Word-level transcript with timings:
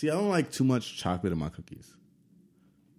See, 0.00 0.08
I 0.08 0.14
don't 0.14 0.30
like 0.30 0.50
too 0.50 0.64
much 0.64 0.96
chocolate 0.96 1.30
in 1.30 1.38
my 1.38 1.50
cookies. 1.50 1.94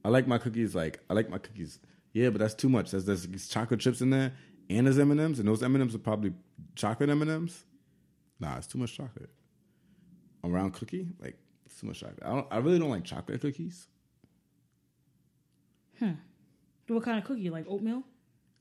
I 0.05 0.09
like 0.09 0.27
my 0.27 0.37
cookies 0.37 0.75
like 0.75 0.99
I 1.09 1.15
like 1.15 1.31
my 1.31 1.39
cookies. 1.39 1.79
Yeah, 2.13 2.29
but 2.29 2.37
that's 2.37 2.53
too 2.53 2.69
much. 2.69 2.91
There's, 2.91 3.05
there's 3.05 3.25
these 3.27 3.47
chocolate 3.47 3.79
chips 3.79 4.01
in 4.01 4.11
there, 4.11 4.33
and 4.69 4.85
there's 4.85 4.99
M 4.99 5.09
and 5.09 5.19
M's, 5.19 5.39
and 5.39 5.47
those 5.47 5.63
M 5.63 5.73
and 5.73 5.81
M's 5.81 5.95
are 5.95 5.97
probably 5.97 6.31
chocolate 6.75 7.09
M 7.09 7.23
and 7.23 7.31
M's. 7.31 7.65
Nah, 8.39 8.55
it's 8.57 8.67
too 8.67 8.77
much 8.77 8.95
chocolate. 8.95 9.31
A 10.43 10.47
round 10.47 10.75
cookie, 10.75 11.07
like 11.19 11.39
it's 11.65 11.79
too 11.81 11.87
much 11.87 12.01
chocolate. 12.01 12.19
I 12.23 12.29
don't. 12.35 12.47
I 12.51 12.57
really 12.59 12.77
don't 12.77 12.91
like 12.91 13.03
chocolate 13.03 13.41
cookies. 13.41 13.87
Hmm. 15.97 16.11
What 16.87 17.01
kind 17.01 17.17
of 17.17 17.23
cookie? 17.23 17.49
Like 17.49 17.65
oatmeal? 17.67 18.03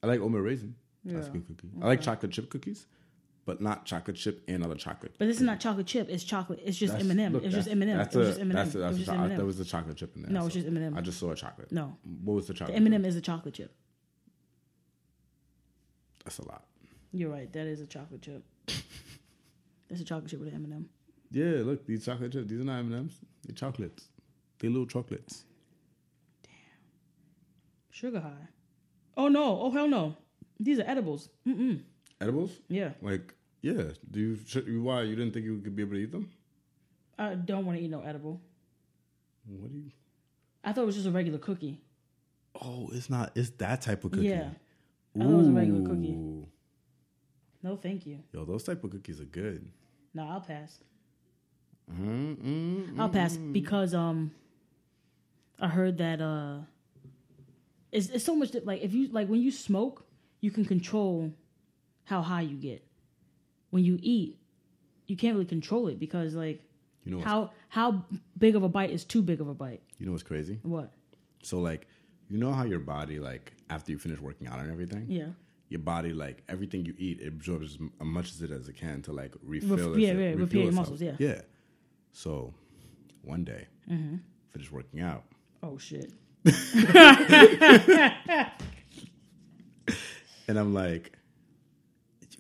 I 0.03 0.07
like 0.07 0.21
oatmeal 0.21 0.41
raisin. 0.41 0.77
That's 1.05 1.27
a 1.27 1.29
Yeah. 1.29 1.33
good 1.35 1.47
cookie. 1.47 1.69
I 1.83 1.89
like 1.89 2.01
chocolate 2.01 2.33
chip 2.33 2.49
cookies, 2.49 2.87
but 3.51 3.61
not 3.61 3.85
chocolate 3.85 4.17
chip 4.17 4.45
and 4.47 4.65
other 4.65 4.77
chocolate. 4.77 5.13
But 5.19 5.27
this 5.27 5.39
is 5.39 5.43
not 5.43 5.59
chocolate 5.59 5.87
chip. 5.89 6.09
It's 6.09 6.23
chocolate. 6.23 6.61
It's 6.65 6.77
just 6.79 6.95
M 6.95 7.11
and 7.11 7.21
M. 7.21 7.35
It's 7.35 7.53
just 7.53 7.69
M 7.69 7.83
and 7.83 7.91
M. 7.91 7.97
It 7.97 8.05
That's 8.05 8.15
was 8.15 8.29
just 8.29 8.41
M 8.41 8.51
and 8.51 8.59
M. 8.61 8.65
that's 8.65 8.75
a- 8.77 8.79
It 8.79 8.81
that's 8.83 8.93
was 8.93 8.97
a 8.97 9.05
just 9.05 9.11
cho- 9.11 9.15
M 9.17 9.21
and 9.23 9.31
There 9.33 9.41
M. 9.41 9.47
was 9.47 9.61
a 9.61 9.65
chocolate 9.65 9.97
chip 9.97 10.15
in 10.17 10.23
there. 10.23 10.31
No, 10.31 10.47
it's 10.47 10.55
just 10.55 10.67
M&M. 10.69 10.97
I 10.97 11.01
just 11.01 11.19
saw 11.19 11.31
a 11.33 11.35
chocolate. 11.35 11.73
No, 11.73 11.97
What 12.25 12.35
was 12.35 12.47
the 12.47 12.53
the 12.53 12.59
chocolate? 12.61 12.77
M 12.77 12.87
and 12.87 12.95
M 12.95 13.05
is 13.05 13.17
a 13.17 13.21
chocolate 13.21 13.55
chip. 13.55 13.75
That's 16.25 16.39
a 16.39 16.47
lot. 16.47 16.65
You're 17.13 17.31
right. 17.31 17.53
That 17.53 17.67
is 17.67 17.81
a 17.81 17.87
chocolate 17.87 18.23
chip. 18.23 18.45
That's 19.89 20.01
a 20.01 20.05
chocolate 20.05 20.31
chip 20.31 20.39
with 20.39 20.49
an 20.51 20.55
M 20.55 20.65
and 20.65 20.73
M. 20.75 20.89
Yeah, 21.33 21.63
look, 21.65 21.87
these 21.87 22.05
chocolate 22.05 22.33
chips. 22.33 22.49
These 22.49 22.61
are 22.61 22.65
not 22.65 22.79
M 22.79 22.87
and 22.93 22.95
M's. 22.95 23.19
They're 23.45 23.55
chocolates. 23.57 24.07
They're 24.61 24.71
little 24.71 24.87
chocolates. 24.87 25.45
Damn. 26.45 26.53
Sugar 27.91 28.21
high. 28.21 28.49
Oh 29.17 29.29
no! 29.29 29.61
Oh 29.61 29.71
hell 29.71 29.89
no! 29.89 30.17
These 30.61 30.79
are 30.79 30.85
edibles. 30.87 31.29
Mm-mm. 31.47 31.83
Edibles? 32.21 32.51
Yeah, 32.69 32.91
Like, 33.01 33.35
yeah. 33.63 33.83
Do 34.11 34.21
you? 34.21 34.83
Why 34.83 35.03
you 35.03 35.17
didn't 35.17 35.33
think 35.33 35.45
you 35.47 35.61
could 35.61 35.77
be 35.77 35.83
able 35.83 35.93
to 35.95 35.99
eat 35.99 36.13
them? 36.13 36.31
I 37.19 37.35
don't 37.35 37.67
want 37.67 37.79
to 37.79 37.85
eat 37.85 37.91
no 37.91 38.01
edible. 38.01 38.41
What 39.47 39.71
do 39.71 39.79
you? 39.79 39.91
I 40.65 40.73
thought 40.73 40.83
it 40.83 40.87
was 40.87 40.97
just 40.97 41.07
a 41.07 41.11
regular 41.11 41.39
cookie. 41.39 41.81
Oh, 42.61 42.91
it's 42.93 43.11
not. 43.11 43.33
It's 43.35 43.51
that 43.59 43.83
type 43.83 44.05
of 44.05 44.13
cookie. 44.13 44.27
Yeah. 44.29 44.51
I 45.17 45.25
thought 45.25 45.31
it 45.31 45.37
was 45.37 45.49
a 45.49 45.53
regular 45.53 45.87
cookie. 45.87 46.19
No, 47.63 47.77
thank 47.77 48.07
you. 48.07 48.21
Yo, 48.33 48.45
those 48.45 48.65
type 48.65 48.83
of 48.85 48.91
cookies 48.91 49.21
are 49.21 49.25
good. 49.25 49.71
No, 50.15 50.29
I'll 50.29 50.41
pass. 50.41 50.79
Mm-mm. 51.93 52.99
I'll 52.99 53.09
pass 53.09 53.37
because 53.37 53.95
um, 53.95 54.31
I 55.59 55.69
heard 55.69 55.99
that 55.99 56.21
uh, 56.21 56.59
it's 57.93 58.09
it's 58.11 58.25
so 58.25 58.35
much 58.35 58.53
that, 58.53 58.65
like 58.67 58.83
if 58.83 58.95
you 58.95 59.09
like 59.09 59.29
when 59.29 59.43
you 59.43 59.51
smoke, 59.51 60.07
you 60.41 60.51
can 60.51 60.65
control 60.65 61.33
how 62.05 62.23
high 62.23 62.43
you 62.43 62.57
get. 62.57 62.85
When 63.71 63.85
you 63.85 63.99
eat, 64.03 64.39
you 65.07 65.17
can't 65.17 65.35
really 65.35 65.47
control 65.47 65.89
it 65.89 65.99
because 65.99 66.35
like 66.35 66.63
You 67.05 67.13
know 67.17 67.21
how 67.23 67.51
how 67.69 68.05
big 68.39 68.57
of 68.57 68.63
a 68.63 68.69
bite 68.69 68.91
is 68.91 69.05
too 69.05 69.23
big 69.23 69.41
of 69.41 69.49
a 69.49 69.55
bite. 69.55 69.83
you 69.99 70.07
know 70.07 70.13
what's 70.13 70.23
crazy? 70.25 70.59
What? 70.63 70.93
So 71.43 71.59
like, 71.61 71.87
you 72.29 72.39
know 72.39 72.53
how 72.53 72.65
your 72.65 72.81
body 72.81 73.19
like 73.19 73.53
after 73.71 73.93
you 73.93 73.99
finish 73.99 74.19
working 74.21 74.47
out 74.49 74.59
and 74.61 74.71
everything, 74.71 75.07
Yeah. 75.09 75.29
your 75.69 75.81
body 75.81 76.13
like 76.13 76.43
everything 76.49 76.85
you 76.85 76.95
eat 76.99 77.21
it 77.21 77.29
absorbs 77.29 77.79
as 78.01 78.07
much 78.07 78.33
as 78.33 78.43
it 78.43 78.51
as 78.51 78.69
it 78.69 78.77
can 78.77 79.03
to 79.03 79.13
like 79.13 79.35
refill. 79.43 79.91
Ref- 79.91 79.99
yeah, 79.99 80.13
yeah, 80.13 80.35
repair 80.35 80.63
your 80.63 80.73
muscles, 80.73 81.01
yeah. 81.01 81.17
Yeah. 81.19 81.41
So 82.13 82.53
one 83.23 83.45
day, 83.45 83.67
Mm-hmm. 83.91 84.17
finish 84.51 84.71
working 84.73 85.01
out, 85.01 85.25
Oh 85.63 85.79
shit. 85.79 86.13
and 90.49 90.59
I'm 90.59 90.73
like, 90.75 91.13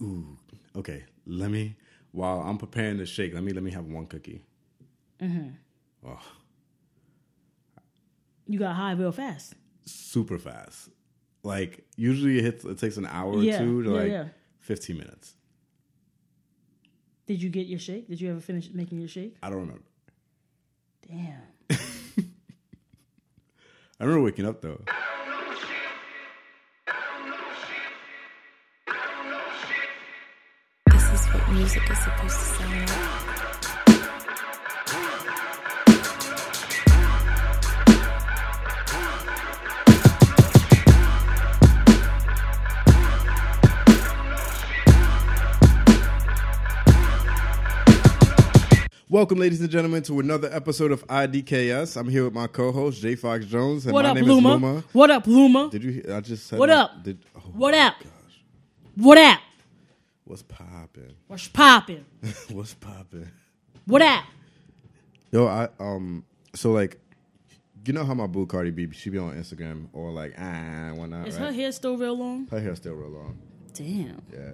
ooh, 0.00 0.36
okay, 0.76 1.04
let 1.30 1.50
me 1.50 1.76
while 2.12 2.40
I'm 2.40 2.58
preparing 2.58 2.98
the 2.98 3.06
shake, 3.06 3.32
let 3.34 3.42
me 3.42 3.52
let 3.52 3.62
me 3.62 3.70
have 3.70 3.86
one 3.86 4.06
cookie. 4.06 4.42
Mm-hmm. 5.20 5.50
Oh, 6.08 6.18
You 8.46 8.58
got 8.58 8.74
high 8.74 8.92
real 8.92 9.12
fast. 9.12 9.54
super 9.84 10.38
fast. 10.38 10.88
Like 11.42 11.84
usually 11.96 12.38
it 12.38 12.44
hits. 12.44 12.64
It 12.64 12.78
takes 12.78 12.96
an 12.96 13.06
hour 13.06 13.32
or 13.32 13.42
two 13.42 13.82
to 13.82 13.90
yeah, 13.90 13.96
like 13.96 14.10
yeah. 14.10 14.24
15 14.60 14.98
minutes. 14.98 15.34
Did 17.26 17.42
you 17.42 17.48
get 17.48 17.66
your 17.66 17.78
shake? 17.78 18.08
Did 18.08 18.20
you 18.20 18.30
ever 18.30 18.40
finish 18.40 18.70
making 18.72 18.98
your 18.98 19.08
shake? 19.08 19.36
I 19.42 19.50
don't 19.50 19.60
remember. 19.60 19.82
Damn. 21.08 21.42
I 24.00 24.04
remember 24.04 24.24
waking 24.24 24.46
up 24.46 24.60
though. 24.62 24.80
What 31.32 31.48
music 31.52 31.82
is 31.90 31.98
supposed 31.98 32.38
to 32.38 32.44
sound 32.44 32.88
like. 32.90 34.30
Welcome, 49.08 49.38
ladies 49.40 49.60
and 49.60 49.68
gentlemen, 49.68 50.04
to 50.04 50.20
another 50.20 50.48
episode 50.52 50.92
of 50.92 51.04
IDKS. 51.08 51.96
I'm 51.96 52.08
here 52.08 52.22
with 52.24 52.32
my 52.32 52.46
co-host 52.46 53.02
J. 53.02 53.16
Fox 53.16 53.44
Jones, 53.44 53.84
and 53.84 53.92
What 53.92 54.04
my 54.04 54.10
up, 54.10 54.14
name 54.14 54.24
Luma? 54.24 54.48
is 54.54 54.62
Luma. 54.62 54.84
What 54.92 55.10
up, 55.10 55.26
Luma? 55.26 55.68
Did 55.68 55.82
you? 55.82 55.90
hear- 55.90 56.14
I 56.14 56.20
just 56.20 56.46
said. 56.46 56.60
What 56.60 56.68
my- 56.68 56.76
up? 56.76 57.02
Did, 57.02 57.18
oh 57.36 57.40
What 57.52 57.74
up? 57.74 57.94
gosh. 57.98 58.08
What 58.94 59.18
up? 59.18 59.40
What's 60.30 60.42
popping? 60.42 61.14
What's 61.26 61.48
popping? 61.48 62.04
What's 62.52 62.74
popping? 62.74 63.28
What 63.84 64.00
up? 64.00 64.22
Yo, 65.32 65.48
I 65.48 65.68
um. 65.80 66.24
So 66.54 66.70
like, 66.70 67.00
you 67.84 67.92
know 67.92 68.04
how 68.04 68.14
my 68.14 68.28
boo 68.28 68.46
Cardi 68.46 68.70
B, 68.70 68.86
she 68.92 69.10
be 69.10 69.18
on 69.18 69.34
Instagram 69.34 69.88
or 69.92 70.12
like 70.12 70.34
ah 70.38 70.92
whatnot. 70.94 71.26
Is 71.26 71.34
right? 71.34 71.46
her 71.46 71.52
hair 71.52 71.72
still 71.72 71.96
real 71.96 72.16
long? 72.16 72.46
Her 72.46 72.60
hair 72.60 72.76
still 72.76 72.94
real 72.94 73.08
long. 73.10 73.38
Damn. 73.74 74.22
Yeah. 74.32 74.52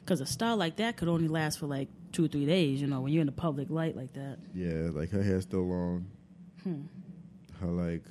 Because 0.00 0.20
a 0.20 0.26
style 0.26 0.56
like 0.56 0.74
that 0.78 0.96
could 0.96 1.06
only 1.06 1.28
last 1.28 1.60
for 1.60 1.66
like 1.66 1.86
two 2.10 2.24
or 2.24 2.28
three 2.28 2.46
days, 2.46 2.80
you 2.80 2.88
know, 2.88 3.00
when 3.00 3.12
you're 3.12 3.20
in 3.20 3.26
the 3.26 3.32
public 3.32 3.70
light 3.70 3.96
like 3.96 4.14
that. 4.14 4.38
Yeah, 4.52 4.90
like 4.90 5.10
her 5.10 5.22
hair 5.22 5.40
still 5.40 5.64
long. 5.64 6.06
Hmm. 6.64 6.86
Her 7.60 7.68
like, 7.68 8.02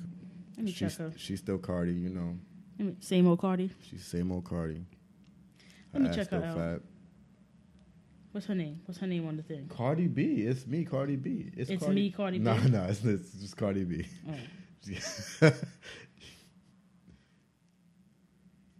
Let 0.56 0.64
me 0.64 0.72
check 0.72 0.88
she's 0.88 0.96
her. 0.96 1.12
she's 1.18 1.38
still 1.40 1.58
Cardi, 1.58 1.92
you 1.92 2.08
know. 2.08 2.38
Me- 2.78 2.96
Same 3.00 3.28
old 3.28 3.40
Cardi. 3.40 3.70
She's 3.82 4.06
same 4.06 4.32
old 4.32 4.44
Cardi. 4.44 4.86
Let 5.92 6.02
me 6.02 6.08
check 6.14 6.30
her 6.30 6.42
out. 6.42 6.56
fat. 6.56 6.80
What's 8.34 8.48
her 8.48 8.54
name? 8.56 8.80
What's 8.84 8.98
her 8.98 9.06
name 9.06 9.28
on 9.28 9.36
the 9.36 9.44
thing? 9.44 9.68
Cardi 9.68 10.08
B, 10.08 10.42
it's 10.42 10.66
me, 10.66 10.84
Cardi 10.84 11.14
B. 11.14 11.52
It's, 11.56 11.70
It's 11.70 11.86
me, 11.86 12.10
Cardi 12.10 12.40
No, 12.40 12.56
B? 12.56 12.68
no, 12.68 12.82
it's, 12.82 13.04
it's 13.04 13.30
just 13.34 13.56
Cardi 13.56 13.84
B. 13.84 14.04
Oh. 14.28 14.32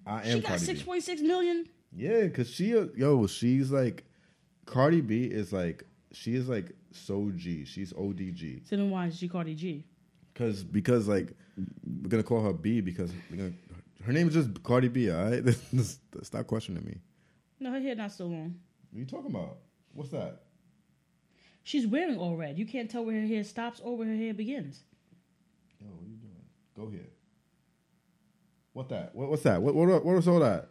I 0.04 0.22
am 0.22 0.24
She 0.24 0.40
got 0.40 0.48
Cardi 0.48 0.64
six 0.64 0.82
point 0.82 1.04
six 1.04 1.20
million. 1.22 1.68
Yeah, 1.92 2.26
cause 2.30 2.50
she, 2.50 2.76
uh, 2.76 2.86
yo, 2.96 3.28
she's 3.28 3.70
like, 3.70 4.02
Cardi 4.66 5.00
B 5.00 5.26
is 5.26 5.52
like, 5.52 5.84
she 6.10 6.34
is 6.34 6.48
like 6.48 6.72
so 6.90 7.30
G. 7.36 7.64
She's 7.64 7.92
ODG. 7.92 8.68
So 8.68 8.74
then 8.74 8.90
why 8.90 9.06
is 9.06 9.16
she 9.16 9.28
Cardi 9.28 9.54
G? 9.54 9.84
Cause 10.34 10.64
because 10.64 11.06
like 11.06 11.32
we're 12.02 12.08
gonna 12.08 12.24
call 12.24 12.42
her 12.42 12.52
B 12.52 12.80
because 12.80 13.12
we're 13.30 13.36
gonna, 13.36 13.52
her 14.04 14.12
name 14.12 14.26
is 14.26 14.34
just 14.34 14.64
Cardi 14.64 14.88
B. 14.88 15.12
All 15.12 15.30
right, 15.30 15.44
stop 16.22 16.48
questioning 16.48 16.84
me. 16.84 16.96
No, 17.60 17.70
her 17.70 17.78
hair 17.80 17.94
not 17.94 18.10
so 18.10 18.26
long. 18.26 18.56
What 18.94 18.98
are 18.98 19.00
you 19.00 19.06
talking 19.06 19.32
about? 19.32 19.56
What's 19.92 20.10
that? 20.10 20.42
She's 21.64 21.84
wearing 21.84 22.16
all 22.16 22.36
red. 22.36 22.56
You 22.56 22.64
can't 22.64 22.88
tell 22.88 23.04
where 23.04 23.20
her 23.20 23.26
hair 23.26 23.42
stops 23.42 23.80
or 23.82 23.96
where 23.96 24.06
her 24.06 24.14
hair 24.14 24.32
begins. 24.32 24.84
Yo, 25.80 25.88
what 25.88 26.04
are 26.04 26.08
you 26.08 26.16
doing? 26.16 26.44
Go 26.76 26.88
here. 26.88 27.08
What 28.72 28.88
that? 28.90 29.12
What, 29.12 29.30
what's 29.30 29.42
that? 29.42 29.60
What, 29.60 29.74
what 29.74 29.88
what 29.88 30.04
was 30.14 30.28
all 30.28 30.38
that? 30.38 30.68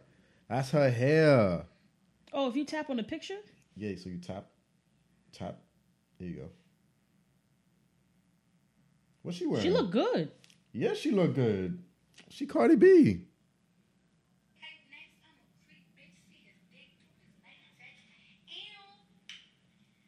That's 0.48 0.70
her 0.70 0.88
hair. 0.90 1.66
Oh, 2.32 2.48
if 2.48 2.56
you 2.56 2.64
tap 2.64 2.88
on 2.88 2.96
the 2.96 3.02
picture, 3.02 3.36
Yeah, 3.76 3.94
so 4.02 4.08
you 4.08 4.16
tap, 4.18 4.46
tap. 5.34 5.58
There 6.18 6.26
you 6.28 6.36
go. 6.36 6.48
What's 9.20 9.36
she 9.36 9.44
wearing? 9.46 9.64
she 9.64 9.70
look 9.70 9.90
good. 9.90 10.30
Yeah, 10.72 10.94
she 10.94 11.10
look 11.10 11.34
good. 11.34 11.78
She 12.30 12.46
Cardi 12.46 12.76
B. 12.76 13.20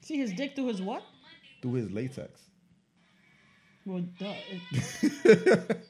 See 0.06 0.18
his 0.18 0.32
dick 0.34 0.54
through 0.54 0.68
his 0.68 0.80
what? 0.80 1.02
Through 1.60 1.72
his 1.72 1.90
latex. 1.90 2.40
Well, 3.84 4.04
duh. 4.20 4.34
It- 4.72 5.80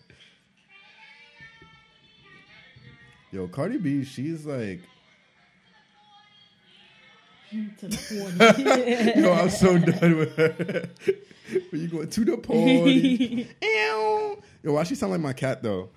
Yo, 3.30 3.46
Cardi 3.46 3.76
B, 3.76 4.04
she's 4.04 4.46
like, 4.46 4.80
to 7.78 7.88
the 7.88 7.96
40. 9.14 9.20
yo, 9.20 9.32
I'm 9.34 9.50
so 9.50 9.76
done 9.76 10.16
with 10.16 10.34
her. 10.36 10.88
when 11.70 11.82
you 11.82 11.88
go 11.88 12.06
to 12.06 12.24
the 12.24 12.38
party, 12.38 13.46
Ew. 13.60 14.42
yo, 14.62 14.72
why 14.72 14.84
she 14.84 14.94
sound 14.94 15.12
like 15.12 15.20
my 15.20 15.34
cat 15.34 15.62
though? 15.62 15.90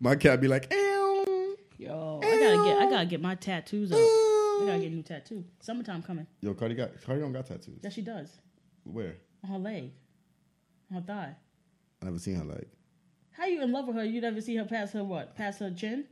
my 0.00 0.16
cat 0.16 0.40
be 0.40 0.48
like, 0.48 0.66
Ew. 0.72 1.56
Yo, 1.78 2.20
I 2.24 2.26
gotta 2.26 2.64
get 2.64 2.76
I 2.78 2.90
gotta 2.90 3.06
get 3.06 3.20
my 3.20 3.36
tattoos 3.36 3.92
up. 3.92 3.98
I 4.62 4.66
gotta 4.66 4.78
get 4.80 4.92
a 4.92 4.94
new 4.94 5.02
tattoo. 5.02 5.44
Summertime 5.60 6.02
coming. 6.02 6.26
Yo, 6.40 6.54
Cardi 6.54 6.74
got 6.74 7.00
Cardi 7.02 7.20
don't 7.20 7.32
got 7.32 7.46
tattoos. 7.46 7.80
Yes, 7.82 7.92
she 7.94 8.02
does. 8.02 8.30
Where? 8.84 9.16
On 9.44 9.50
her 9.50 9.58
leg, 9.58 9.92
on 10.90 10.96
her 11.00 11.06
thigh. 11.06 11.36
I 12.02 12.04
never 12.06 12.18
seen 12.18 12.36
her 12.36 12.44
leg. 12.44 12.66
How 13.32 13.46
you 13.46 13.62
in 13.62 13.72
love 13.72 13.86
with 13.86 13.96
her? 13.96 14.04
You 14.04 14.20
never 14.20 14.40
see 14.40 14.56
her 14.56 14.64
past 14.64 14.92
her 14.94 15.04
what? 15.04 15.36
Past 15.36 15.60
her 15.60 15.70
chin? 15.70 16.04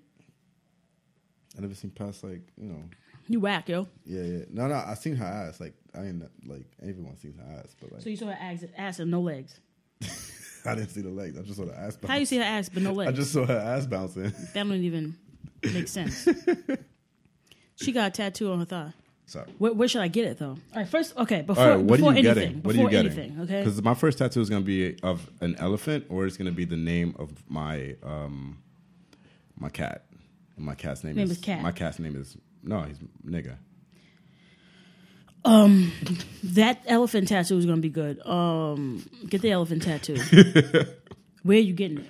I 1.56 1.60
never 1.60 1.74
seen 1.74 1.90
past 1.90 2.22
like 2.22 2.42
you 2.56 2.68
know. 2.68 2.82
You 3.28 3.40
whack, 3.40 3.68
yo. 3.68 3.88
Yeah, 4.04 4.22
yeah. 4.22 4.44
No, 4.50 4.68
no. 4.68 4.74
I 4.74 4.94
seen 4.94 5.16
her 5.16 5.24
ass. 5.24 5.60
Like 5.60 5.74
I 5.94 6.04
ain't 6.04 6.22
like 6.46 6.66
everyone 6.82 7.16
sees 7.16 7.34
her 7.36 7.58
ass, 7.58 7.74
but 7.80 7.92
like 7.92 8.02
So 8.02 8.10
you 8.10 8.16
saw 8.16 8.26
her 8.26 8.38
ass, 8.40 8.64
ass 8.76 9.00
and 9.00 9.10
no 9.10 9.20
legs. 9.20 9.58
I 10.64 10.74
didn't 10.74 10.90
see 10.90 11.00
the 11.00 11.10
legs. 11.10 11.38
I 11.38 11.42
just 11.42 11.56
saw 11.56 11.64
the 11.64 11.76
ass. 11.76 11.96
Bounce. 11.96 12.10
How 12.10 12.18
you 12.18 12.26
see 12.26 12.36
her 12.38 12.44
ass 12.44 12.68
but 12.68 12.82
no 12.82 12.92
legs? 12.94 13.08
I 13.10 13.12
just 13.12 13.32
saw 13.32 13.44
her 13.46 13.56
ass 13.58 13.86
bouncing. 13.86 14.32
That 14.54 14.54
don't 14.54 14.72
even 14.72 15.16
make 15.62 15.88
sense. 15.88 16.28
she 17.76 17.92
got 17.92 18.08
a 18.08 18.10
tattoo 18.10 18.50
on 18.52 18.58
her 18.58 18.64
thigh. 18.64 18.92
So 19.28 19.44
Where, 19.58 19.72
where 19.72 19.88
should 19.88 20.02
I 20.02 20.08
get 20.08 20.24
it 20.26 20.38
though? 20.38 20.50
All 20.50 20.58
right, 20.76 20.88
first, 20.88 21.16
okay, 21.16 21.42
before 21.42 21.62
All 21.64 21.70
right, 21.70 21.80
what 21.80 21.96
before 21.98 22.12
are 22.12 22.18
you 22.18 22.28
anything, 22.28 22.34
getting? 22.34 22.62
What 22.62 22.76
are 22.76 22.78
you 22.78 22.90
getting? 22.90 23.12
anything, 23.12 23.40
okay. 23.40 23.58
Because 23.60 23.82
my 23.82 23.94
first 23.94 24.18
tattoo 24.18 24.40
is 24.40 24.48
gonna 24.48 24.64
be 24.64 24.96
of 25.02 25.28
an 25.40 25.56
elephant, 25.58 26.06
or 26.08 26.26
it's 26.26 26.36
gonna 26.36 26.52
be 26.52 26.64
the 26.64 26.76
name 26.76 27.14
of 27.18 27.30
my 27.48 27.96
um 28.04 28.58
my 29.58 29.68
cat. 29.68 30.04
And 30.56 30.64
my 30.64 30.74
cat's 30.74 31.02
name, 31.04 31.16
Name 31.16 31.24
is, 31.24 31.32
is 31.32 31.38
Cat. 31.38 31.60
My 31.60 31.72
cat's 31.72 31.98
name 31.98 32.16
is 32.16 32.36
no, 32.62 32.82
he's 32.82 32.98
nigga. 33.26 33.56
Um, 35.44 35.92
that 36.42 36.82
elephant 36.86 37.28
tattoo 37.28 37.56
is 37.56 37.66
gonna 37.66 37.80
be 37.80 37.88
good. 37.88 38.24
Um, 38.26 39.08
get 39.28 39.42
the 39.42 39.50
elephant 39.50 39.82
tattoo. 39.82 40.16
Where 41.42 41.56
are 41.58 41.60
you 41.60 41.72
getting 41.72 41.98
it? 41.98 42.06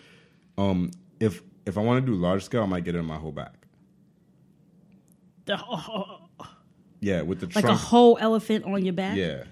Um, 0.58 0.90
if 1.20 1.42
if 1.66 1.76
I 1.76 1.80
want 1.82 2.04
to 2.04 2.12
do 2.12 2.16
large 2.16 2.44
scale, 2.44 2.62
I 2.62 2.66
might 2.66 2.84
get 2.84 2.94
it 2.94 2.98
on 2.98 3.06
my 3.06 3.16
whole 3.18 3.32
back. 3.32 3.65
The- 5.46 5.58
oh, 5.69 6.20
Yeah, 7.00 7.22
with 7.22 7.40
the 7.40 7.46
like 7.46 7.64
trunk. 7.64 7.69
a 7.69 7.75
whole 7.76 8.19
elephant 8.20 8.64
on 8.64 8.84
your 8.84 8.93
back? 8.94 9.16
yeah, 9.16 9.44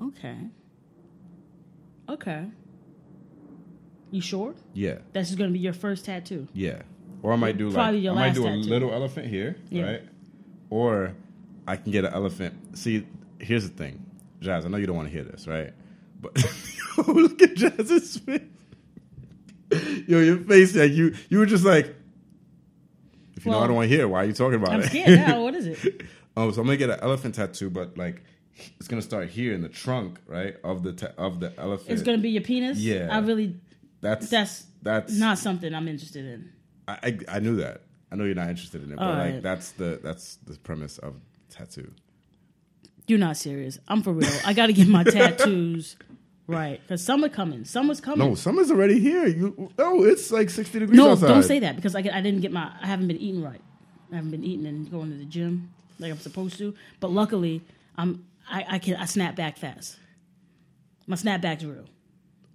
Okay. 0.00 0.36
Okay. 2.08 2.46
You 4.10 4.20
sure? 4.20 4.54
yeah, 4.74 4.98
That's 5.12 5.28
just 5.28 5.38
gonna 5.38 5.52
be 5.52 5.58
your 5.60 5.72
first 5.72 6.04
tattoo. 6.04 6.48
yeah. 6.52 6.82
Or 7.22 7.32
I 7.34 7.36
might 7.36 7.58
do 7.58 7.68
like 7.68 8.00
your 8.02 8.12
I 8.12 8.14
might 8.16 8.26
last 8.28 8.34
do 8.36 8.46
a 8.46 8.50
tattoo. 8.50 8.70
little 8.70 8.92
elephant 8.94 9.26
here, 9.28 9.56
Yeah. 9.68 9.84
right? 9.84 10.02
Or 10.70 11.14
I 11.68 11.76
can 11.76 11.92
get 11.92 12.04
an 12.06 12.14
elephant. 12.14 12.78
See, 12.78 13.06
here's 13.38 13.68
the 13.68 13.76
thing, 13.76 14.04
Jazz. 14.40 14.64
I 14.64 14.68
know 14.68 14.78
you 14.78 14.86
don't 14.86 14.96
want 14.96 15.08
to 15.08 15.12
hear 15.12 15.22
this, 15.24 15.46
right? 15.46 15.72
But 16.20 16.32
look 17.06 17.40
at 17.42 17.54
Jazz's 17.56 18.16
face. 18.18 18.40
Yo, 20.08 20.18
your 20.20 20.38
face, 20.38 20.74
like 20.74 20.92
you, 20.92 21.14
you 21.28 21.38
were 21.38 21.46
just 21.46 21.64
like, 21.64 21.94
if 23.40 23.46
you 23.46 23.52
know 23.52 23.60
I 23.60 23.66
don't 23.66 23.76
want 23.76 23.88
to 23.88 23.96
hear, 23.96 24.04
it, 24.04 24.08
why 24.08 24.22
are 24.22 24.26
you 24.26 24.34
talking 24.34 24.56
about 24.62 24.72
it? 24.72 24.74
I'm 24.74 24.82
scared 24.82 25.18
now. 25.18 25.42
What 25.42 25.54
is 25.54 25.66
it? 25.66 26.02
Oh, 26.36 26.52
so 26.52 26.60
I'm 26.60 26.66
gonna 26.68 26.76
get 26.76 26.90
an 26.90 27.00
elephant 27.02 27.34
tattoo, 27.34 27.70
but 27.70 27.98
like 27.98 28.22
it's 28.78 28.86
gonna 28.86 29.02
start 29.02 29.28
here 29.30 29.52
in 29.52 29.62
the 29.62 29.68
trunk, 29.68 30.20
right, 30.28 30.54
of 30.62 30.84
the 30.84 30.92
ta- 30.92 31.12
of 31.18 31.40
the 31.40 31.52
elephant. 31.58 31.90
It's 31.90 32.02
gonna 32.02 32.18
be 32.18 32.30
your 32.30 32.42
penis. 32.42 32.78
Yeah. 32.78 33.08
I 33.10 33.18
really. 33.18 33.56
that's 34.00 34.30
That's 34.30 34.64
that's 34.80 35.12
not 35.18 35.38
something 35.38 35.74
I'm 35.74 35.88
interested 35.88 36.24
in. 36.24 36.52
I, 36.86 36.98
I 37.02 37.18
I 37.36 37.38
knew 37.40 37.56
that. 37.56 37.82
I 38.12 38.16
know 38.16 38.24
you're 38.24 38.36
not 38.36 38.48
interested 38.48 38.84
in 38.84 38.92
it, 38.92 38.96
but 38.96 39.04
All 39.04 39.14
like 39.14 39.42
that's 39.42 39.72
the 39.72 39.98
that's 40.02 40.36
the 40.46 40.56
premise 40.58 40.98
of 40.98 41.16
tattoo. 41.48 41.90
You're 43.08 43.18
not 43.18 43.36
serious. 43.36 43.78
I'm 43.88 44.02
for 44.02 44.12
real. 44.12 44.30
I 44.46 44.52
got 44.52 44.66
to 44.68 44.72
get 44.72 44.86
my 44.86 45.02
tattoos 45.18 45.96
right 46.50 46.80
because 46.82 47.02
summer 47.04 47.28
coming. 47.28 47.64
Summer's 47.64 48.00
coming. 48.00 48.26
No, 48.28 48.34
summer's 48.34 48.70
already 48.70 48.98
here. 49.00 49.26
You 49.26 49.70
oh, 49.78 50.04
it's 50.04 50.30
like 50.30 50.50
60 50.50 50.78
degrees 50.80 50.96
No, 50.96 51.12
outside. 51.12 51.28
don't 51.28 51.42
say 51.42 51.58
that 51.60 51.76
because 51.76 51.94
I, 51.94 52.00
I 52.00 52.20
didn't 52.20 52.40
get 52.40 52.52
my. 52.52 52.72
I 52.82 52.86
haven't 52.86 53.08
been 53.08 53.18
eating 53.18 53.42
right. 53.42 53.60
I 54.12 54.16
haven't 54.16 54.30
been 54.32 54.44
eating 54.44 54.66
and 54.66 54.90
going 54.90 55.10
to 55.10 55.16
the 55.16 55.24
gym 55.24 55.70
like 55.98 56.10
I'm 56.10 56.18
supposed 56.18 56.58
to. 56.58 56.74
But 57.00 57.10
luckily, 57.12 57.62
I'm. 57.96 58.24
I, 58.50 58.64
I 58.70 58.78
can. 58.78 58.96
I 58.96 59.04
snap 59.04 59.36
back 59.36 59.56
fast. 59.58 59.96
My 61.06 61.16
snapback's 61.16 61.64
real. 61.64 61.84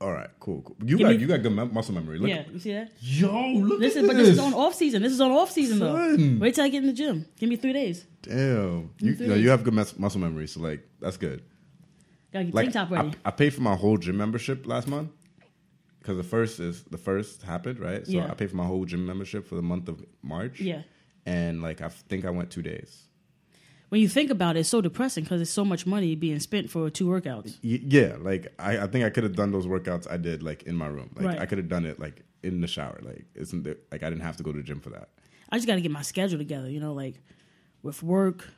All 0.01 0.11
right, 0.11 0.29
cool, 0.41 0.61
cool. 0.61 0.75
You 0.81 0.97
Give 0.97 1.07
got 1.07 1.15
me- 1.15 1.21
you 1.21 1.27
got 1.27 1.41
good 1.41 1.53
mu- 1.53 1.65
muscle 1.67 1.93
memory. 1.95 2.19
Look, 2.19 2.29
yeah, 2.29 2.43
you 2.51 2.59
see 2.59 2.73
that? 2.73 2.91
yo, 2.99 3.29
look 3.53 3.79
This 3.79 3.95
at 3.95 4.03
is. 4.03 4.07
But 4.09 4.17
this. 4.17 4.27
this 4.27 4.37
is 4.37 4.39
on 4.43 4.53
off 4.53 4.73
season. 4.75 5.01
This 5.01 5.13
is 5.13 5.21
on 5.21 5.31
off 5.31 5.51
season 5.51 5.79
though. 5.79 6.37
Wait 6.39 6.53
till 6.53 6.65
I 6.65 6.67
get 6.69 6.79
in 6.83 6.87
the 6.87 6.93
gym. 6.93 7.25
Give 7.39 7.47
me 7.47 7.55
three 7.55 7.71
days. 7.71 8.05
Damn, 8.21 8.89
you, 8.99 9.15
no, 9.21 9.35
you 9.35 9.49
have 9.49 9.63
good 9.63 9.73
mus- 9.73 9.97
muscle 9.97 10.19
memory, 10.19 10.47
so 10.47 10.59
like 10.59 10.85
that's 10.99 11.15
good. 11.15 11.43
Gotta 12.35 12.53
Like 12.53 12.91
ready. 12.91 13.13
I, 13.23 13.29
I 13.29 13.31
paid 13.31 13.53
for 13.53 13.61
my 13.61 13.75
whole 13.75 13.97
gym 13.97 14.17
membership 14.17 14.67
last 14.67 14.87
month 14.89 15.09
because 15.99 16.17
the 16.17 16.23
first 16.23 16.59
is 16.59 16.83
the 16.83 16.97
first 16.97 17.43
happened 17.43 17.79
right. 17.79 18.05
So 18.05 18.11
Yeah. 18.11 18.29
I 18.29 18.33
paid 18.33 18.49
for 18.49 18.57
my 18.57 18.65
whole 18.65 18.83
gym 18.83 19.05
membership 19.05 19.47
for 19.47 19.55
the 19.55 19.61
month 19.61 19.87
of 19.87 20.03
March. 20.21 20.59
yeah. 20.59 20.81
and 21.25 21.61
like 21.61 21.81
I 21.81 21.87
think 21.89 22.25
I 22.25 22.29
went 22.31 22.51
two 22.51 22.61
days. 22.61 23.03
When 23.89 24.01
you 24.01 24.09
think 24.09 24.31
about 24.31 24.57
it, 24.57 24.61
it's 24.61 24.69
so 24.69 24.81
depressing 24.81 25.23
because 25.23 25.39
it's 25.41 25.51
so 25.51 25.63
much 25.63 25.85
money 25.85 26.15
being 26.15 26.39
spent 26.39 26.69
for 26.69 26.89
two 26.89 27.05
workouts. 27.07 27.57
Y- 27.63 27.79
yeah, 27.83 28.17
like 28.19 28.53
I, 28.59 28.79
I 28.79 28.87
think 28.87 29.05
I 29.05 29.09
could 29.09 29.23
have 29.23 29.35
done 29.35 29.51
those 29.51 29.65
workouts 29.67 30.05
I 30.11 30.17
did 30.17 30.43
like 30.43 30.63
in 30.63 30.75
my 30.75 30.87
room. 30.87 31.11
Like 31.15 31.25
Right. 31.27 31.39
I 31.39 31.45
could 31.45 31.57
have 31.59 31.69
done 31.69 31.85
it 31.85 31.99
like 31.99 32.21
in 32.43 32.59
the 32.59 32.67
shower. 32.67 32.99
Like 33.01 33.25
isn't 33.33 33.63
there, 33.63 33.77
like 33.93 34.03
I 34.03 34.09
didn't 34.09 34.23
have 34.23 34.35
to 34.37 34.43
go 34.43 34.51
to 34.51 34.57
the 34.57 34.63
gym 34.63 34.81
for 34.81 34.89
that. 34.89 35.07
I 35.49 35.55
just 35.57 35.67
got 35.67 35.75
to 35.75 35.81
get 35.81 35.91
my 35.91 36.01
schedule 36.01 36.37
together, 36.37 36.69
you 36.69 36.81
know, 36.81 36.93
like 36.93 37.21
with 37.81 38.03
work. 38.03 38.49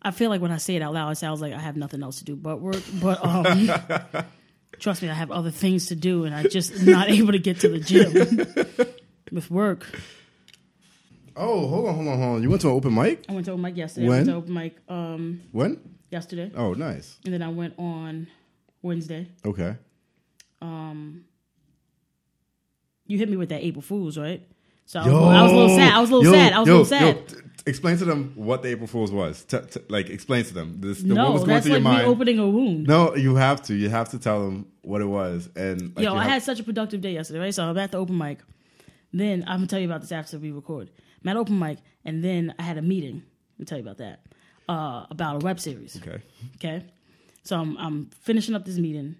I 0.00 0.10
feel 0.12 0.30
like 0.30 0.40
when 0.40 0.52
I 0.52 0.58
say 0.58 0.76
it 0.76 0.82
out 0.82 0.94
loud, 0.94 1.10
it 1.10 1.16
sounds 1.16 1.40
like 1.40 1.52
I 1.52 1.58
have 1.58 1.76
nothing 1.76 2.02
else 2.02 2.18
to 2.18 2.24
do 2.24 2.36
but 2.36 2.60
work. 2.60 2.82
But 3.02 3.24
um, 3.24 3.70
trust 4.78 5.02
me, 5.02 5.08
I 5.10 5.14
have 5.14 5.30
other 5.30 5.50
things 5.50 5.86
to 5.86 5.96
do, 5.96 6.24
and 6.24 6.34
I 6.34 6.44
just 6.44 6.86
not 6.86 7.08
able 7.10 7.32
to 7.32 7.38
get 7.38 7.60
to 7.60 7.68
the 7.68 7.80
gym 7.80 8.86
with 9.32 9.50
work. 9.50 9.84
Oh, 11.36 11.66
hold 11.68 11.86
on, 11.88 11.94
hold 11.94 12.08
on, 12.08 12.18
hold 12.18 12.36
on. 12.36 12.42
You 12.42 12.50
went 12.50 12.62
to 12.62 12.68
an 12.68 12.74
open 12.74 12.94
mic? 12.94 13.24
I 13.28 13.32
went 13.32 13.46
to 13.46 13.52
open 13.52 13.62
mic 13.62 13.76
yesterday. 13.76 14.06
I 14.06 14.08
When? 14.10 14.16
went 14.18 14.28
to 14.28 14.34
open 14.34 14.52
mic 14.54 14.76
um, 14.88 15.40
When? 15.52 15.80
yesterday, 16.10 16.50
Oh, 16.54 16.72
nice. 16.74 17.16
and 17.24 17.32
then 17.34 17.42
I 17.42 17.48
went 17.48 17.74
on 17.78 18.26
Wednesday. 18.82 19.28
Okay. 19.44 19.76
Um, 20.62 21.24
You 23.06 23.18
hit 23.18 23.28
me 23.28 23.36
with 23.36 23.50
that 23.50 23.62
April 23.64 23.82
Fools, 23.82 24.18
right? 24.18 24.42
So 24.86 25.00
I 25.00 25.06
was, 25.06 25.14
I 25.14 25.42
was 25.42 25.52
a 25.52 25.54
little 25.54 25.76
sad. 25.76 25.92
I 25.92 26.00
was 26.00 26.10
a 26.10 26.14
little 26.16 26.32
Yo, 26.32 26.38
sad. 26.38 26.52
I 26.54 26.58
was 26.60 26.68
yo, 26.68 26.74
a 26.74 26.78
little 26.78 26.84
sad. 27.26 27.37
Explain 27.68 27.96
to 27.98 28.04
them 28.04 28.32
what 28.34 28.62
the 28.62 28.68
April 28.70 28.86
Fool's 28.86 29.12
was. 29.12 29.44
T- 29.44 29.58
t- 29.70 29.80
like, 29.88 30.08
explain 30.10 30.44
to 30.44 30.54
them. 30.54 30.80
This, 30.80 31.00
the, 31.02 31.08
what 31.08 31.14
no, 31.14 31.30
was 31.32 31.40
going 31.42 31.50
that's 31.54 31.66
through 31.66 31.74
like 31.76 31.82
your 31.82 31.92
mind. 31.92 32.06
opening 32.06 32.38
a 32.38 32.48
wound. 32.48 32.86
No, 32.86 33.14
you 33.14 33.36
have 33.36 33.62
to. 33.64 33.74
You 33.74 33.88
have 33.90 34.08
to 34.10 34.18
tell 34.18 34.44
them 34.44 34.66
what 34.82 35.00
it 35.00 35.06
was. 35.06 35.48
And 35.54 35.94
like, 35.96 36.04
Yo, 36.04 36.14
I 36.14 36.22
have- 36.22 36.32
had 36.32 36.42
such 36.42 36.58
a 36.60 36.64
productive 36.64 37.00
day 37.00 37.12
yesterday, 37.12 37.40
right? 37.40 37.54
So 37.54 37.64
I'm 37.64 37.78
at 37.78 37.92
the 37.92 37.98
open 37.98 38.16
mic. 38.18 38.38
Then 39.12 39.44
I'm 39.46 39.58
gonna 39.58 39.66
tell 39.68 39.78
you 39.80 39.86
about 39.86 40.00
this 40.02 40.12
after 40.12 40.38
we 40.38 40.50
record. 40.52 40.90
I'm 41.22 41.28
at 41.30 41.36
open 41.36 41.58
mic, 41.58 41.78
and 42.04 42.22
then 42.22 42.54
I 42.58 42.62
had 42.62 42.76
a 42.78 42.82
meeting. 42.82 43.22
Let 43.54 43.58
me 43.58 43.64
tell 43.64 43.78
you 43.78 43.82
about 43.84 43.98
that. 43.98 44.20
Uh, 44.68 45.06
about 45.10 45.36
a 45.42 45.44
web 45.44 45.58
series. 45.58 45.96
Okay. 45.96 46.22
Okay, 46.56 46.84
so 47.42 47.56
I'm 47.58 47.76
I'm 47.78 48.10
finishing 48.20 48.54
up 48.54 48.64
this 48.66 48.76
meeting. 48.78 49.16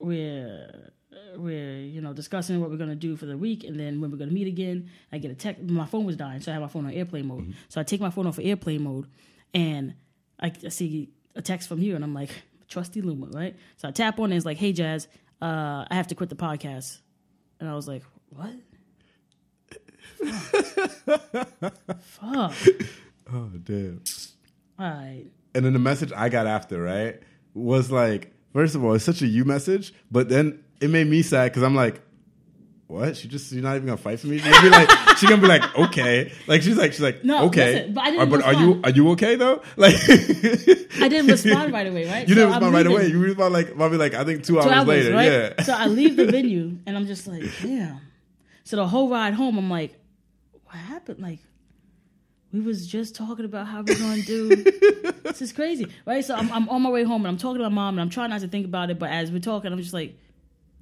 We're 0.00 0.90
we're 1.36 1.80
you 1.80 2.00
know 2.00 2.12
discussing 2.12 2.60
what 2.60 2.70
we're 2.70 2.76
gonna 2.76 2.94
do 2.94 3.16
for 3.16 3.26
the 3.26 3.36
week, 3.36 3.64
and 3.64 3.78
then 3.78 4.00
when 4.00 4.10
we're 4.10 4.16
gonna 4.18 4.30
meet 4.32 4.46
again. 4.48 4.90
I 5.12 5.18
get 5.18 5.30
a 5.30 5.34
text. 5.34 5.62
My 5.62 5.86
phone 5.86 6.04
was 6.04 6.16
dying, 6.16 6.40
so 6.40 6.50
I 6.50 6.54
have 6.54 6.62
my 6.62 6.68
phone 6.68 6.86
on 6.86 6.92
airplane 6.92 7.26
mode. 7.26 7.54
So 7.68 7.80
I 7.80 7.84
take 7.84 8.00
my 8.00 8.10
phone 8.10 8.26
off 8.26 8.38
of 8.38 8.44
airplane 8.44 8.82
mode, 8.82 9.06
and 9.54 9.94
I, 10.40 10.52
I 10.64 10.68
see 10.68 11.10
a 11.34 11.42
text 11.42 11.68
from 11.68 11.80
you, 11.80 11.94
and 11.94 12.04
I'm 12.04 12.14
like, 12.14 12.30
"Trusty 12.68 13.02
Luma," 13.02 13.26
right? 13.26 13.56
So 13.76 13.88
I 13.88 13.90
tap 13.90 14.18
on 14.18 14.24
it. 14.24 14.26
And 14.26 14.34
it's 14.34 14.46
like, 14.46 14.58
"Hey, 14.58 14.72
Jazz, 14.72 15.08
uh, 15.40 15.84
I 15.90 15.94
have 15.94 16.08
to 16.08 16.14
quit 16.14 16.28
the 16.28 16.36
podcast," 16.36 16.98
and 17.60 17.68
I 17.68 17.74
was 17.74 17.86
like, 17.88 18.02
"What?" 18.30 18.52
Fuck. 22.00 22.54
Oh, 23.32 23.48
damn. 23.62 24.02
All 24.76 24.86
right. 24.90 25.26
And 25.54 25.64
then 25.64 25.72
the 25.72 25.78
message 25.78 26.10
I 26.16 26.28
got 26.30 26.48
after, 26.48 26.82
right, 26.82 27.20
was 27.54 27.88
like, 27.92 28.32
first 28.52 28.74
of 28.74 28.82
all, 28.82 28.94
it's 28.94 29.04
such 29.04 29.22
a 29.22 29.26
you 29.28 29.44
message, 29.44 29.94
but 30.10 30.28
then 30.28 30.64
it 30.80 30.88
made 30.90 31.06
me 31.06 31.22
sad 31.22 31.50
because 31.50 31.62
I'm 31.62 31.74
like, 31.74 32.00
what? 32.86 33.16
She 33.16 33.28
just 33.28 33.52
you're 33.52 33.62
not 33.62 33.76
even 33.76 33.86
gonna 33.86 33.96
fight 33.96 34.18
for 34.18 34.26
me. 34.26 34.38
She's 34.38 34.50
gonna 34.50 34.62
be 34.62 34.70
like, 34.70 34.90
she's 35.18 35.28
gonna 35.28 35.40
be 35.42 35.46
like, 35.48 35.78
okay, 35.78 36.32
like 36.48 36.62
she's 36.62 36.76
like 36.76 36.92
she's 36.92 37.00
like, 37.02 37.24
No, 37.24 37.44
okay, 37.46 37.74
listen, 37.74 37.94
but 37.94 38.00
I 38.04 38.10
didn't 38.10 38.20
Uh, 38.22 38.36
but 38.36 38.42
are 38.44 38.54
you 38.54 38.80
are 38.82 38.90
you 38.90 39.10
okay 39.10 39.36
though? 39.36 39.62
Like, 39.76 39.94
I 39.94 41.08
didn't 41.08 41.26
respond 41.30 41.72
right 41.72 41.86
away, 41.86 42.08
right? 42.08 42.28
You 42.28 42.34
So 42.34 42.40
didn't 42.40 42.52
I'm 42.54 42.62
respond 42.62 42.74
right 42.74 42.86
leaving. 42.86 42.92
away. 43.00 43.06
You 43.12 43.18
respond 43.20 43.52
like 43.54 43.76
probably 43.76 43.98
like 43.98 44.14
I 44.14 44.24
think 44.24 44.42
two, 44.44 44.54
two 44.54 44.60
hours, 44.60 44.72
hours, 44.72 44.88
later. 44.88 45.12
right? 45.14 45.30
Yeah. 45.58 45.62
So 45.62 45.72
I 45.72 45.86
leave 45.86 46.16
the 46.16 46.26
venue 46.26 46.78
and 46.86 46.96
I'm 46.96 47.06
just 47.06 47.26
like, 47.28 47.44
damn. 47.62 48.00
So 48.64 48.76
the 48.76 48.86
whole 48.88 49.08
ride 49.08 49.34
home, 49.34 49.56
I'm 49.58 49.70
like, 49.70 49.96
what 50.64 50.76
happened? 50.76 51.20
Like, 51.20 51.38
we 52.52 52.60
was 52.60 52.86
just 52.86 53.14
talking 53.14 53.44
about 53.44 53.66
how 53.68 53.82
we're 53.82 53.98
gonna 53.98 54.22
do. 54.22 54.48
this 55.22 55.40
is 55.42 55.52
crazy, 55.52 55.86
right? 56.06 56.24
So 56.24 56.34
I'm, 56.34 56.50
I'm 56.52 56.68
on 56.68 56.82
my 56.82 56.90
way 56.90 57.04
home 57.04 57.24
and 57.24 57.28
I'm 57.28 57.36
talking 57.38 57.58
to 57.58 57.62
my 57.64 57.74
mom 57.74 57.94
and 57.94 58.00
I'm 58.00 58.10
trying 58.10 58.30
not 58.30 58.40
to 58.40 58.48
think 58.48 58.66
about 58.66 58.90
it, 58.90 58.98
but 58.98 59.10
as 59.10 59.30
we're 59.30 59.38
talking, 59.38 59.72
I'm 59.72 59.78
just 59.80 59.94
like, 59.94 60.16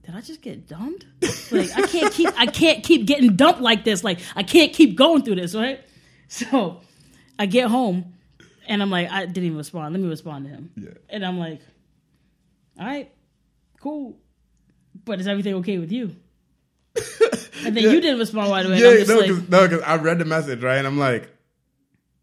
did 0.08 0.16
I 0.16 0.22
just 0.22 0.40
get 0.40 0.66
dumped? 0.66 1.04
Like 1.52 1.70
I 1.76 1.86
can't 1.86 2.10
keep 2.10 2.30
I 2.34 2.46
can't 2.46 2.82
keep 2.82 3.06
getting 3.06 3.36
dumped 3.36 3.60
like 3.60 3.84
this. 3.84 4.02
Like 4.02 4.20
I 4.34 4.42
can't 4.42 4.72
keep 4.72 4.96
going 4.96 5.22
through 5.22 5.34
this, 5.34 5.54
right? 5.54 5.80
So 6.30 6.82
I 7.38 7.46
get 7.46 7.68
home 7.68 8.12
and 8.66 8.82
I'm 8.82 8.90
like, 8.90 9.10
I 9.10 9.24
didn't 9.24 9.44
even 9.44 9.56
respond. 9.56 9.94
Let 9.94 10.02
me 10.02 10.08
respond 10.08 10.44
to 10.44 10.50
him. 10.50 10.70
Yeah. 10.76 10.90
And 11.08 11.24
I'm 11.24 11.38
like, 11.38 11.62
all 12.78 12.84
right, 12.84 13.10
cool. 13.80 14.18
But 15.06 15.20
is 15.20 15.26
everything 15.26 15.54
okay 15.56 15.78
with 15.78 15.90
you? 15.92 16.16
And 17.64 17.76
then 17.76 17.82
you 17.84 18.00
didn't 18.00 18.20
respond 18.20 18.50
right 18.50 18.64
away. 18.64 18.78
yeah, 18.78 19.04
no, 19.04 19.18
like, 19.18 19.26
because 19.48 19.82
I 19.82 19.96
read 19.96 20.18
the 20.20 20.24
message 20.24 20.62
right, 20.62 20.76
and 20.76 20.86
I'm 20.86 20.98
like, 20.98 21.28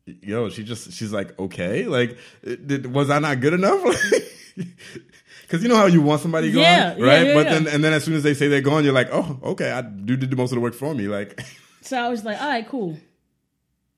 yo, 0.06 0.50
she 0.50 0.64
just 0.64 0.94
she's 0.94 1.12
like, 1.12 1.38
okay, 1.38 1.86
like, 1.86 2.18
did, 2.44 2.94
was 2.94 3.10
I 3.10 3.20
not 3.20 3.42
good 3.42 3.54
enough? 3.54 3.84
Because 5.46 5.62
you 5.62 5.70
know 5.70 5.76
how 5.76 5.86
you 5.86 6.02
want 6.02 6.22
somebody 6.22 6.52
gone, 6.52 6.64
Yeah, 6.64 6.90
right? 7.00 7.28
yeah, 7.28 7.34
but 7.36 7.44
then 7.44 7.68
and 7.68 7.84
then 7.84 7.94
as 7.94 8.04
soon 8.04 8.16
as 8.16 8.24
they 8.24 8.34
say 8.34 8.48
they're 8.48 8.62
gone, 8.62 8.84
you're 8.84 8.94
like, 8.94 9.10
oh, 9.12 9.40
okay, 9.44 9.72
I 9.72 9.82
do 9.82 10.18
did 10.18 10.30
the 10.32 10.36
most 10.36 10.52
of 10.52 10.56
the 10.56 10.62
work 10.62 10.74
for 10.74 10.94
me, 10.94 11.08
like. 11.08 11.40
So 11.82 11.98
I 12.00 12.10
was 12.10 12.26
like, 12.26 12.42
all 12.42 12.48
right, 12.48 12.68
cool. 12.68 12.98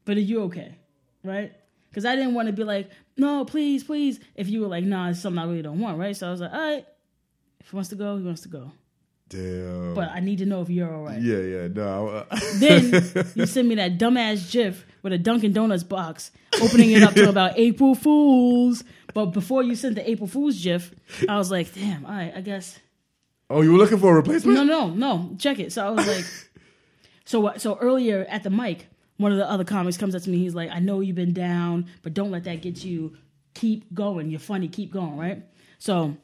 But 0.03 0.17
are 0.17 0.19
you 0.19 0.41
okay? 0.43 0.75
Right? 1.23 1.53
Because 1.89 2.03
I 2.03 2.17
didn't 2.17 2.33
want 2.33 2.47
to 2.47 2.53
be 2.53 2.65
like, 2.65 2.89
no, 3.15 3.45
please, 3.45 3.85
please. 3.85 4.19
If 4.35 4.49
you 4.49 4.59
were 4.59 4.67
like, 4.67 4.83
nah, 4.83 5.09
it's 5.09 5.21
something 5.21 5.39
I 5.39 5.45
really 5.45 5.61
don't 5.61 5.79
want, 5.79 5.97
right? 5.97 6.13
So 6.15 6.27
I 6.27 6.31
was 6.31 6.41
like, 6.41 6.51
all 6.51 6.59
right. 6.59 6.85
If 7.61 7.69
he 7.69 7.75
wants 7.77 7.89
to 7.91 7.95
go, 7.95 8.17
he 8.17 8.23
wants 8.23 8.41
to 8.41 8.49
go. 8.49 8.71
Damn. 9.29 9.93
But 9.93 10.09
I 10.11 10.21
need 10.21 10.37
to 10.39 10.45
know 10.45 10.61
if 10.61 10.69
you're 10.69 10.93
all 10.93 11.03
right. 11.03 11.21
yeah, 11.21 11.37
yeah, 11.39 11.67
no. 11.67 12.25
Then 12.55 12.91
you 13.35 13.45
send 13.45 13.67
me 13.67 13.75
that 13.75 13.97
dumbass 13.97 14.51
GIF 14.51 14.85
with 15.03 15.11
a 15.13 15.17
Dunkin' 15.17 15.51
Donuts 15.53 15.83
box, 15.83 16.31
opening 16.61 16.91
it 16.91 17.03
up 17.03 17.13
to 17.15 17.27
about 17.29 17.53
April 17.57 17.93
Fools. 17.93 18.83
But 19.13 19.27
before 19.27 19.63
you 19.63 19.75
sent 19.75 19.95
the 19.95 20.09
April 20.09 20.27
Fools 20.27 20.61
GIF, 20.63 20.93
I 21.27 21.37
was 21.37 21.51
like, 21.51 21.73
damn, 21.73 22.05
all 22.05 22.11
right, 22.11 22.31
I 22.35 22.41
guess. 22.41 22.79
oh, 23.49 23.61
you 23.61 23.71
were 23.73 23.77
looking 23.77 23.97
for 23.97 24.11
a 24.11 24.15
replacement? 24.15 24.55
No, 24.57 24.63
no, 24.63 24.89
no. 24.89 25.35
Check 25.39 25.59
it. 25.59 25.73
So 25.73 25.85
I 25.85 25.89
was 25.91 26.07
like, 26.07 26.25
so 27.25 27.39
what? 27.41 27.59
So 27.61 27.77
earlier 27.81 28.25
at 28.29 28.43
the 28.43 28.49
mic, 28.49 28.87
one 29.17 29.31
of 29.31 29.37
the 29.37 29.49
other 29.49 29.63
comics 29.65 29.97
comes 29.97 30.15
up 30.15 30.21
to 30.21 30.29
me. 30.29 30.37
He's 30.37 30.55
like, 30.55 30.69
I 30.71 30.79
know 30.79 31.01
you've 31.01 31.15
been 31.15 31.33
down, 31.33 31.87
but 32.03 32.13
don't 32.13 32.31
let 32.31 32.43
that 32.45 32.61
get 32.61 32.83
you. 32.85 33.17
Keep 33.55 33.93
going. 33.93 34.29
You're 34.29 34.39
funny. 34.39 34.67
Keep 34.67 34.93
going. 34.93 35.17
Right. 35.17 35.43
So 35.79 36.15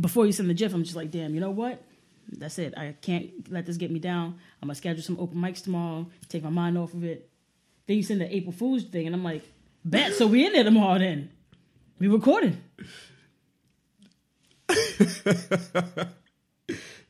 before 0.00 0.26
you 0.26 0.32
send 0.32 0.50
the 0.50 0.54
GIF, 0.54 0.74
I'm 0.74 0.84
just 0.84 0.96
like, 0.96 1.10
damn. 1.10 1.34
You 1.34 1.40
know 1.40 1.50
what? 1.50 1.82
That's 2.28 2.58
it. 2.58 2.74
I 2.76 2.94
can't 3.00 3.50
let 3.50 3.66
this 3.66 3.76
get 3.76 3.90
me 3.90 3.98
down. 3.98 4.38
I'm 4.60 4.68
gonna 4.68 4.74
schedule 4.74 5.02
some 5.02 5.18
open 5.18 5.38
mics 5.38 5.62
tomorrow. 5.62 6.06
Take 6.28 6.42
my 6.42 6.50
mind 6.50 6.76
off 6.76 6.92
of 6.94 7.04
it. 7.04 7.28
Then 7.86 7.96
you 7.98 8.02
send 8.02 8.20
the 8.20 8.34
April 8.34 8.52
Fool's 8.52 8.84
thing, 8.84 9.06
and 9.06 9.14
I'm 9.14 9.22
like, 9.24 9.44
bet. 9.84 10.14
So 10.14 10.26
we 10.26 10.44
in 10.44 10.52
there 10.52 10.64
tomorrow. 10.64 10.98
Then 10.98 11.30
we 11.98 12.08
recording. 12.08 12.60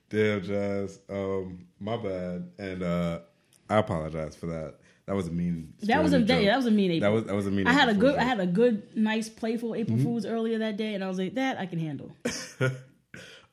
Damn, 0.09 0.43
Jazz. 0.43 1.01
Um, 1.09 1.67
my 1.81 1.97
bad, 1.97 2.51
and 2.59 2.83
uh, 2.83 3.21
I 3.69 3.79
apologize 3.79 4.37
for 4.37 4.47
that. 4.47 4.75
That 5.07 5.15
was 5.15 5.29
a 5.29 5.33
mean. 5.33 5.73
That 5.83 6.03
was 6.03 6.13
a 6.13 6.19
that, 6.19 6.43
yeah, 6.43 6.51
that 6.51 6.57
was 6.57 6.67
a 6.67 6.71
mean 6.71 6.91
April. 6.91 7.11
That 7.11 7.15
was 7.15 7.25
that 7.25 7.35
was 7.35 7.47
a 7.47 7.51
mean. 7.51 7.67
I 7.67 7.73
had 7.73 7.89
a 7.89 7.95
good 7.95 8.17
I 8.17 8.25
had 8.25 8.41
a 8.41 8.47
good 8.47 8.97
nice 8.97 9.29
playful 9.29 9.75
April 9.75 9.97
Mm-hmm. 9.97 10.05
Fools 10.05 10.27
earlier 10.27 10.59
that 10.59 10.77
day, 10.77 10.95
and 10.95 11.03
I 11.03 11.09
was 11.09 11.19
like, 11.19 11.35
that 11.35 11.59
I 11.59 11.67
can 11.67 11.79
handle. 11.79 12.15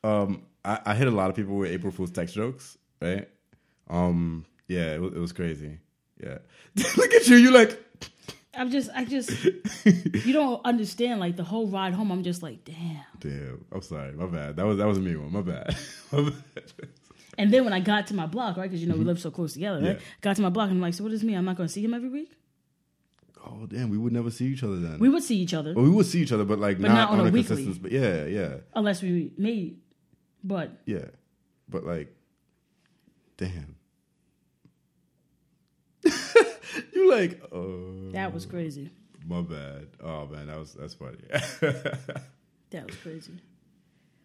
Um, 0.04 0.42
I, 0.64 0.80
I 0.86 0.94
hit 0.94 1.08
a 1.08 1.10
lot 1.10 1.30
of 1.30 1.36
people 1.36 1.56
with 1.56 1.70
April 1.70 1.92
Fool's 1.92 2.10
text 2.10 2.34
jokes, 2.34 2.78
right? 3.00 3.28
Um, 3.90 4.46
yeah, 4.68 4.94
it 4.94 5.00
was, 5.00 5.12
it 5.14 5.18
was 5.18 5.32
crazy. 5.32 5.78
Yeah, 6.22 6.38
look 6.96 7.12
at 7.12 7.26
you. 7.28 7.36
You 7.36 7.50
like, 7.50 7.78
I'm 8.54 8.70
just 8.70 8.88
I 8.94 9.04
just 9.04 9.30
you 9.84 10.32
don't 10.32 10.64
understand 10.64 11.20
like 11.20 11.36
the 11.36 11.44
whole 11.44 11.66
ride 11.66 11.92
home. 11.92 12.10
I'm 12.10 12.22
just 12.22 12.42
like, 12.42 12.64
damn. 12.64 13.02
damn. 13.20 13.64
I'm 13.72 13.82
sorry. 13.82 14.12
My 14.12 14.26
bad. 14.26 14.56
That 14.56 14.64
was 14.64 14.78
that 14.78 14.86
was 14.86 14.98
a 14.98 15.00
mean 15.00 15.20
one. 15.20 15.32
My 15.32 15.42
bad. 15.42 15.76
My 16.12 16.22
bad. 16.30 16.64
And 17.36 17.52
then 17.52 17.64
when 17.64 17.72
I 17.72 17.80
got 17.80 18.06
to 18.06 18.14
my 18.14 18.26
block, 18.26 18.56
right, 18.56 18.70
because 18.70 18.80
you 18.80 18.88
know 18.88 18.94
we 18.96 19.02
live 19.04 19.18
so 19.18 19.28
close 19.28 19.54
together, 19.54 19.78
right? 19.80 19.96
Mm-hmm. 19.96 19.98
Yeah. 19.98 20.04
Got 20.20 20.36
to 20.36 20.42
my 20.42 20.50
block, 20.50 20.68
and 20.70 20.76
I'm 20.76 20.80
like, 20.80 20.94
so 20.94 21.02
what 21.02 21.10
does 21.10 21.24
mean? 21.24 21.36
I'm 21.36 21.44
not 21.44 21.56
going 21.56 21.66
to 21.66 21.72
see 21.72 21.84
him 21.84 21.92
every 21.92 22.08
week. 22.08 22.30
oh 23.44 23.66
damn, 23.66 23.90
we 23.90 23.98
would 23.98 24.12
never 24.12 24.30
see 24.30 24.46
each 24.46 24.62
other 24.62 24.76
then. 24.78 25.00
We 25.00 25.08
would 25.08 25.24
see 25.24 25.36
each 25.38 25.52
other 25.52 25.74
well, 25.74 25.82
we 25.84 25.90
would 25.90 26.06
see 26.06 26.20
each 26.22 26.30
other, 26.30 26.44
but 26.44 26.60
like 26.60 26.78
But 26.80 26.88
not, 26.88 26.94
not 26.94 27.10
on 27.10 27.18
on, 27.20 27.26
a 27.26 27.28
a, 27.30 27.32
weekly. 27.32 27.56
consistent. 27.56 27.82
But 27.82 27.90
yeah, 27.90 28.24
yeah, 28.26 28.54
unless 28.74 29.02
we 29.02 29.32
made. 29.36 29.80
But 30.44 30.78
yeah. 30.86 31.06
But 31.68 31.84
like, 31.84 32.14
damn. 33.38 33.76
you 36.92 37.10
like, 37.10 37.40
oh, 37.52 38.10
that 38.12 38.32
was 38.34 38.46
crazy. 38.46 38.90
my 39.26 39.40
bad. 39.40 39.86
Oh 40.02 40.26
man, 40.26 40.46
that 40.48 40.58
was 40.58 40.74
that's 40.74 40.94
funny. 40.94 41.18
That 42.70 42.86
was 42.86 42.96
crazy. 42.96 43.32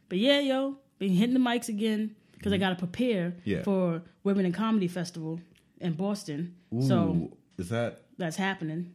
But 0.07 0.17
yeah, 0.17 0.39
yo, 0.39 0.77
been 0.97 1.11
hitting 1.11 1.35
the 1.35 1.39
mics 1.39 1.69
again 1.69 2.15
because 2.33 2.51
I 2.51 2.57
got 2.57 2.69
to 2.69 2.75
prepare 2.75 3.29
Mm-hmm. 3.29 3.39
Yeah. 3.49 3.61
for 3.63 4.01
Women 4.23 4.47
in 4.47 4.53
Comedy 4.53 4.87
Festival 4.87 5.39
in 5.79 5.93
Boston. 5.93 6.55
So 6.81 7.37
is 7.59 7.69
that 7.69 8.01
that's 8.17 8.37
happening. 8.37 8.91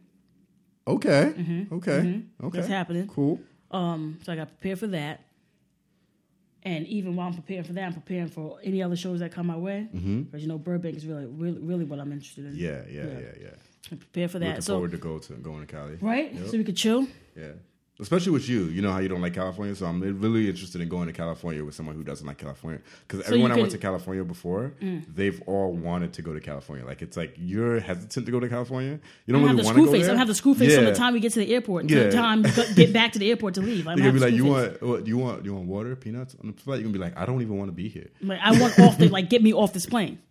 okay? 0.85 1.67
Okay, 1.71 2.23
okay, 2.43 2.57
That's 2.57 2.67
happening. 2.67 3.07
Cool. 3.07 3.39
Um, 3.71 4.19
so 4.23 4.33
I 4.33 4.35
got 4.35 4.49
prepared 4.49 4.79
for 4.79 4.87
that. 4.87 5.21
And 6.65 6.87
even 6.87 7.15
while 7.15 7.27
I'm 7.27 7.33
preparing 7.35 7.63
for 7.63 7.73
that, 7.73 7.83
I'm 7.85 7.93
preparing 7.93 8.27
for 8.27 8.57
any 8.63 8.81
other 8.81 8.95
shows 8.95 9.19
that 9.19 9.31
come 9.31 9.45
my 9.47 9.55
way. 9.55 9.87
Because 9.93 10.41
you 10.41 10.47
know, 10.47 10.57
Burbank 10.57 10.97
is 10.97 11.05
really, 11.05 11.27
really, 11.27 11.59
really 11.59 11.85
what 11.85 11.99
I'm 11.99 12.11
interested 12.11 12.45
in. 12.45 12.53
Mm-hmm. 12.53 12.59
Yeah, 12.59 12.81
yeah, 12.89 13.03
Yeah. 13.11 13.19
yeah, 13.19 13.43
yeah. 13.43 13.49
I'm 13.91 13.97
for 14.29 14.39
that. 14.39 14.47
Looking 14.47 14.61
so 14.61 14.73
forward 14.73 14.91
to 14.91 14.97
go 14.97 15.19
to 15.19 15.33
going 15.33 15.59
to 15.61 15.67
Cali. 15.67 15.97
right, 16.01 16.33
Yep. 16.33 16.47
so 16.47 16.57
we 16.57 16.63
could 16.63 16.75
chill. 16.75 17.07
Yeah. 17.37 17.51
Especially 17.97 18.33
with 18.33 18.49
you, 18.49 18.65
you 18.65 18.81
know 18.81 18.91
how 18.91 18.99
you 18.99 19.07
don't 19.07 19.21
like 19.21 19.33
California, 19.33 19.73
so 19.73 19.85
I'm 19.85 20.01
really 20.19 20.49
interested 20.49 20.81
in 20.81 20.89
going 20.89 21.07
to 21.07 21.13
California 21.13 21.63
with 21.63 21.75
someone 21.75 21.95
who 21.95 22.03
doesn't 22.03 22.27
like 22.27 22.37
California. 22.37 22.81
Because 23.07 23.21
So 23.25 23.27
everyone 23.31 23.51
you 23.51 23.55
I 23.55 23.59
went 23.61 23.69
Mm. 23.69 23.75
to 23.75 23.77
California 23.77 24.23
before, 24.25 24.73
they've 25.13 25.41
all 25.47 25.71
wanted 25.71 26.11
to 26.13 26.21
go 26.21 26.33
to 26.33 26.41
California. 26.41 26.85
Like 26.85 27.01
it's 27.01 27.15
like 27.15 27.35
you're 27.37 27.79
hesitant 27.79 28.25
to 28.25 28.31
go 28.33 28.41
to 28.41 28.49
California. 28.49 28.99
You 29.27 29.33
I 29.35 29.39
don't 29.39 29.47
really 29.49 29.63
want 29.63 29.77
to 29.77 29.85
go 29.85 29.91
face. 29.93 30.01
there. 30.03 30.11
I'm 30.11 30.17
have 30.17 30.27
the 30.27 30.35
screw 30.35 30.55
face 30.55 30.71
yeah. 30.71 30.75
from 30.79 30.85
the 30.87 30.93
time 30.95 31.13
we 31.13 31.21
get 31.21 31.31
to 31.33 31.39
the 31.39 31.53
airport 31.53 31.83
until 31.83 31.99
Yeah. 31.99 32.09
the 32.09 32.11
time 32.17 32.41
get 32.75 32.91
back 32.91 33.13
to 33.13 33.19
the 33.19 33.29
airport 33.29 33.53
to 33.53 33.61
leave. 33.61 33.87
I'm 33.87 33.97
You're 33.97 34.11
gonna 34.11 34.19
gonna 34.19 34.31
be 34.31 34.31
like, 34.31 34.33
you 34.33 34.43
face. 34.71 34.81
want 34.81 34.89
what? 34.91 35.07
You 35.07 35.17
want 35.17 35.45
you 35.45 35.53
want 35.53 35.67
water, 35.67 35.95
peanuts 35.95 36.35
on 36.43 36.47
the 36.51 36.53
flight? 36.61 36.79
You're 36.81 36.89
gonna 36.89 36.93
be 36.99 36.99
like, 36.99 37.17
I 37.17 37.25
don't 37.25 37.41
even 37.41 37.57
want 37.57 37.69
to 37.69 37.75
be 37.75 37.87
here. 37.87 38.09
Like 38.21 38.39
I 38.43 38.59
want 38.59 38.77
off 38.77 38.97
the 38.97 39.07
like 39.07 39.29
get 39.29 39.41
me 39.41 39.53
off 39.53 39.71
this 39.71 39.85
plane. 39.85 40.19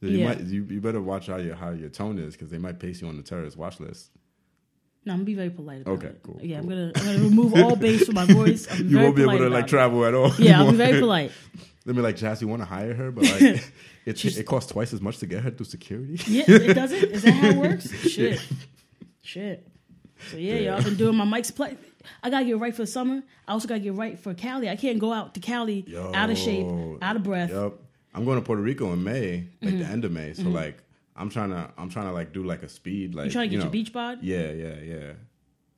So 0.00 0.06
you 0.06 0.18
Yeah. 0.18 0.28
might 0.28 0.40
you, 0.40 0.64
you 0.68 0.80
better 0.80 1.00
watch 1.00 1.26
how 1.26 1.36
your 1.36 1.54
how 1.54 1.70
your 1.70 1.90
tone 1.90 2.18
is 2.18 2.32
because 2.34 2.48
they 2.50 2.56
might 2.58 2.80
place 2.80 3.02
you 3.02 3.08
on 3.08 3.16
the 3.18 3.22
terrorist 3.22 3.56
watch 3.58 3.78
list. 3.80 4.10
No, 5.04 5.12
I'm 5.12 5.18
gonna 5.20 5.24
be 5.24 5.34
very 5.34 5.50
polite. 5.50 5.80
About 5.82 5.92
Okay, 5.94 6.06
it. 6.08 6.20
cool, 6.22 6.38
Yeah, 6.42 6.58
I'm 6.58 6.68
gonna 6.68 6.92
I'm 6.94 7.04
gonna 7.04 7.18
remove 7.20 7.54
all 7.54 7.74
bass 7.84 8.04
from 8.04 8.14
my 8.16 8.26
voice. 8.26 8.66
I'm 8.70 8.88
you 8.88 8.98
won't 8.98 9.16
be 9.16 9.22
able 9.22 9.38
to 9.38 9.48
like 9.48 9.64
it. 9.64 9.68
travel 9.68 10.04
at 10.04 10.12
all. 10.14 10.32
Yeah, 10.38 10.60
I'll 10.60 10.70
be 10.70 10.76
very 10.76 11.00
polite. 11.00 11.32
Let 11.86 11.96
me 11.96 12.02
like, 12.02 12.16
Jazz, 12.16 12.42
you 12.42 12.48
want 12.48 12.60
to 12.60 12.66
hire 12.66 12.92
her, 12.92 13.10
but 13.10 13.24
like 13.24 13.40
it, 14.04 14.24
it 14.24 14.44
costs 14.46 14.70
twice 14.70 14.92
as 14.92 15.00
much 15.00 15.18
to 15.18 15.26
get 15.26 15.42
her 15.42 15.50
through 15.50 15.64
security. 15.66 16.18
Yeah, 16.26 16.44
it 16.46 16.74
doesn't. 16.74 17.04
Is 17.04 17.22
that 17.22 17.30
how 17.32 17.48
it 17.48 17.56
works? 17.56 17.90
Shit, 18.06 18.40
shit. 19.22 19.66
So 20.30 20.36
yeah, 20.36 20.54
Yeah. 20.54 20.60
y'all 20.60 20.74
I've 20.78 20.84
been 20.84 20.96
doing 20.96 21.16
my 21.16 21.24
mics 21.24 21.54
play. 21.54 21.76
I 22.22 22.28
gotta 22.30 22.44
get 22.44 22.58
right 22.58 22.74
for 22.74 22.82
the 22.82 22.86
summer. 22.86 23.22
I 23.48 23.52
also 23.52 23.66
gotta 23.68 23.80
get 23.80 23.94
right 23.94 24.18
for 24.18 24.34
Cali. 24.34 24.68
I 24.68 24.76
can't 24.76 24.98
go 24.98 25.12
out 25.12 25.32
to 25.34 25.40
Cali 25.40 25.86
out 26.14 26.28
of 26.30 26.36
shape, 26.36 26.66
out 27.02 27.16
of 27.16 27.22
breath. 27.22 27.50
Yep. 27.50 27.72
I'm 28.14 28.24
going 28.24 28.38
to 28.40 28.44
Puerto 28.44 28.60
Rico 28.60 28.92
in 28.92 29.04
May, 29.04 29.46
like 29.62 29.70
Mm-hmm. 29.72 29.78
the 29.78 29.84
end 29.86 30.04
of 30.04 30.10
May. 30.12 30.34
So 30.34 30.42
like 30.42 30.82
I'm 31.20 31.30
trying 31.30 31.50
to 31.50 31.70
I'm 31.78 31.88
trying 31.90 32.06
to 32.06 32.12
like 32.12 32.32
do 32.32 32.42
like 32.44 32.62
a 32.62 32.68
speed 32.68 33.14
like 33.14 33.26
You 33.26 33.30
trying 33.32 33.48
to 33.48 33.50
get 33.50 33.58
know, 33.58 33.64
your 33.64 33.72
beach 33.72 33.92
bod? 33.92 34.18
Yeah, 34.22 34.50
yeah, 34.52 34.74
yeah. 34.82 35.12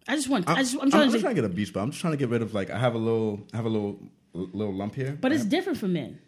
I 0.09 0.17
just 0.17 0.29
want. 0.29 0.49
I 0.49 0.57
just, 0.63 0.75
I'm 0.75 0.81
I'm, 0.83 0.91
trying 0.91 1.03
I'm 1.09 1.13
to. 1.13 1.21
trying 1.21 1.35
to 1.37 1.43
get 1.43 1.51
a 1.51 1.55
beach, 1.55 1.73
but 1.73 1.81
I'm 1.81 1.91
just 1.91 2.01
trying 2.01 2.13
to 2.13 2.17
get 2.17 2.29
rid 2.29 2.43
of 2.43 2.55
like 2.55 2.71
I 2.71 2.79
have 2.79 2.95
a 2.95 2.99
little 2.99 3.41
I 3.53 3.57
have 3.57 3.67
a 3.67 3.69
little 3.69 4.01
little 4.35 4.73
lump 4.75 4.95
here. 4.95 5.17
but 5.21 5.31
it's 5.33 5.45
different 5.45 5.79
for 5.79 5.89
men. 5.89 6.19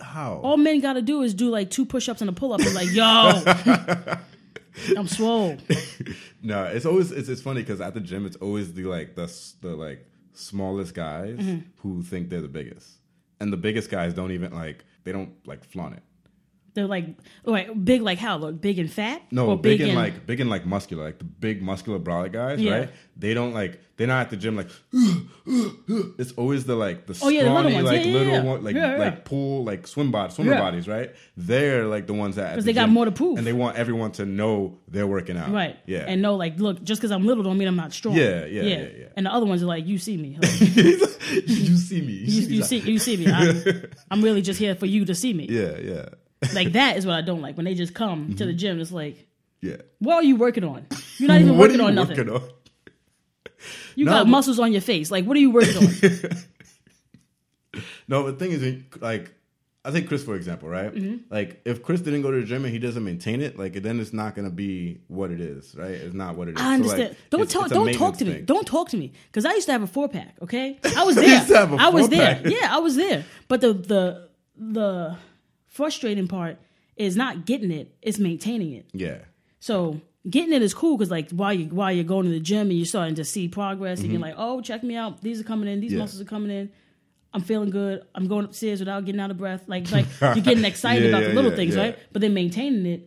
how 0.00 0.40
All 0.42 0.56
men 0.56 0.80
got 0.80 0.92
to 0.94 1.02
do 1.02 1.22
is 1.22 1.32
do 1.34 1.48
like 1.48 1.70
two 1.70 1.86
push-ups 1.86 2.20
and 2.20 2.28
a 2.28 2.32
pull-up, 2.32 2.60
and 2.60 2.74
like, 2.74 2.92
yo, 2.92 3.42
I'm 4.96 5.08
swole. 5.08 5.56
No, 6.42 6.64
it's 6.64 6.86
always 6.86 7.10
it's, 7.10 7.28
it's 7.28 7.42
funny 7.42 7.62
because 7.62 7.80
at 7.80 7.94
the 7.94 8.00
gym 8.00 8.24
it's 8.26 8.36
always 8.36 8.72
the 8.74 8.84
like 8.84 9.16
the 9.16 9.26
the 9.62 9.74
like 9.74 10.06
smallest 10.34 10.94
guys 10.94 11.38
Mm-hmm. 11.38 11.60
who 11.78 12.02
think 12.02 12.28
they're 12.30 12.42
the 12.42 12.46
biggest, 12.48 12.88
and 13.40 13.52
the 13.52 13.56
biggest 13.56 13.90
guys 13.90 14.14
don't 14.14 14.30
even 14.30 14.52
like 14.54 14.84
they 15.02 15.10
don't 15.12 15.32
like 15.46 15.64
flaunt 15.64 15.94
it. 15.96 16.02
They're 16.76 16.86
like, 16.86 17.06
like 17.44 17.84
big, 17.84 18.02
like 18.02 18.18
how? 18.18 18.36
Look, 18.36 18.60
big 18.60 18.78
and 18.78 18.90
fat? 18.92 19.22
No, 19.32 19.46
or 19.48 19.58
big, 19.58 19.80
and 19.80 19.94
like 19.94 20.26
big 20.26 20.38
and 20.40 20.48
like 20.48 20.64
muscular, 20.64 21.02
like 21.04 21.18
the 21.18 21.24
big 21.24 21.60
muscular 21.62 21.98
brolic 21.98 22.32
guys, 22.32 22.60
Yeah. 22.60 22.72
right? 22.78 22.90
They 23.16 23.32
don't 23.34 23.54
like 23.54 23.80
they're 23.96 24.06
not 24.06 24.20
at 24.26 24.30
the 24.30 24.36
gym 24.36 24.56
like 24.56 24.68
it's 26.18 26.32
always 26.32 26.64
the 26.66 26.74
like 26.76 27.06
the 27.06 27.18
Oh, 27.22 27.28
yeah, 27.28 27.44
the 27.44 27.50
little 27.54 27.82
like 27.82 28.04
Yeah, 28.04 28.12
little 28.12 28.32
yeah. 28.34 28.42
one 28.42 28.62
like 28.62 28.76
like 28.76 29.24
pool 29.24 29.64
like 29.64 29.86
swim 29.86 30.10
body 30.10 30.32
swimmer 30.34 30.54
bodies, 30.56 30.86
right? 30.86 31.14
They're 31.36 31.86
like 31.86 32.06
the 32.06 32.12
ones 32.12 32.36
that 32.36 32.50
'Cause 32.54 32.58
at 32.58 32.64
they 32.66 32.72
the 32.72 32.80
got 32.80 32.90
more 32.90 33.06
to 33.06 33.10
prove. 33.10 33.38
and 33.38 33.46
they 33.46 33.54
want 33.54 33.78
everyone 33.78 34.12
to 34.12 34.26
know 34.26 34.78
they're 34.88 35.06
working 35.06 35.36
out, 35.38 35.50
Right. 35.50 35.76
Yeah, 35.86 36.04
And 36.06 36.20
know 36.20 36.36
like, 36.36 36.58
look, 36.60 36.82
just 36.84 37.00
because 37.00 37.10
I'm 37.10 37.24
little 37.26 37.42
don't 37.42 37.56
mean 37.56 37.68
I'm 37.68 37.76
not 37.76 37.94
strong. 37.94 38.14
Yeah, 38.16 38.44
yeah, 38.44 38.62
yeah, 38.62 38.76
yeah. 38.98 39.06
And 39.16 39.24
the 39.24 39.32
other 39.32 39.46
ones 39.46 39.62
are 39.62 39.66
like, 39.66 39.86
you 39.86 39.96
see 39.98 40.16
me. 40.18 40.38
Like, 41.26 41.48
you 41.48 41.76
see 41.76 42.00
me, 42.02 42.12
you, 42.12 42.42
you 42.58 42.62
see, 42.62 42.78
you 42.78 42.98
see 43.00 43.16
me. 43.16 43.26
I'm, 43.32 43.90
I'm 44.12 44.22
really 44.22 44.42
just 44.42 44.60
here 44.60 44.76
for 44.76 44.86
you 44.86 45.04
to 45.06 45.14
see 45.14 45.32
me. 45.32 45.46
yeah, 45.50 45.76
yeah, 45.78 46.04
Like 46.54 46.72
that 46.72 46.96
is 46.96 47.06
what 47.06 47.14
I 47.16 47.22
don't 47.22 47.42
like 47.42 47.56
when 47.56 47.64
they 47.64 47.74
just 47.74 47.94
come 47.94 48.34
to 48.36 48.46
the 48.46 48.52
gym. 48.52 48.80
It's 48.80 48.92
like, 48.92 49.26
yeah. 49.60 49.76
what 49.98 50.14
are 50.16 50.22
you 50.24 50.36
working 50.36 50.64
on? 50.64 50.86
You're 51.18 51.28
not 51.28 51.40
even 51.40 51.52
Mm-hmm. 51.52 51.60
working 51.60 51.80
on 51.80 51.94
nothing. 51.94 52.16
working 52.16 52.34
on? 52.34 52.42
You 53.94 54.04
No, 54.04 54.12
got 54.12 54.24
but- 54.24 54.30
muscles 54.30 54.58
on 54.58 54.72
your 54.72 54.80
face. 54.82 55.10
Like, 55.10 55.24
what 55.24 55.36
are 55.36 55.40
you 55.40 55.50
working 55.50 55.76
on? 55.78 55.84
No, 58.08 58.30
the 58.30 58.32
thing 58.38 58.52
is, 58.52 58.82
like, 59.00 59.34
I 59.84 59.90
think 59.90 60.08
Chris, 60.08 60.22
for 60.24 60.34
example, 60.36 60.68
right? 60.68 60.94
Mm-hmm. 60.94 61.32
Like, 61.32 61.60
if 61.64 61.82
Chris 61.82 62.00
didn't 62.00 62.22
go 62.22 62.30
to 62.30 62.40
the 62.40 62.46
gym 62.46 62.64
and 62.64 62.72
he 62.72 62.78
doesn't 62.78 63.04
maintain 63.04 63.40
it, 63.42 63.58
like, 63.58 63.74
then 63.74 64.00
it's 64.00 64.12
not 64.12 64.34
gonna 64.34 64.50
be 64.50 65.00
what 65.08 65.30
it 65.30 65.40
is, 65.40 65.74
right? 65.76 65.90
It's 65.90 66.14
not 66.14 66.36
what 66.36 66.48
it 66.48 66.52
is. 66.56 66.60
I 66.60 66.64
So, 66.64 66.70
understand. 66.74 67.08
like, 67.10 67.30
don't 67.30 67.40
it's- 67.42 67.52
talk. 67.52 67.64
it's 67.66 67.72
Don't 67.74 67.92
talk 67.94 68.16
to 68.18 68.24
me. 68.24 68.32
thing. 68.34 68.44
Don't 68.44 68.66
talk 68.66 68.88
to 68.90 68.96
me 68.96 69.12
because 69.30 69.44
I 69.44 69.52
used 69.54 69.66
to 69.66 69.72
have 69.72 69.82
a 69.82 69.86
four 69.86 70.08
pack. 70.08 70.36
Okay, 70.42 70.78
I 70.96 71.02
was 71.04 71.16
there. 71.16 71.28
used 71.28 71.48
to 71.48 71.56
have 71.58 71.72
a 71.72 71.76
I 71.76 71.88
was 71.88 72.08
there. 72.08 72.40
Yeah, 72.44 72.68
I 72.74 72.78
was 72.78 72.96
there. 72.96 73.24
But 73.48 73.60
the 73.60 73.72
the 73.74 74.28
the 74.56 75.16
frustrating 75.76 76.28
part 76.28 76.58
is 76.96 77.16
not 77.16 77.46
getting 77.46 77.70
it; 77.70 77.94
it's 78.02 78.18
maintaining 78.18 78.72
it. 78.72 78.86
Yeah. 78.92 79.18
So 79.60 80.00
getting 80.28 80.52
it 80.52 80.62
is 80.62 80.74
cool 80.74 80.96
because 80.96 81.10
like 81.10 81.30
while 81.30 81.52
you 81.52 81.66
while 81.66 81.92
you're 81.92 82.04
going 82.04 82.24
to 82.24 82.30
the 82.32 82.40
gym 82.40 82.68
and 82.70 82.76
you're 82.78 82.86
starting 82.86 83.14
to 83.16 83.24
see 83.24 83.48
progress 83.48 84.00
and 84.00 84.10
you're 84.10 84.20
like, 84.20 84.34
oh, 84.36 84.60
check 84.60 84.82
me 84.82 84.96
out. 84.96 85.20
These 85.20 85.40
are 85.40 85.44
coming 85.44 85.68
in. 85.68 85.80
These 85.80 85.90
Mm-hmm. 85.90 85.98
Yeah. 85.98 86.04
muscles 86.04 86.20
are 86.22 86.24
coming 86.36 86.50
in. 86.50 86.70
I'm 87.34 87.42
feeling 87.42 87.70
good. 87.70 88.02
I'm 88.14 88.28
going 88.28 88.44
upstairs 88.46 88.78
without 88.80 89.04
getting 89.04 89.20
out 89.20 89.30
of 89.30 89.36
breath. 89.38 89.64
Like 89.68 89.90
like 89.96 90.06
you're 90.20 90.36
getting 90.50 90.64
excited 90.72 91.02
Yeah, 91.04 91.08
about 91.10 91.22
yeah, 91.22 91.28
the 91.28 91.34
little 91.34 91.54
things. 91.54 91.74
Mm-hmm. 91.74 91.80
right? 91.82 91.98
But 92.12 92.22
then 92.22 92.32
maintaining 92.34 92.86
it. 92.86 93.02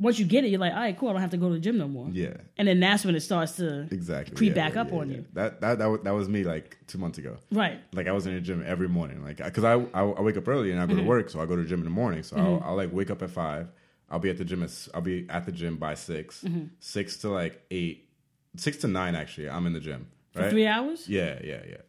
Once 0.00 0.18
you 0.18 0.24
get 0.24 0.44
it, 0.44 0.48
you're 0.48 0.58
like, 0.58 0.72
all 0.72 0.80
right, 0.80 0.98
cool. 0.98 1.10
I 1.10 1.12
don't 1.12 1.20
have 1.20 1.30
to 1.30 1.36
go 1.36 1.48
to 1.48 1.54
the 1.54 1.60
gym 1.60 1.76
no 1.76 1.86
more. 1.86 2.08
Yeah. 2.10 2.34
And 2.56 2.66
then 2.66 2.80
that's 2.80 3.04
when 3.04 3.14
it 3.14 3.20
starts 3.20 3.52
to 3.56 3.86
Exactly. 3.90 4.34
creep 4.34 4.56
Yeah, 4.56 4.64
back 4.64 4.74
yeah, 4.74 4.80
up 4.80 4.88
yeah, 4.92 4.98
on 4.98 5.10
you. 5.10 5.24
That 5.34 5.60
that 5.60 5.78
that 5.78 5.86
was, 5.86 6.00
that 6.04 6.10
was 6.12 6.28
me 6.28 6.42
like 6.42 6.78
two 6.86 6.96
months 6.98 7.18
ago. 7.18 7.36
Right. 7.52 7.78
Like 7.92 8.08
I 8.08 8.12
was 8.12 8.26
in 8.26 8.34
the 8.34 8.40
gym 8.40 8.64
every 8.66 8.88
morning, 8.88 9.22
like 9.22 9.36
because 9.36 9.62
I, 9.64 9.74
I 9.74 10.02
I 10.02 10.20
wake 10.22 10.36
up 10.38 10.48
early 10.48 10.70
and 10.72 10.80
I 10.80 10.86
go 10.86 10.94
Mm-hmm. 10.94 11.02
to 11.02 11.08
work, 11.08 11.28
so 11.30 11.40
I 11.40 11.46
go 11.46 11.54
to 11.54 11.62
the 11.62 11.68
gym 11.68 11.80
in 11.80 11.84
the 11.84 11.90
morning. 11.90 12.22
So 12.22 12.36
I'll, 12.36 12.62
I'll 12.64 12.76
like 12.76 12.92
wake 12.92 13.10
up 13.10 13.20
at 13.22 13.30
five. 13.30 13.68
I'll 14.10 14.18
be 14.18 14.30
at 14.30 14.38
the 14.38 14.44
gym. 14.44 14.62
At, 14.62 14.88
I'll 14.94 15.02
be 15.02 15.26
at 15.28 15.44
the 15.46 15.52
gym 15.52 15.76
by 15.76 15.94
6 15.94 16.42
Mm-hmm. 16.44 16.64
six 16.80 17.16
to 17.18 17.28
like 17.28 17.62
eight, 17.70 18.08
six 18.56 18.78
to 18.78 18.88
nine. 18.88 19.14
Actually, 19.14 19.50
I'm 19.50 19.66
in 19.66 19.74
the 19.74 19.80
gym. 19.80 20.06
For 20.32 20.48
three 20.48 20.66
hours? 20.66 21.08
Yeah, 21.08 21.38
yeah, 21.44 21.60
yeah. 21.68 21.82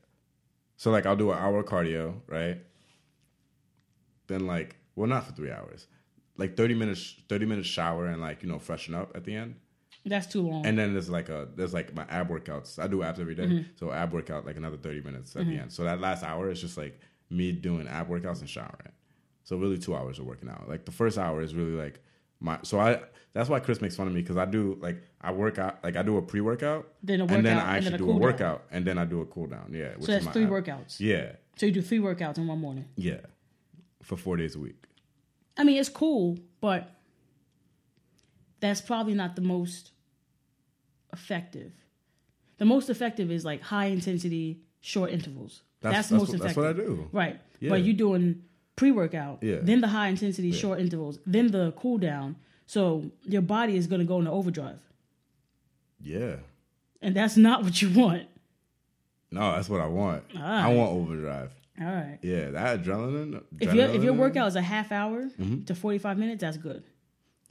So 0.75 0.91
like 0.91 1.05
I'll 1.05 1.15
do 1.15 1.31
an 1.31 1.37
hour 1.37 1.63
cardio, 1.63 2.15
right? 2.27 2.57
Then 4.27 4.47
like 4.47 4.75
well 4.95 5.07
not 5.07 5.25
for 5.27 5.31
three 5.33 5.51
hours. 5.51 5.87
Like 6.38 6.55
thirty 6.57 6.73
minutes 6.73 7.15
thirty 7.29 7.45
minutes 7.45 7.67
shower 7.67 8.07
and 8.07 8.21
like, 8.21 8.41
you 8.43 8.50
know, 8.50 8.59
freshen 8.59 8.95
up 8.95 9.11
at 9.15 9.23
the 9.25 9.35
end. 9.35 9.55
That's 10.05 10.25
too 10.25 10.41
long. 10.41 10.65
And 10.65 10.77
then 10.79 10.93
there's 10.93 11.09
like 11.09 11.29
a 11.29 11.47
there's 11.55 11.73
like 11.73 11.93
my 11.93 12.05
ab 12.09 12.29
workouts. 12.29 12.79
I 12.79 12.88
do 12.88 13.03
abs 13.03 13.19
every 13.19 13.35
day. 13.35 13.45
Mm-hmm. 13.45 13.69
So 13.75 13.91
ab 13.91 14.13
workout 14.13 14.45
like 14.45 14.57
another 14.57 14.77
thirty 14.77 15.01
minutes 15.01 15.35
at 15.35 15.45
the 15.45 15.57
end. 15.57 15.71
So 15.71 15.83
that 15.83 16.00
last 16.01 16.23
hour 16.23 16.50
is 16.50 16.59
just 16.61 16.77
like 16.77 17.00
me 17.29 17.51
doing 17.51 17.88
ab 17.88 18.09
workouts 18.09 18.39
and 18.39 18.50
showering. 18.50 18.91
So 19.43 19.57
really 19.57 19.77
two 19.77 19.95
hours 19.95 20.17
of 20.19 20.25
working 20.25 20.50
out. 20.50 20.67
Like 20.67 20.85
the 20.85 20.91
first 20.91 21.17
hour 21.17 21.41
is 21.41 21.53
really 21.53 21.71
like 21.73 22.00
my 22.39 22.57
so 22.63 22.79
I 22.79 23.01
that's 23.33 23.50
why 23.50 23.59
Chris 23.59 23.79
makes 23.81 23.95
fun 23.95 24.07
of 24.07 24.13
me 24.13 24.21
because 24.21 24.38
I 24.38 24.45
do 24.45 24.77
like 24.81 25.03
I 25.21 25.31
work 25.31 25.59
out 25.59 25.83
like 25.83 25.95
I 25.95 26.01
do 26.01 26.17
a 26.17 26.21
pre 26.21 26.41
workout 26.41 26.88
Then 27.03 27.21
a 27.21 27.25
and 27.25 27.45
then 27.45 27.57
I 27.59 27.77
and 27.77 27.85
then 27.85 27.93
actually 27.93 27.95
a 27.95 27.97
do 28.00 28.05
cool 28.05 28.11
a 28.11 28.19
down. 28.19 28.21
workout 28.21 28.63
and 28.71 28.85
then 28.88 28.97
I 28.97 29.05
do 29.05 29.21
a 29.21 29.25
cool 29.27 29.45
down. 29.47 29.69
Yeah, 29.71 29.89
which 29.97 30.05
so 30.05 30.13
is 30.13 30.23
that's 30.23 30.33
three 30.33 30.45
ab- 30.45 30.50
workouts. 30.51 31.00
Yeah, 31.00 31.33
So 31.57 31.67
you 31.67 31.71
do 31.73 31.81
three 31.83 32.00
workouts 32.00 32.38
in 32.39 32.47
one 32.47 32.59
morning. 32.59 32.85
yeah, 32.95 33.19
for 34.01 34.17
four 34.17 34.38
days 34.38 34.55
a 34.55 34.59
week. 34.59 34.83
I 35.58 35.63
mean, 35.63 35.79
it's 35.79 35.89
cool, 35.89 36.39
but 36.60 36.89
that's 38.60 38.81
probably 38.81 39.13
not 39.13 39.36
the 39.36 39.41
most 39.41 39.91
effective. 41.13 41.72
The 42.58 42.65
most 42.65 42.89
effective 42.89 43.31
is 43.31 43.43
like 43.43 43.62
high 43.62 43.86
intensity, 43.86 44.62
short 44.81 45.12
intervals. 45.12 45.62
That's 45.81 45.96
That's, 45.96 46.10
that's, 46.10 46.20
most 46.20 46.29
what, 46.29 46.51
effective. 46.51 46.63
that's 46.63 46.77
what 46.77 46.84
I 46.86 46.88
do. 46.88 47.10
Right. 47.12 47.39
Yeah. 47.60 47.70
But 47.70 47.84
you're 47.84 47.96
doing 47.96 48.43
pre 48.75 48.91
workout, 48.91 49.39
Yeah. 49.41 49.58
then 49.62 49.81
the 49.81 49.88
high 49.88 50.08
intensity, 50.10 50.51
short 50.51 50.79
intervals, 50.79 51.20
then 51.25 51.51
the 51.51 51.74
cool 51.75 51.98
down. 51.98 52.36
So 52.67 53.12
your 53.24 53.41
body 53.41 53.75
is 53.75 53.88
going 53.88 54.00
to 54.00 54.05
go 54.05 54.20
into 54.20 54.31
overdrive. 54.31 54.79
Yeah. 56.00 56.36
And 57.01 57.15
that's 57.15 57.36
not 57.36 57.63
what 57.63 57.81
you 57.81 57.89
want. 57.89 58.27
No, 59.31 59.53
that's 59.53 59.70
what 59.70 59.81
I 59.81 59.88
want. 59.88 60.24
I 60.38 60.74
want 60.74 60.91
overdrive. 60.91 61.51
All 61.79 61.87
right. 61.87 62.19
Yeah, 62.21 62.51
that 62.51 62.83
adrenaline. 62.83 63.43
If 63.59 63.73
your 63.73 63.85
if 63.87 64.03
your 64.03 64.13
workout 64.13 64.47
is 64.47 64.55
a 64.55 64.61
half 64.61 64.91
hour 64.91 65.29
Mm-hmm. 65.39 65.63
to 65.65 65.75
45 65.75 66.17
minutes, 66.17 66.41
that's 66.41 66.57
good. 66.57 66.83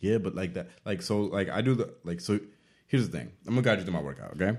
Yeah, 0.00 0.18
but 0.18 0.34
like 0.34 0.54
that, 0.54 0.68
like 0.84 1.02
so, 1.02 1.22
like 1.22 1.48
I 1.48 1.60
do 1.60 1.74
the 1.74 1.94
like 2.04 2.20
so. 2.20 2.38
Here's 2.86 3.08
the 3.08 3.18
thing. 3.18 3.30
I'm 3.46 3.54
gonna 3.54 3.62
guide 3.62 3.78
you 3.78 3.84
through 3.84 3.94
my 3.94 4.00
workout. 4.02 4.32
Okay. 4.32 4.58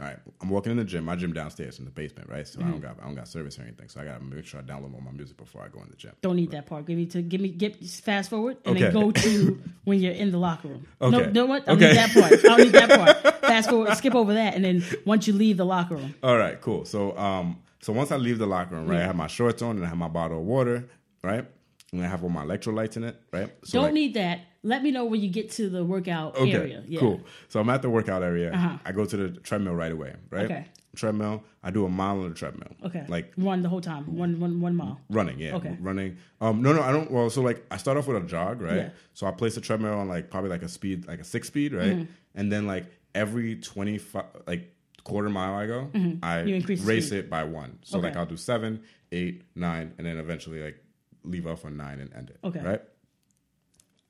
All 0.00 0.04
right. 0.06 0.16
I'm 0.40 0.48
walking 0.48 0.70
in 0.70 0.78
the 0.78 0.84
gym. 0.84 1.04
My 1.04 1.16
gym 1.16 1.32
downstairs 1.32 1.80
in 1.80 1.84
the 1.84 1.90
basement, 1.90 2.28
right? 2.30 2.46
So 2.46 2.60
I 2.60 2.62
Mm-hmm. 2.62 2.70
don't 2.72 2.80
got 2.80 2.96
I 3.00 3.04
don't 3.04 3.14
got 3.16 3.26
service 3.28 3.58
or 3.58 3.62
anything. 3.62 3.88
So 3.88 4.00
I 4.00 4.04
gotta 4.04 4.22
make 4.22 4.44
sure 4.46 4.60
I 4.60 4.62
download 4.62 4.94
all 4.94 5.00
my 5.00 5.10
music 5.10 5.36
before 5.36 5.62
I 5.62 5.68
go 5.68 5.80
in 5.82 5.88
the 5.90 5.96
gym. 5.96 6.12
Don't 6.22 6.36
need 6.36 6.50
that 6.52 6.66
part. 6.66 6.86
Give 6.86 6.96
me 6.96 7.06
to 7.06 7.22
give 7.22 7.40
me 7.40 7.48
get 7.48 7.84
fast 7.84 8.30
forward 8.30 8.58
and 8.64 8.76
then 8.76 8.92
go 8.92 9.10
to 9.10 9.60
when 9.84 10.00
you're 10.00 10.12
in 10.12 10.30
the 10.30 10.38
locker 10.38 10.68
room. 10.68 10.86
No, 11.00 11.08
Okay. 11.08 11.30
no 11.32 11.46
what? 11.46 11.62
I 11.62 11.66
don't 11.66 11.76
Okay. 11.78 11.88
need 11.88 11.96
that 11.96 12.12
part. 12.14 12.32
I 12.32 12.48
don't 12.48 12.62
need 12.62 12.72
that 12.74 12.90
part. 12.90 13.16
Fast 13.48 13.70
forward, 13.70 13.94
skip 13.96 14.14
over 14.14 14.34
that, 14.34 14.54
and 14.54 14.62
then 14.64 14.84
once 15.06 15.26
you 15.26 15.32
leave 15.32 15.56
the 15.56 15.64
locker 15.64 15.96
room, 15.96 16.14
All 16.22 16.36
right, 16.36 16.60
cool. 16.60 16.84
So 16.84 17.16
um, 17.16 17.62
so 17.80 17.92
once 17.92 18.10
I 18.12 18.16
leave 18.16 18.38
the 18.38 18.46
locker 18.46 18.74
room, 18.76 18.88
right, 18.88 19.00
I 19.00 19.04
have 19.04 19.16
my 19.16 19.26
shorts 19.26 19.62
on 19.62 19.76
and 19.76 19.84
I 19.84 19.88
have 19.88 19.98
my 19.98 20.08
bottle 20.08 20.38
of 20.40 20.44
water, 20.44 20.88
right, 21.22 21.44
and 21.92 22.04
I 22.04 22.08
have 22.08 22.22
all 22.24 22.30
my 22.30 22.44
electrolytes 22.44 22.96
in 22.96 23.04
it, 23.04 23.20
right. 23.32 23.50
So 23.64 23.78
don't 23.78 23.84
like- 23.86 23.94
need 23.94 24.14
that. 24.14 24.40
Let 24.64 24.82
me 24.82 24.90
know 24.90 25.04
when 25.04 25.20
you 25.20 25.28
get 25.30 25.50
to 25.52 25.70
the 25.70 25.84
workout 25.84 26.36
Okay, 26.36 26.52
area. 26.52 26.82
Yeah. 26.86 26.98
cool. 26.98 27.20
So 27.48 27.60
I'm 27.60 27.70
at 27.70 27.80
the 27.80 27.88
workout 27.88 28.24
area. 28.24 28.52
Uh-huh. 28.52 28.76
I 28.84 28.90
go 28.90 29.04
to 29.04 29.16
the 29.16 29.28
treadmill 29.40 29.74
right 29.76 29.92
away, 29.92 30.14
right? 30.30 30.46
Okay. 30.46 30.66
Treadmill. 30.96 31.44
I 31.62 31.70
do 31.70 31.86
a 31.86 31.88
mile 31.88 32.18
on 32.18 32.28
the 32.28 32.34
treadmill. 32.34 32.72
Okay. 32.84 33.04
Like 33.08 33.32
run 33.38 33.62
the 33.62 33.68
whole 33.68 33.80
time. 33.80 34.16
One 34.16 34.40
one 34.40 34.60
one 34.60 34.74
mile. 34.74 35.00
running, 35.10 35.38
yeah. 35.38 35.54
Okay. 35.54 35.76
Running. 35.80 36.16
Um, 36.40 36.60
no, 36.60 36.72
no, 36.72 36.82
I 36.82 36.90
don't. 36.90 37.08
Well, 37.08 37.30
so 37.30 37.40
like 37.40 37.64
I 37.70 37.76
start 37.76 37.96
off 37.98 38.08
with 38.08 38.16
a 38.16 38.26
jog, 38.26 38.60
right? 38.60 38.76
Yeah. 38.76 38.88
So 39.14 39.28
I 39.28 39.30
place 39.30 39.54
the 39.54 39.60
treadmill 39.60 39.94
on 39.94 40.08
like 40.08 40.28
probably 40.28 40.50
like 40.50 40.62
a 40.62 40.68
speed, 40.68 41.06
like 41.06 41.20
a 41.20 41.24
six 41.24 41.46
speed, 41.46 41.72
right? 41.72 41.92
Mm-hmm. 41.92 42.04
And 42.34 42.50
then 42.50 42.66
like 42.66 42.86
every 43.14 43.56
twenty 43.56 43.98
five, 43.98 44.24
like 44.46 44.74
quarter 45.04 45.28
mile 45.30 45.54
I 45.54 45.66
go, 45.66 45.90
I 45.94 45.98
Mm-hmm. 45.98 46.48
Increase 46.48 46.80
race 46.82 47.12
it 47.12 47.28
by 47.30 47.44
one. 47.44 47.78
So 47.82 47.98
like 47.98 48.16
I'll 48.16 48.26
do 48.26 48.36
seven, 48.36 48.82
eight, 49.12 49.42
nine, 49.54 49.94
and 49.98 50.06
then 50.06 50.18
eventually 50.18 50.60
like 50.62 50.82
leave 51.24 51.46
off 51.46 51.64
on 51.64 51.76
nine 51.76 52.00
and 52.00 52.12
end 52.14 52.30
it. 52.30 52.38
Okay. 52.44 52.60
Right. 52.60 52.82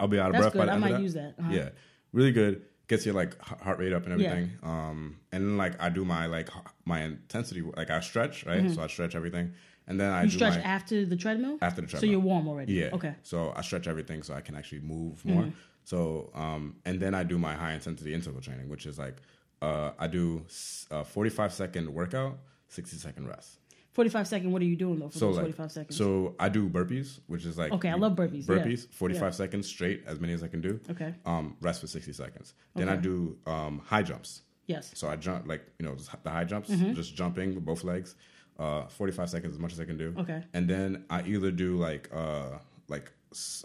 I'll 0.01 0.09
be 0.09 0.19
out 0.19 0.29
of 0.29 0.33
That's 0.35 0.43
breath 0.45 0.55
by 0.55 0.59
good. 0.61 0.69
the 0.69 0.73
I 0.73 0.75
end 0.77 0.85
of 0.85 0.91
might 0.91 0.97
that. 0.97 1.03
use 1.03 1.15
that. 1.15 1.35
Uh-huh. 1.39 1.53
Yeah, 1.53 1.69
really 2.13 2.33
good. 2.33 2.63
Gets 2.87 3.05
your 3.05 3.15
like 3.15 3.39
heart 3.43 3.79
rate 3.79 3.93
up 3.93 4.07
and 4.07 4.21
Yeah. 4.21 4.29
everything. 4.31 4.53
Um, 4.63 5.17
and 5.33 5.45
then 5.45 5.57
like 5.57 5.81
I 5.83 5.89
do 5.91 6.05
my 6.05 6.27
like 6.27 6.49
my 6.85 7.03
intensity, 7.03 7.63
like 7.77 7.91
I 7.91 8.01
stretch, 8.01 8.47
right? 8.47 8.71
So 8.71 8.81
I 8.83 8.87
stretch 8.87 9.15
everything, 9.15 9.53
and 9.87 10.01
then 10.01 10.11
I 10.11 10.19
Mm-hmm. 10.19 10.25
You 10.25 10.31
do 10.31 10.37
stretch 10.37 10.55
my, 10.57 10.63
after 10.63 11.05
the 11.05 11.17
treadmill. 11.17 11.59
after 11.61 11.81
the 11.83 11.87
treadmill, 11.87 12.01
So 12.09 12.11
you're 12.11 12.21
warm 12.21 12.49
already. 12.49 12.73
Yeah. 12.75 12.91
Okay. 12.93 13.09
Mm-hmm. 13.09 13.19
So 13.25 13.53
I 13.55 13.61
stretch 13.63 13.87
everything 13.89 14.23
so 14.23 14.35
I 14.35 14.41
can 14.41 14.55
actually 14.55 14.81
move 14.81 15.25
more. 15.25 15.51
So 15.85 16.31
um, 16.35 16.77
and 16.85 17.01
then 17.01 17.15
I 17.15 17.25
do 17.25 17.39
my 17.39 17.55
high 17.55 17.73
intensity 17.75 18.15
interval 18.15 18.41
training, 18.41 18.69
which 18.69 18.87
is 18.87 18.99
like 18.99 19.17
uh, 19.63 19.93
I 19.99 20.07
do 20.07 20.45
a 20.91 21.05
45 21.05 21.53
second 21.53 21.93
workout, 21.93 22.39
60 22.69 22.97
second 22.97 23.27
rest. 23.29 23.59
45 23.93 24.29
second. 24.29 24.53
What 24.53 24.63
are 24.63 24.67
you 24.67 24.77
doing 24.77 24.99
though 25.01 25.09
for 25.09 25.19
So 25.19 25.27
those 25.27 25.37
like 25.37 25.45
45 25.47 25.73
seconds? 25.73 25.97
so 25.97 26.37
I 26.39 26.49
do 26.49 26.69
burpees, 26.69 27.19
which 27.27 27.45
is 27.45 27.59
like 27.59 27.73
Okay, 27.73 27.89
I 27.89 27.95
love 27.95 28.13
burpees, 28.13 28.49
yeah. 28.49 28.57
Burpees, 28.57 28.87
45 28.93 29.23
Yeah. 29.23 29.31
seconds 29.31 29.67
straight, 29.67 30.05
as 30.07 30.21
many 30.21 30.33
as 30.35 30.43
I 30.45 30.49
can 30.49 30.61
do. 30.61 30.79
Okay. 30.91 31.15
Um, 31.27 31.57
rest 31.61 31.81
for 31.81 31.89
60 31.89 32.13
seconds. 32.13 32.55
Then 32.77 32.89
I 32.89 32.95
do 32.97 33.37
um, 33.47 33.81
high 33.85 34.03
jumps. 34.05 34.43
yes. 34.67 34.93
So 34.95 35.09
I 35.09 35.17
jump 35.17 35.49
like 35.49 35.63
you 35.81 35.87
know 35.87 35.97
the 36.23 36.31
high 36.31 36.45
jumps, 36.45 36.71
Mm-hmm. 36.71 36.93
just 36.95 37.15
jumping 37.17 37.55
with 37.57 37.65
both 37.65 37.83
legs, 37.83 38.15
uh, 38.59 38.87
forty 38.87 39.13
five 39.13 39.29
seconds 39.31 39.55
as 39.55 39.59
much 39.59 39.73
as 39.73 39.81
I 39.81 39.85
can 39.85 39.97
do. 39.99 40.15
Okay. 40.19 40.45
And 40.55 40.69
then 40.69 41.05
I 41.11 41.23
either 41.23 41.51
do 41.51 41.77
like 41.77 42.09
uh 42.15 42.59
like 42.89 43.11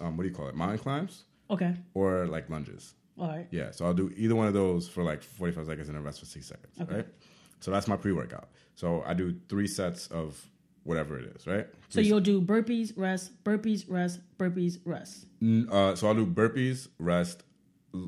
um 0.01 0.17
what 0.17 0.23
do 0.23 0.29
you 0.29 0.35
call 0.35 0.47
it 0.47 0.55
mountain 0.55 0.79
climbs 0.79 1.25
Okay. 1.51 1.75
or 1.93 2.25
like 2.25 2.49
lunges. 2.49 2.95
All 3.17 3.27
right. 3.27 3.47
Yeah. 3.51 3.71
So 3.71 3.85
I'll 3.85 3.93
do 3.93 4.11
either 4.15 4.35
one 4.35 4.47
of 4.47 4.53
those 4.53 4.87
for 4.87 5.03
like 5.03 5.21
forty 5.21 5.53
five 5.53 5.65
seconds 5.65 5.87
and 5.89 5.97
then 5.97 6.03
rest 6.03 6.19
for 6.19 6.25
six 6.25 6.47
seconds. 6.47 6.75
Okay. 6.81 6.95
Right. 6.95 7.07
So 7.59 7.71
that's 7.71 7.87
my 7.87 7.95
pre 7.95 8.11
workout. 8.11 8.49
So 8.75 9.03
I 9.05 9.13
do 9.13 9.35
three 9.49 9.67
sets 9.67 10.07
of 10.07 10.43
whatever 10.83 11.17
it 11.19 11.35
is. 11.35 11.47
Right. 11.47 11.67
So 11.89 12.01
you'll 12.01 12.19
do 12.19 12.41
burpees, 12.41 12.93
rest, 12.95 13.43
burpees, 13.43 13.85
rest, 13.87 14.19
burpees, 14.37 14.79
rest. 14.83 15.25
N- 15.41 15.67
uh, 15.71 15.95
so 15.95 16.07
I'll 16.07 16.15
do 16.15 16.25
burpees, 16.25 16.87
rest, 16.99 17.43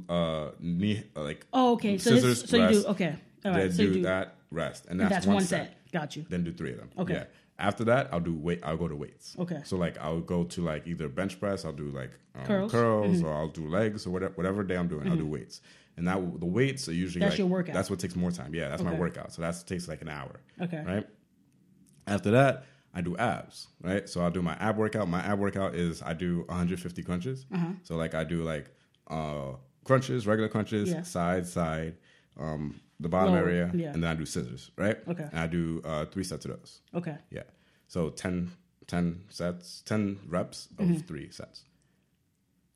uh, 0.10 0.50
knee 0.60 1.04
uh, 1.16 1.22
like 1.24 1.46
Oh, 1.54 1.74
okay. 1.74 1.98
So 1.98 2.12
Scissors, 2.16 2.42
this, 2.42 2.50
so 2.50 2.58
you 2.58 2.82
do 2.82 2.88
okay. 2.88 3.16
All 3.46 3.54
then 3.54 3.54
right. 3.54 3.74
So 3.74 3.82
you 3.84 3.88
do, 3.90 3.94
do 3.96 4.02
that 4.04 4.36
rest, 4.52 4.86
and 4.86 4.94
and 4.94 5.02
that's, 5.02 5.26
that's 5.26 5.28
one 5.28 5.44
set. 5.44 5.78
Got 5.92 6.16
you. 6.16 6.26
then 6.30 6.44
do 6.44 6.52
three 6.52 6.72
of 6.72 6.78
them. 6.80 6.90
Okay. 6.98 7.14
Yeah. 7.14 7.24
After 7.58 7.86
that, 7.86 8.10
I'll 8.12 8.20
do 8.20 8.36
weight. 8.36 8.60
I'll 8.64 8.76
go 8.78 8.88
to 8.88 8.96
weights. 8.96 9.36
Okay. 9.40 9.62
So 9.64 9.78
like 9.78 9.98
I'll 10.00 10.20
go 10.20 10.44
to 10.44 10.62
like 10.62 10.86
either 10.88 11.08
bench 11.08 11.40
press. 11.40 11.64
I'll 11.66 11.72
do 11.72 11.86
like 11.90 12.12
um, 12.36 12.46
Curls? 12.46 12.72
curls, 12.72 13.18
Mm-hmm. 13.18 13.26
or 13.26 13.34
I'll 13.34 13.48
do 13.48 13.68
legs 13.68 14.06
or 14.06 14.10
whatever. 14.10 14.34
Whatever 14.36 14.64
day 14.64 14.76
I'm 14.76 14.88
doing, 14.90 15.08
I'll 15.10 15.16
do 15.16 15.26
weights. 15.26 15.62
And 15.98 16.06
that 16.10 16.18
the 16.42 16.46
weights 16.46 16.90
are 16.90 16.94
usually 16.94 17.22
That's 17.22 17.34
like- 17.34 17.40
your 17.40 17.48
workout. 17.48 17.74
That's 17.74 17.90
what 17.90 18.00
takes 18.00 18.16
more 18.18 18.32
time. 18.32 18.54
Yeah, 18.54 18.68
that's 18.70 18.84
my 18.84 18.94
workout. 18.94 19.32
So 19.32 19.42
that 19.42 19.56
takes 19.66 19.88
like 19.88 20.02
an 20.02 20.10
hour. 20.10 20.42
Okay. 20.62 20.84
Right. 20.86 21.08
After 22.08 22.32
that, 22.32 22.66
I 22.94 23.02
do 23.02 23.16
abs. 23.18 23.68
Right. 23.82 24.08
So 24.10 24.22
I'll 24.22 24.32
do 24.32 24.42
my 24.42 24.56
ab 24.56 24.78
workout. 24.78 25.08
My 25.08 25.22
ab 25.22 25.40
workout 25.40 25.76
is 25.76 26.02
I 26.02 26.14
do 26.14 26.44
150 26.48 27.04
crunches. 27.04 27.46
Uh-huh. 27.54 27.68
So 27.84 27.96
like 27.96 28.14
I 28.14 28.24
do 28.26 28.44
like 28.44 28.70
uh 29.08 29.54
crunches, 29.86 30.28
regular 30.28 30.50
crunches, 30.50 30.90
Yeah. 30.90 31.04
side 31.04 31.48
side. 31.48 31.96
Um, 32.40 32.80
the 33.00 33.10
bottom 33.10 33.34
Lower, 33.34 33.44
area, 33.44 33.72
yeah. 33.74 33.92
and 33.94 34.02
then 34.04 34.10
I 34.10 34.14
do 34.16 34.26
scissors, 34.26 34.72
right? 34.78 34.98
Okay. 35.08 35.26
And 35.32 35.40
I 35.40 35.48
do 35.48 35.82
uh, 35.84 36.06
three 36.06 36.24
sets 36.24 36.46
of 36.46 36.52
those. 36.52 36.82
Okay. 36.94 37.18
Yeah. 37.30 37.44
So 37.88 38.10
10, 38.10 38.52
10 38.88 39.24
sets, 39.30 39.82
10 39.86 40.20
reps 40.28 40.70
of 40.80 41.02
three 41.06 41.30
sets. 41.32 41.64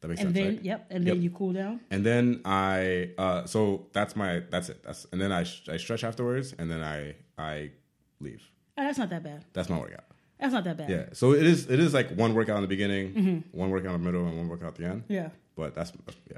That 0.02 0.10
makes 0.10 0.20
Mm-hmm. 0.22 0.28
And 0.28 0.36
sense, 0.36 0.46
then 0.48 0.56
right? 0.56 0.66
yep, 0.66 0.88
and 0.90 1.06
then 1.08 1.22
you 1.22 1.30
cool 1.30 1.54
down. 1.54 1.80
And 1.92 2.06
then 2.06 2.42
I, 2.46 3.12
uh, 3.18 3.46
so 3.46 3.88
that's 3.94 4.16
my, 4.18 4.42
that's 4.50 4.70
it. 4.70 4.84
That's, 4.84 5.06
and 5.12 5.20
then 5.22 5.32
I, 5.32 5.42
I 5.70 5.78
stretch 5.78 6.04
afterwards 6.04 6.54
and 6.58 6.70
then 6.70 6.82
I, 6.84 7.16
I 7.38 7.72
leave. 8.20 8.42
Oh, 8.78 8.84
that's 8.84 8.98
not 8.98 9.10
that 9.12 9.24
bad. 9.24 9.46
That's 9.54 9.70
my 9.70 9.78
workout. 9.80 10.04
That's 10.40 10.54
not 10.54 10.64
that 10.66 10.78
bad. 10.78 10.90
Yeah. 10.90 11.06
So 11.14 11.34
it 11.34 11.46
is, 11.46 11.70
it 11.70 11.80
is 11.80 11.94
like 11.94 12.12
one 12.12 12.34
workout 12.34 12.58
in 12.58 12.62
the 12.62 12.68
beginning, 12.70 13.14
Mm-hmm. 13.14 13.58
one 13.58 13.70
workout 13.72 13.96
in 13.96 14.02
the 14.04 14.12
middle 14.12 14.26
and 14.28 14.38
one 14.38 14.48
workout 14.50 14.70
at 14.70 14.76
the 14.76 14.86
end. 14.86 15.04
Yeah. 15.10 15.30
But 15.56 15.76
that's, 15.76 15.92
yeah. 16.30 16.38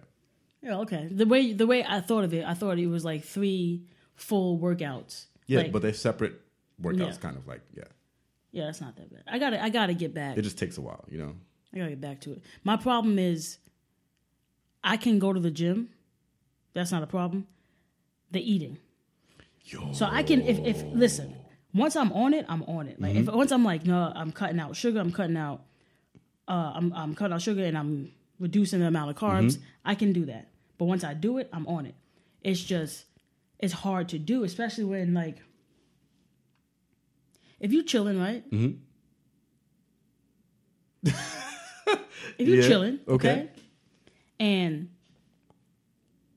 Yeah, 0.62 0.78
okay. 0.80 1.08
The 1.10 1.26
way 1.26 1.54
the 1.54 1.66
way 1.68 1.84
I 1.88 2.02
thought 2.02 2.24
of 2.24 2.34
it, 2.34 2.46
I 2.46 2.54
thought 2.54 2.78
it 2.78 2.88
was 2.88 3.04
like 3.04 3.24
three 3.24 3.84
full 4.16 4.60
workouts. 4.60 5.26
Yeah. 5.48 5.60
Like- 5.62 5.72
but 5.72 5.82
they're 5.82 5.94
separate 5.94 6.40
workouts 6.82 6.98
Yeah. 7.14 7.18
kind 7.22 7.38
of 7.38 7.48
like, 7.48 7.62
yeah. 7.76 7.84
Yeah, 8.52 8.66
that's 8.66 8.82
not 8.82 8.96
that 8.98 9.12
bad. 9.12 9.24
I 9.28 9.40
gotta 9.40 9.62
I 9.64 9.70
gotta 9.70 9.94
get 9.94 10.14
back. 10.14 10.38
It 10.38 10.42
just 10.44 10.58
takes 10.58 10.78
a 10.78 10.82
while, 10.82 11.06
you 11.10 11.18
know. 11.18 11.36
I 11.74 11.78
gotta 11.78 11.90
get 11.92 12.02
back 12.02 12.22
to 12.22 12.34
it. 12.34 12.42
My 12.64 12.76
problem 12.78 13.18
is 13.18 13.58
I 14.84 14.98
can 14.98 15.20
go 15.20 15.32
to 15.34 15.40
the 15.40 15.52
gym. 15.52 15.90
That's 16.74 16.92
not 16.92 17.02
a 17.02 17.08
problem. 17.08 17.48
The 18.32 18.42
eating. 18.42 18.78
Yo. 19.64 19.94
So 19.94 20.06
I 20.06 20.24
can 20.24 20.42
if 20.42 20.60
if 20.60 20.84
listen, 20.94 21.36
once 21.74 21.96
I'm 21.96 22.12
on 22.14 22.34
it, 22.34 22.46
I'm 22.50 22.64
on 22.64 22.88
it. 22.88 23.00
Like 23.02 23.16
if 23.16 23.28
once 23.28 23.52
I'm 23.52 23.64
like, 23.64 23.86
no, 23.86 24.12
I'm 24.16 24.32
cutting 24.32 24.60
out 24.60 24.76
sugar, 24.76 25.00
I'm 25.00 25.12
cutting 25.12 25.38
out 25.38 25.64
uh 26.48 26.74
I'm 26.76 26.92
I'm 26.94 27.16
cutting 27.16 27.34
out 27.34 27.42
sugar 27.42 27.64
and 27.64 27.78
I'm 27.78 28.12
reducing 28.40 28.80
the 28.80 28.88
amount 28.88 29.12
of 29.12 29.16
carbs, 29.16 29.60
I 29.86 29.96
can 29.96 30.12
do 30.14 30.26
that. 30.26 30.50
But 30.82 30.88
once 30.88 31.04
I 31.04 31.14
do 31.14 31.38
it, 31.38 31.48
I'm 31.54 31.68
on 31.68 31.86
it. 31.86 31.94
It's 32.42 32.60
just 32.60 33.06
it's 33.60 33.72
hard 33.72 34.10
to 34.10 34.18
do, 34.18 34.44
especially 34.44 34.84
when 34.86 35.14
like 35.14 35.38
if 37.60 37.72
you 37.72 37.84
chilling, 37.84 38.20
right? 38.20 38.50
Mhm. 38.50 38.80
if 41.04 42.48
you're 42.48 42.62
Yeah, 42.62 42.68
chilling, 42.68 43.00
okay. 43.08 43.32
okay. 43.32 43.50
and 44.40 44.90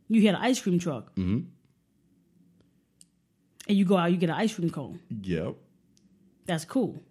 you 0.08 0.20
hit 0.20 0.34
an 0.34 0.42
ice 0.42 0.60
cream 0.60 0.78
truck, 0.78 1.14
Mhm. 1.14 1.46
and 3.66 3.78
you 3.78 3.86
go 3.86 3.96
out, 3.96 4.10
you 4.12 4.18
get 4.18 4.28
an 4.28 4.36
ice 4.36 4.54
cream 4.54 4.68
cone. 4.68 5.00
Yep. 5.22 5.56
That's 6.44 6.66
cool. 6.66 7.02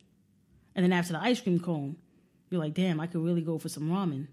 And 0.76 0.84
then 0.84 0.94
after 0.94 1.14
the 1.14 1.20
ice 1.20 1.42
cream 1.42 1.60
cone, 1.60 1.96
you're 2.52 2.60
like, 2.62 2.76
damn, 2.76 3.00
I 3.00 3.08
could 3.08 3.22
really 3.24 3.42
go 3.42 3.58
for 3.58 3.70
some 3.70 3.90
ramen, 3.90 4.28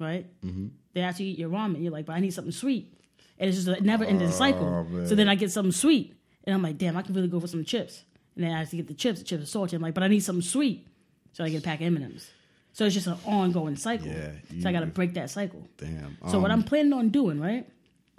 right? 0.00 0.26
Mm-hmm. 0.44 0.68
Then 0.94 1.04
after 1.04 1.22
you 1.22 1.30
eat 1.32 1.38
your 1.38 1.50
ramen, 1.50 1.82
you're 1.82 1.92
like, 1.92 2.06
but 2.06 2.14
I 2.14 2.20
need 2.20 2.32
something 2.34 2.52
sweet. 2.52 2.92
And 3.38 3.48
it's 3.48 3.62
just 3.64 3.68
a 3.68 3.80
never 3.82 4.04
ending 4.04 4.30
cycle. 4.32 4.66
Oh, 4.66 4.84
man. 4.84 5.06
So 5.06 5.14
then 5.14 5.28
I 5.28 5.34
get 5.34 5.50
something 5.50 5.72
sweet, 5.72 6.14
and 6.44 6.54
I'm 6.54 6.62
like, 6.62 6.78
damn, 6.78 6.96
I 6.96 7.02
could 7.02 7.14
really 7.14 7.28
go 7.28 7.40
for 7.40 7.46
some 7.46 7.64
chips. 7.64 8.02
And 8.34 8.44
then 8.44 8.52
I 8.52 8.58
have 8.60 8.70
to 8.70 8.76
get 8.76 8.86
the 8.88 8.94
chips. 8.94 9.18
The 9.20 9.24
chips 9.24 9.42
are 9.42 9.46
salty. 9.46 9.76
I'm 9.76 9.82
like, 9.82 9.94
but 9.94 10.02
I 10.02 10.08
need 10.08 10.20
something 10.20 10.42
sweet. 10.42 10.86
So 11.32 11.44
I 11.44 11.48
get 11.48 11.58
a 11.60 11.62
pack 11.64 11.80
of 11.80 11.86
M&Ms. 11.86 12.28
So 12.72 12.84
it's 12.84 12.94
just 12.94 13.06
an 13.06 13.16
ongoing 13.24 13.76
cycle. 13.76 14.08
Yeah, 14.08 14.32
so 14.60 14.68
I 14.68 14.72
got 14.72 14.80
to 14.80 14.86
break 14.86 15.14
that 15.14 15.30
cycle. 15.30 15.66
Damn. 15.76 16.16
So 16.28 16.38
what 16.38 16.50
Um, 16.50 16.60
I'm 16.60 16.64
planning 16.64 16.92
on 16.92 17.08
doing, 17.10 17.40
right? 17.40 17.66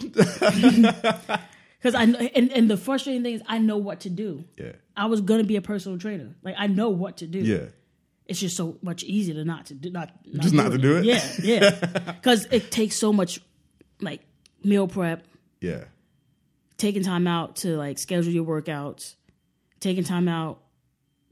Because 1.82 1.96
I 1.96 2.04
and, 2.04 2.52
and 2.52 2.70
the 2.70 2.76
frustrating 2.76 3.24
thing 3.24 3.34
is 3.34 3.42
I 3.48 3.58
know 3.58 3.76
what 3.76 4.00
to 4.00 4.10
do. 4.10 4.44
Yeah. 4.56 4.70
I 4.96 5.06
was 5.06 5.20
gonna 5.20 5.42
be 5.42 5.56
a 5.56 5.60
personal 5.62 5.98
trainer. 5.98 6.28
Like 6.44 6.54
I 6.56 6.68
know 6.68 6.90
what 6.90 7.16
to 7.16 7.26
do. 7.26 7.40
Yeah. 7.40 7.64
It's 8.32 8.40
just 8.40 8.56
so 8.56 8.78
much 8.80 9.04
easier 9.04 9.34
to 9.34 9.44
not 9.44 9.66
to 9.66 9.74
do 9.74 9.90
not, 9.90 10.10
not 10.24 10.42
Just 10.42 10.54
not 10.54 10.72
to 10.72 10.78
do 10.78 10.96
it? 10.96 11.04
Yeah, 11.04 11.22
yeah. 11.42 12.12
Because 12.14 12.46
it 12.50 12.70
takes 12.70 12.96
so 12.96 13.12
much, 13.12 13.40
like 14.00 14.22
meal 14.64 14.88
prep, 14.88 15.26
Yeah. 15.60 15.84
taking 16.78 17.02
time 17.02 17.26
out 17.26 17.56
to 17.56 17.76
like 17.76 17.98
schedule 17.98 18.32
your 18.32 18.46
workouts, 18.46 19.16
taking 19.80 20.02
time 20.02 20.28
out 20.28 20.62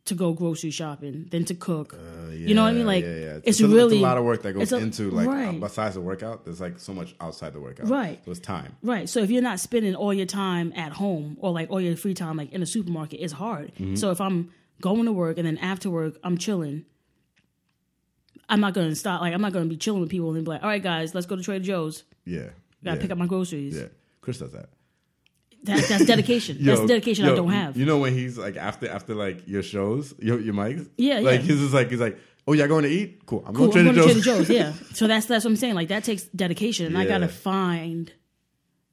to 0.05 0.15
go 0.15 0.35
grocery 0.35 0.71
shopping, 0.71 1.27
then 1.31 1.47
to 1.47 1.55
cook. 1.55 1.99
you 2.33 2.55
know 2.55 2.65
what 2.65 2.69
I 2.69 2.73
mean? 2.75 2.85
Like 2.85 3.05
yeah, 3.05 3.15
yeah. 3.15 3.39
it's, 3.45 3.61
a, 3.61 3.67
really 3.67 3.97
a 3.97 4.03
lot 4.03 4.19
of 4.19 4.25
work 4.25 4.43
that 4.43 4.53
goes 4.53 4.71
a- 4.71 4.77
into 4.77 5.11
like 5.11 5.27
uh, 5.27 5.31
right. 5.31 5.59
besides 5.59 5.95
the 5.95 6.03
workout. 6.03 6.45
There's 6.45 6.61
like 6.61 6.79
so 6.79 6.93
much 6.93 7.15
outside 7.19 7.55
the 7.55 7.61
workout. 7.61 7.89
Right. 7.89 8.21
So 8.27 8.31
it's 8.31 8.41
time. 8.41 8.77
Right. 8.83 9.09
So 9.09 9.21
if 9.21 9.31
you're 9.31 9.41
not 9.41 9.59
spending 9.59 9.95
all 9.95 10.13
your 10.13 10.27
time 10.27 10.75
at 10.77 10.93
home 10.93 11.39
or 11.41 11.51
like 11.51 11.71
all 11.71 11.81
your 11.81 11.97
free 11.97 12.13
time 12.13 12.37
like 12.37 12.53
in 12.53 12.63
a 12.63 12.67
supermarket, 12.67 13.21
it's 13.21 13.33
hard. 13.33 13.73
Mm-hmm. 13.77 13.95
So 13.95 14.11
if 14.11 14.21
I'm 14.21 14.51
going 14.81 15.05
to 15.05 15.13
work 15.13 15.39
and 15.39 15.47
then 15.47 15.59
after 15.59 15.91
work 15.91 16.19
I'm 16.25 16.39
chilling, 16.39 16.85
I'm 18.49 18.61
not 18.61 18.75
gonna 18.75 18.95
stop. 18.97 19.21
Like 19.21 19.33
I'm 19.33 19.41
not 19.41 19.53
gonna 19.53 19.67
be 19.67 19.77
chilling 19.77 20.01
with 20.01 20.11
people 20.11 20.35
and 20.35 20.45
be 20.45 20.51
like, 20.51 20.63
all 20.63 20.69
right, 20.69 20.83
guys, 20.83 21.15
let's 21.15 21.27
go 21.27 21.37
to 21.37 21.43
Trader 21.43 21.65
Joe's. 21.65 22.05
Yeah. 22.25 22.51
Gotta 22.85 22.97
yeah. 22.97 23.03
pick 23.03 23.11
up 23.11 23.19
my 23.19 23.27
groceries. 23.27 23.77
Yeah. 23.77 23.87
Chris 24.21 24.39
does 24.39 24.53
that. 24.53 24.71
That, 25.65 25.87
that's 25.89 26.05
dedication. 26.07 26.59
that's 26.61 26.81
dedication 26.87 27.27
yo, 27.27 27.33
I 27.33 27.37
don't 27.37 27.51
have. 27.51 27.77
You 27.77 27.85
know 27.85 27.99
when 27.99 28.13
he's 28.13 28.39
like 28.39 28.57
after 28.57 28.91
after 28.91 29.15
like 29.15 29.47
your 29.47 29.63
shows, 29.63 30.15
your 30.19 30.41
your 30.41 30.55
mics. 30.55 30.89
Yeah, 30.97 31.21
Like 31.21 31.41
yeah. 31.41 31.47
he's 31.47 31.61
just 31.61 31.75
like 31.75 31.91
he's 31.91 32.01
like, 32.01 32.19
oh 32.49 32.53
y'all 32.55 32.67
going 32.67 32.85
to 32.85 32.91
eat? 32.91 33.25
Cool. 33.27 33.45
I'm 33.47 33.55
cool. 33.55 33.69
going 33.69 33.85
to 33.85 33.91
I'm 33.91 33.95
Trader 33.95 34.09
going 34.09 34.17
to 34.17 34.23
Joe's. 34.23 34.47
Trader 34.47 34.65
Joe's. 34.73 34.81
Yeah. 34.81 34.95
So 34.95 35.07
that's 35.07 35.27
that's 35.27 35.45
what 35.45 35.51
I'm 35.51 35.57
saying. 35.57 35.75
Like 35.75 35.89
that 35.89 36.05
takes 36.05 36.25
dedication, 36.25 36.87
and 36.87 36.99
I 36.99 37.07
gotta 37.07 37.29
find 37.29 38.13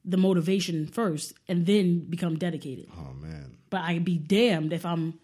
the 0.04 0.16
motivation 0.16 0.86
first, 0.86 1.34
and 1.48 1.66
then 1.66 2.00
become 2.08 2.36
dedicated. 2.38 2.88
oh 2.96 3.12
man. 3.14 3.56
But 3.70 3.82
I'd 3.82 4.04
be 4.04 4.16
damned 4.16 4.72
if 4.72 4.86
I'm 4.86 5.18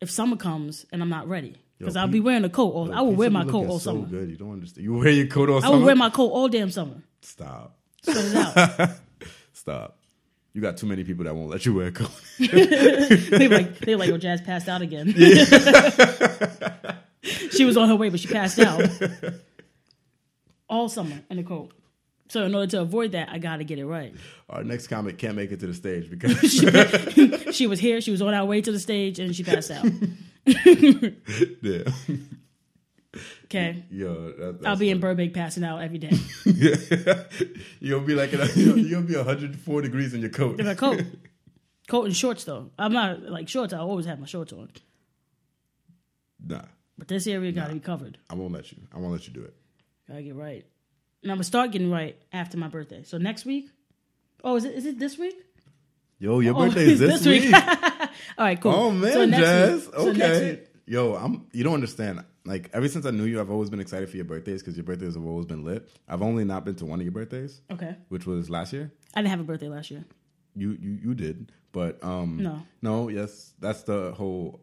if 0.00 0.10
summer 0.10 0.36
comes 0.36 0.86
and 0.92 1.02
I'm 1.02 1.08
not 1.08 1.28
ready 1.28 1.56
because 1.78 1.96
I'll 1.96 2.08
be 2.08 2.20
wearing 2.20 2.44
a 2.44 2.48
coat. 2.48 2.72
All, 2.72 2.92
I 2.92 3.00
will 3.00 3.12
wear 3.14 3.30
my 3.30 3.44
coat 3.44 3.68
all 3.68 3.78
so 3.78 3.92
summer. 3.92 4.06
good. 4.06 4.30
You 4.30 4.36
don't 4.36 4.52
understand. 4.52 4.84
You 4.84 4.94
wear 4.98 5.10
your 5.10 5.26
coat 5.26 5.48
all 5.50 5.58
I 5.58 5.60
summer. 5.62 5.78
will 5.78 5.84
wear 5.84 5.96
my 5.96 6.10
coat 6.10 6.28
all 6.28 6.48
damn 6.48 6.70
summer. 6.70 7.02
Stop. 7.20 7.76
Sweat 8.02 8.24
it 8.24 8.36
out. 8.36 8.90
Stop. 9.52 9.98
You 10.52 10.62
got 10.62 10.78
too 10.78 10.86
many 10.86 11.04
people 11.04 11.24
that 11.24 11.34
won't 11.34 11.50
let 11.50 11.66
you 11.66 11.74
wear 11.74 11.88
a 11.88 11.92
coat. 11.92 12.10
they 12.38 13.46
were 13.46 13.56
like, 13.58 13.78
they 13.80 13.94
like, 13.94 14.08
"Oh, 14.08 14.16
Jazz 14.16 14.40
passed 14.40 14.68
out 14.68 14.80
again." 14.80 15.12
she 17.50 17.66
was 17.66 17.76
on 17.76 17.88
her 17.90 17.96
way, 17.96 18.08
but 18.08 18.20
she 18.20 18.28
passed 18.28 18.58
out 18.58 18.88
all 20.66 20.88
summer 20.88 21.20
in 21.28 21.38
a 21.38 21.42
coat. 21.42 21.72
So 22.28 22.44
in 22.44 22.54
order 22.54 22.70
to 22.72 22.80
avoid 22.80 23.12
that, 23.12 23.28
I 23.30 23.38
got 23.38 23.58
to 23.58 23.64
get 23.64 23.78
it 23.78 23.86
right. 23.86 24.14
Our 24.50 24.64
next 24.64 24.88
comic 24.88 25.16
can't 25.18 25.36
make 25.36 25.52
it 25.52 25.60
to 25.60 25.66
the 25.66 25.74
stage 25.74 26.10
because 26.10 26.40
She 27.54 27.66
was 27.66 27.78
here. 27.78 28.00
She 28.00 28.10
was 28.10 28.20
on 28.22 28.34
our 28.34 28.44
way 28.44 28.60
to 28.60 28.72
the 28.72 28.80
stage, 28.80 29.18
and 29.18 29.34
she 29.34 29.44
passed 29.44 29.70
out. 29.70 29.84
yeah. 31.62 31.82
Okay, 33.44 33.84
Yo, 33.90 34.32
that, 34.32 34.66
I'll 34.66 34.76
be 34.76 34.90
in 34.90 35.00
Burbank 35.00 35.32
passing 35.32 35.64
out 35.64 35.80
every 35.80 35.96
day 35.98 36.10
you'll 37.80 38.00
be 38.00 38.14
like 38.14 38.32
you'll, 38.32 38.76
you'll 38.76 39.02
be 39.02 39.16
104 39.16 39.82
degrees 39.82 40.12
in 40.12 40.20
your 40.20 40.30
coat. 40.30 40.60
in 40.60 40.66
a 40.66 40.74
coat, 40.74 41.02
coat 41.88 42.04
and 42.06 42.16
shorts 42.16 42.44
though. 42.44 42.70
I'm 42.78 42.92
not 42.92 43.22
like 43.22 43.48
shorts. 43.48 43.72
I 43.72 43.78
always 43.78 44.04
have 44.06 44.18
my 44.18 44.26
shorts 44.26 44.52
on, 44.52 44.70
Nah, 46.44 46.62
but 46.98 47.08
this 47.08 47.26
area 47.26 47.52
got 47.52 47.68
to 47.68 47.74
be 47.74 47.80
covered. 47.80 48.18
I 48.28 48.34
won't 48.34 48.52
let 48.52 48.70
you. 48.72 48.78
I 48.92 48.98
won't 48.98 49.12
let 49.12 49.26
you 49.26 49.32
do 49.32 49.44
it. 49.44 49.54
Gotta 50.08 50.22
get 50.22 50.34
right. 50.34 50.66
And 51.22 51.32
I'm 51.32 51.36
gonna 51.36 51.44
start 51.44 51.70
getting 51.72 51.90
right 51.90 52.16
after 52.32 52.56
my 52.56 52.68
birthday. 52.68 53.02
So 53.04 53.18
next 53.18 53.44
week. 53.44 53.70
Oh, 54.44 54.56
is 54.56 54.64
it 54.64 54.74
is 54.74 54.86
it 54.86 54.98
this 54.98 55.18
week? 55.18 55.34
Yo, 56.18 56.40
your 56.40 56.54
Oh, 56.56 56.66
birthday 56.66 56.84
is 56.92 57.00
it's 57.00 57.24
this, 57.24 57.26
week. 57.26 57.54
All 58.38 58.44
right, 58.44 58.60
cool. 58.60 58.72
oh 58.72 58.90
man, 58.90 59.12
So 59.12 59.24
next 59.24 59.42
Jazz. 59.42 59.86
week- 59.86 59.94
so 59.94 60.08
okay. 60.10 60.50
week- 60.52 60.62
Yo, 60.88 61.14
I'm. 61.16 61.46
You 61.52 61.64
don't 61.64 61.74
understand. 61.74 62.22
Like 62.44 62.70
ever 62.72 62.86
since 62.86 63.04
I 63.06 63.10
knew 63.10 63.24
you, 63.24 63.40
I've 63.40 63.50
always 63.50 63.70
been 63.70 63.80
excited 63.80 64.08
for 64.08 64.14
your 64.16 64.24
birthdays 64.24 64.62
because 64.62 64.76
your 64.76 64.84
birthdays 64.84 65.14
have 65.14 65.26
always 65.26 65.46
been 65.46 65.64
lit. 65.64 65.88
I've 66.08 66.22
only 66.22 66.44
not 66.44 66.64
been 66.64 66.76
to 66.76 66.86
one 66.86 67.00
of 67.00 67.04
your 67.04 67.12
birthdays, 67.12 67.60
Okay. 67.72 67.96
which 68.08 68.24
was 68.24 68.48
last 68.48 68.72
year. 68.72 68.92
I 69.14 69.20
didn't 69.20 69.30
have 69.30 69.40
a 69.40 69.44
birthday 69.44 69.66
last 69.68 69.90
year. 69.90 70.04
You 70.54 70.78
you 70.80 70.90
you 71.02 71.14
did, 71.14 71.50
but 71.72 72.02
um 72.04 72.36
No. 72.40 72.62
no 72.82 73.08
yes 73.08 73.52
that's 73.58 73.82
the 73.82 74.12
whole 74.12 74.60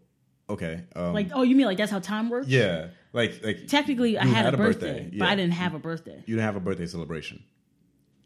okay 0.50 0.84
um 0.96 1.14
Like, 1.14 1.30
oh, 1.34 1.44
you 1.44 1.56
mean 1.56 1.66
like 1.66 1.78
that's 1.78 1.92
how 1.92 2.00
time 2.00 2.30
works? 2.30 2.48
yeah 2.48 2.88
like 3.14 3.44
like 3.44 3.68
Technically, 3.68 4.18
I 4.18 4.26
had, 4.26 4.46
had 4.46 4.54
a 4.54 4.58
birthday, 4.58 5.04
birthday, 5.04 5.18
but 5.20 5.30
I 5.30 5.36
didn't 5.36 5.54
have 5.54 5.74
a 5.76 5.80
birthday. 5.80 6.24
you 6.26 6.36
didn't 6.36 6.46
have 6.46 6.56
a 6.56 6.60
birthday 6.60 6.88
celebration. 6.88 7.44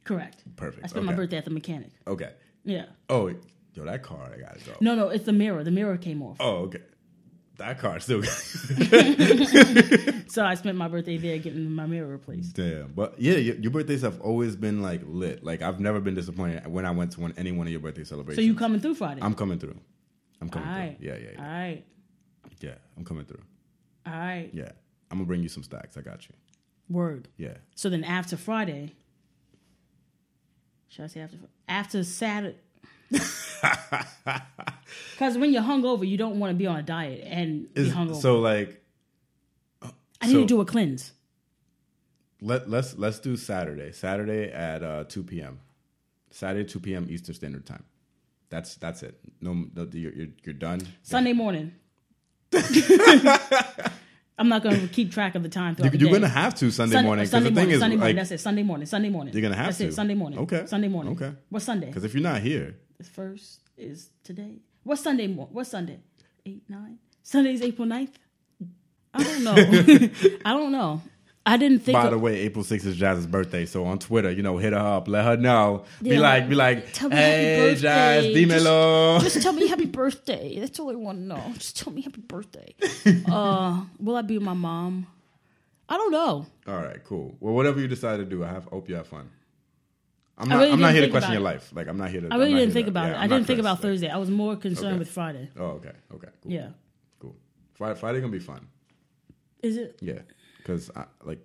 Correct. 0.06 0.42
Perfect. 0.56 0.86
I 0.86 0.88
spent 0.88 1.06
my 1.06 1.14
birthday 1.14 1.38
at 1.38 1.44
the 1.46 1.52
mechanic. 1.52 1.92
Okay. 2.08 2.32
Yeah. 2.64 2.86
Oh 3.10 3.28
yo 3.74 3.84
that 3.86 4.04
car 4.04 4.32
I 4.34 4.40
gotta 4.40 4.60
go. 4.62 4.74
No, 4.80 4.96
no, 4.96 5.10
it's 5.10 5.26
the 5.26 5.34
mirror. 5.34 5.64
The 5.64 5.72
mirror 5.72 5.98
came 5.98 6.22
off. 6.24 6.38
Oh 6.40 6.58
okay. 6.68 6.82
That 7.58 7.80
car 7.80 8.00
still. 8.00 8.22
So 10.30 10.46
I 10.46 10.56
spent 10.56 10.78
my 10.78 10.88
birthday 10.88 11.18
there 11.18 11.38
getting 11.40 11.72
my 11.72 11.86
mirror 11.88 12.08
replaced. 12.08 12.56
Damn, 12.56 12.92
but 12.94 13.20
yeah, 13.20 13.36
your, 13.38 13.56
your 13.56 13.72
birthdays 13.72 14.02
have 14.02 14.20
always 14.22 14.56
been 14.56 14.82
like 14.82 15.02
lit. 15.06 15.44
Like 15.44 15.62
I've 15.62 15.80
never 15.80 16.00
been 16.00 16.14
disappointed 16.16 16.68
when 16.68 16.86
I 16.86 16.92
went 16.92 17.14
to 17.14 17.22
one, 17.22 17.34
any 17.38 17.52
one 17.52 17.66
of 17.66 17.72
your 17.72 17.80
birthday 17.80 18.04
celebrations. 18.04 18.44
So 18.44 18.48
you 18.48 18.56
coming 18.56 18.80
through 18.82 18.96
Friday? 18.96 19.22
I'm 19.24 19.34
coming 19.34 19.58
through. 19.58 19.80
I'm 20.42 20.48
All 20.48 20.52
coming 20.52 20.70
right. 20.70 20.98
through. 21.00 21.08
Yeah, 21.08 21.16
yeah, 21.16 21.28
All 21.40 21.46
yeah. 21.46 21.60
right. 21.60 21.86
Yeah, 22.62 22.76
I'm 22.98 23.06
coming 23.06 23.26
through. 23.26 23.44
All 24.06 24.14
right. 24.14 24.50
Yeah, 24.54 24.72
I'm 25.12 25.18
gonna 25.18 25.26
bring 25.28 25.44
you 25.44 25.50
some 25.50 25.64
stacks. 25.64 25.98
I 25.98 26.02
got 26.02 26.28
you. 26.28 26.36
Word. 26.90 27.28
Yeah. 27.38 27.56
So 27.76 27.90
then 27.90 28.04
after 28.04 28.38
Friday, 28.38 28.94
should 30.88 31.04
I 31.06 31.08
say 31.08 31.22
after 31.22 31.38
after 31.68 32.04
Saturday? 32.04 32.58
Because 35.14 35.38
when 35.38 35.52
you're 35.52 35.64
hungover, 35.64 36.08
you 36.08 36.18
don't 36.18 36.40
want 36.40 36.52
to 36.52 36.56
be 36.56 36.68
on 36.68 36.78
a 36.78 36.84
diet 36.84 37.24
and 37.26 37.74
be 37.74 37.90
hungover. 37.90 38.22
so 38.22 38.40
like 38.40 38.82
I 39.82 40.28
need 40.28 40.34
so- 40.34 40.40
to 40.42 40.46
do 40.46 40.62
a 40.62 40.66
cleanse. 40.66 41.12
let 42.42 42.70
let's 42.70 42.98
let's 42.98 43.20
do 43.20 43.36
Saturday. 43.36 43.92
Saturday 43.92 44.52
at 44.52 44.84
uh, 44.84 45.04
2 45.06 45.24
p.m. 45.24 45.60
Saturday 46.30 46.66
2 46.70 46.80
p.m. 46.80 47.08
Eastern 47.10 47.34
Standard 47.36 47.66
Time. 47.66 47.84
That's 48.50 48.76
that's 48.76 49.04
it. 49.04 49.20
No, 49.42 49.54
no 49.76 49.88
you're, 49.92 50.14
you're 50.14 50.28
you're 50.44 50.54
done. 50.54 50.82
Sunday 51.02 51.34
morning. 51.34 51.74
I'm 54.40 54.50
not 54.50 54.62
going 54.62 54.80
to 54.82 54.88
keep 54.88 55.12
track 55.12 55.34
of 55.36 55.42
the 55.44 55.50
time. 55.50 55.72
You, 55.72 55.76
throughout 55.76 55.92
the 55.94 55.98
you're 55.98 56.12
gonna 56.14 56.28
have 56.28 56.54
to 56.56 56.70
Sunday 56.70 56.94
Sun- 56.94 57.06
morning 57.06 57.26
Sunday 57.26 57.50
the 57.50 57.56
thing 57.56 57.64
morning. 57.64 57.74
is 57.74 57.80
Sunday 57.80 57.96
morning. 57.98 58.16
like 58.16 58.22
That's 58.22 58.32
it. 58.32 58.40
Sunday 58.40 58.64
morning. 58.64 58.86
Sunday 58.86 59.10
morning. 59.10 59.34
You're 59.34 59.42
gonna 59.42 59.56
have 59.56 59.66
That's 59.68 59.78
to. 59.80 59.88
it. 59.88 59.94
Sunday 59.96 60.14
morning. 60.14 60.40
Okay. 60.40 60.66
Sunday 60.68 60.88
morning. 60.90 61.14
Okay. 61.14 61.34
What's 61.50 61.66
Sunday? 61.66 61.88
because 61.88 62.04
if 62.04 62.14
you're 62.14 62.22
not 62.24 62.42
here, 62.42 62.76
The 63.00 63.04
first 63.04 63.62
is 63.78 64.10
today. 64.24 64.60
What 64.84 65.00
Sunday? 65.00 65.26
Mo- 65.28 65.50
what 65.52 65.66
Sunday? 65.66 66.00
Eight 66.46 66.62
nine. 66.70 67.00
Sunday's 67.24 67.62
April 67.64 67.88
9th? 67.88 68.14
I 69.14 69.24
don't 69.24 69.44
know. 69.44 69.56
I 70.46 70.54
don't 70.54 70.72
know. 70.72 71.02
I 71.48 71.56
didn't 71.56 71.80
think. 71.80 71.96
By 71.96 72.06
of- 72.06 72.12
the 72.12 72.20
way, 72.20 72.40
April 72.42 72.66
6th 72.66 72.86
is 72.86 72.98
Jazz's 72.98 73.26
birthday, 73.26 73.66
so 73.66 73.86
on 73.86 74.00
Twitter, 74.00 74.30
you 74.30 74.44
know, 74.44 74.58
hit 74.58 74.74
her 74.74 74.80
up, 74.80 75.08
let 75.08 75.24
her 75.24 75.38
know. 75.38 75.86
Be 76.02 76.18
like, 76.18 76.50
be 76.50 76.56
like, 76.56 76.92
Tell 76.92 77.10
hey, 77.10 77.74
Jazz, 77.80 78.26
dímelo. 78.26 79.22
Just 79.22 79.42
tell 79.42 79.54
me 79.54 79.66
happy 79.74 79.86
birthday. 79.86 80.60
That's 80.60 80.78
all 80.78 80.92
I 80.92 80.96
want 80.96 81.20
to 81.20 81.24
know. 81.24 81.42
Just 81.54 81.78
tell 81.78 81.94
me 81.94 82.02
happy 82.02 82.20
birthday. 82.20 82.76
uh, 83.32 83.82
will 83.98 84.18
I 84.18 84.24
be 84.24 84.38
with 84.38 84.44
my 84.46 84.54
mom? 84.54 85.08
I 85.88 85.96
don't 85.96 86.12
know. 86.12 86.46
All 86.68 86.82
right, 86.82 87.02
cool. 87.06 87.38
Well, 87.40 87.54
whatever 87.54 87.80
you 87.80 87.88
decide 87.88 88.18
to 88.18 88.26
do, 88.26 88.44
I 88.44 88.50
have, 88.50 88.66
hope 88.66 88.90
you 88.90 88.96
have 88.96 89.08
fun. 89.08 89.30
I'm 90.38 90.50
not, 90.50 90.58
really 90.60 90.72
I'm 90.74 90.82
not 90.82 90.92
here 90.94 91.04
to 91.04 91.10
question 91.10 91.32
your 91.32 91.40
it. 91.42 91.46
life. 91.46 91.72
Like, 91.74 91.88
I'm 91.88 91.98
not 91.98 92.10
here 92.10 92.22
to. 92.22 92.28
I 92.30 92.36
really 92.36 92.54
didn't 92.56 92.74
think 92.74 92.88
to- 92.88 92.92
about 92.92 93.06
yeah, 93.06 93.14
it. 93.14 93.18
I'm 93.20 93.24
I 93.24 93.28
didn't 93.28 93.48
think 93.48 93.60
about. 93.60 93.82
Thursday. 93.82 94.10
I 94.10 94.18
was 94.18 94.30
more 94.30 94.58
concerned 94.58 94.88
Okay. 94.96 95.00
with 95.00 95.10
Friday. 95.10 95.50
Oh, 95.58 95.80
okay, 95.80 95.94
okay, 96.14 96.28
cool. 96.44 96.52
Yeah. 96.52 96.68
cool. 97.20 97.36
Friday, 97.74 97.98
Friday 98.00 98.20
gonna 98.20 98.32
be 98.34 98.40
fun. 98.40 98.68
Is 99.64 99.78
it? 99.78 99.98
Yeah, 100.02 100.20
because 100.68 100.92
like 101.24 101.40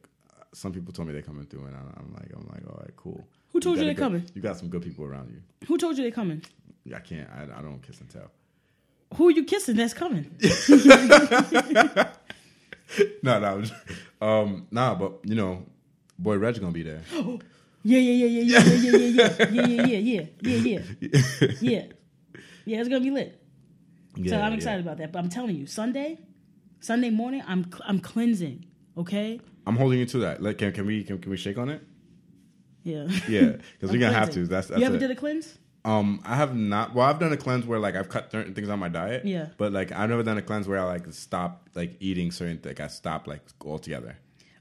some 0.52 0.72
people 0.72 0.92
told 0.92 1.06
me 1.08 1.14
they're 1.14 1.22
coming 1.22 1.46
through, 1.46 1.64
and 1.64 1.76
I'm 1.76 2.12
like, 2.12 2.30
I'm 2.35 2.46
like, 2.48 2.66
all 2.68 2.78
right, 2.80 2.96
cool. 2.96 3.24
Who 3.52 3.61
told 3.61 3.76
you 3.76 3.82
a 3.82 3.87
they're 3.87 3.94
good- 3.94 4.02
coming? 4.02 4.24
You 4.35 4.42
got 4.42 4.56
some 4.58 4.68
good 4.68 4.82
people 4.82 5.04
around 5.04 5.30
you. 5.30 5.40
Who 5.68 5.78
told 5.78 5.96
you 5.96 6.02
they're 6.02 6.11
coming? 6.11 6.42
I 6.94 6.98
can't. 6.98 7.28
I, 7.30 7.44
I 7.58 7.62
don't 7.62 7.80
kiss 7.80 8.00
and 8.00 8.11
tell. 8.11 8.30
Who 9.14 9.28
are 9.28 9.30
you 9.30 9.44
kissing 9.44 9.76
that's 9.76 9.94
coming? 9.94 10.35
No, 13.22 13.38
no, 13.40 13.62
um, 14.26 14.66
nah, 14.70 14.94
but 14.94 15.20
you 15.24 15.35
know, 15.35 15.64
boy, 16.18 16.37
Reg 16.37 16.58
gonna 16.61 16.72
be 16.72 16.82
there. 16.82 17.00
Yeah, 17.85 17.98
yeah, 17.98 18.26
yeah, 18.26 18.26
yeah, 18.26 18.58
yeah, 18.61 18.74
yeah, 18.74 18.90
yeah, 18.90 19.46
yeah, 19.46 19.46
yeah, 19.50 19.98
yeah, 19.98 19.98
yeah, 19.98 20.22
yeah, 20.40 20.80
yeah, 21.00 21.48
yeah. 21.61 21.82
Yeah, 22.66 22.80
it's 22.80 22.88
gonna 22.88 23.00
be 23.00 23.11
lit. 23.11 23.40
So 24.16 24.22
Yeah, 24.22 24.44
I'm 24.44 24.52
yeah. 24.52 24.56
excited 24.56 24.80
about 24.85 24.98
that. 24.98 25.11
But 25.11 25.20
I'm 25.20 25.30
telling 25.30 25.56
you, 25.56 25.66
Sunday, 25.66 26.18
Sunday 26.80 27.08
morning, 27.11 27.42
I'm 27.46 27.70
I'm 27.87 27.98
cleansing. 27.98 28.66
Okay. 28.96 29.40
I'm 29.66 29.76
holding 29.76 29.98
you 29.98 30.07
to 30.07 30.18
that. 30.18 30.42
Like, 30.42 30.59
can, 30.59 30.72
can 30.72 30.87
we 30.87 31.05
can, 31.05 31.18
can 31.18 31.31
we 31.31 31.37
shake 31.37 31.59
on 31.59 31.68
it? 31.68 31.83
Yeah. 32.83 33.07
Yeah, 33.28 33.52
because 33.72 33.90
we're 33.92 33.98
gonna 34.00 34.12
have 34.12 34.31
to. 34.33 34.46
That's, 34.46 34.68
that's 34.68 34.81
you 34.81 34.87
ever 34.87 34.96
it. 34.96 35.00
did 35.00 35.11
a 35.11 35.14
cleanse? 35.14 35.59
Um, 35.85 36.20
I 36.24 36.37
have 36.37 36.55
not. 36.55 36.94
Well, 36.94 37.07
I've 37.07 37.18
done 37.18 37.33
a 37.33 37.37
cleanse 37.37 37.66
where 37.66 37.78
like 37.78 37.96
I've 37.96 38.09
cut 38.09 38.31
certain 38.31 38.55
things 38.55 38.68
on 38.68 38.78
my 38.78 38.88
diet. 38.88 39.24
Yeah. 39.24 39.46
But 39.57 39.72
like 39.72 39.92
I've 39.92 40.11
never 40.11 40.22
done 40.22 40.38
a 40.38 40.42
cleanse 40.42 40.68
where 40.68 40.78
I 40.78 40.85
like 40.85 41.12
stop 41.12 41.68
like 41.74 41.96
eating 42.00 42.31
certain 42.31 42.61
like 42.64 42.81
I 42.81 42.87
stop 42.88 43.26
like 43.26 43.42
altogether. 43.64 44.16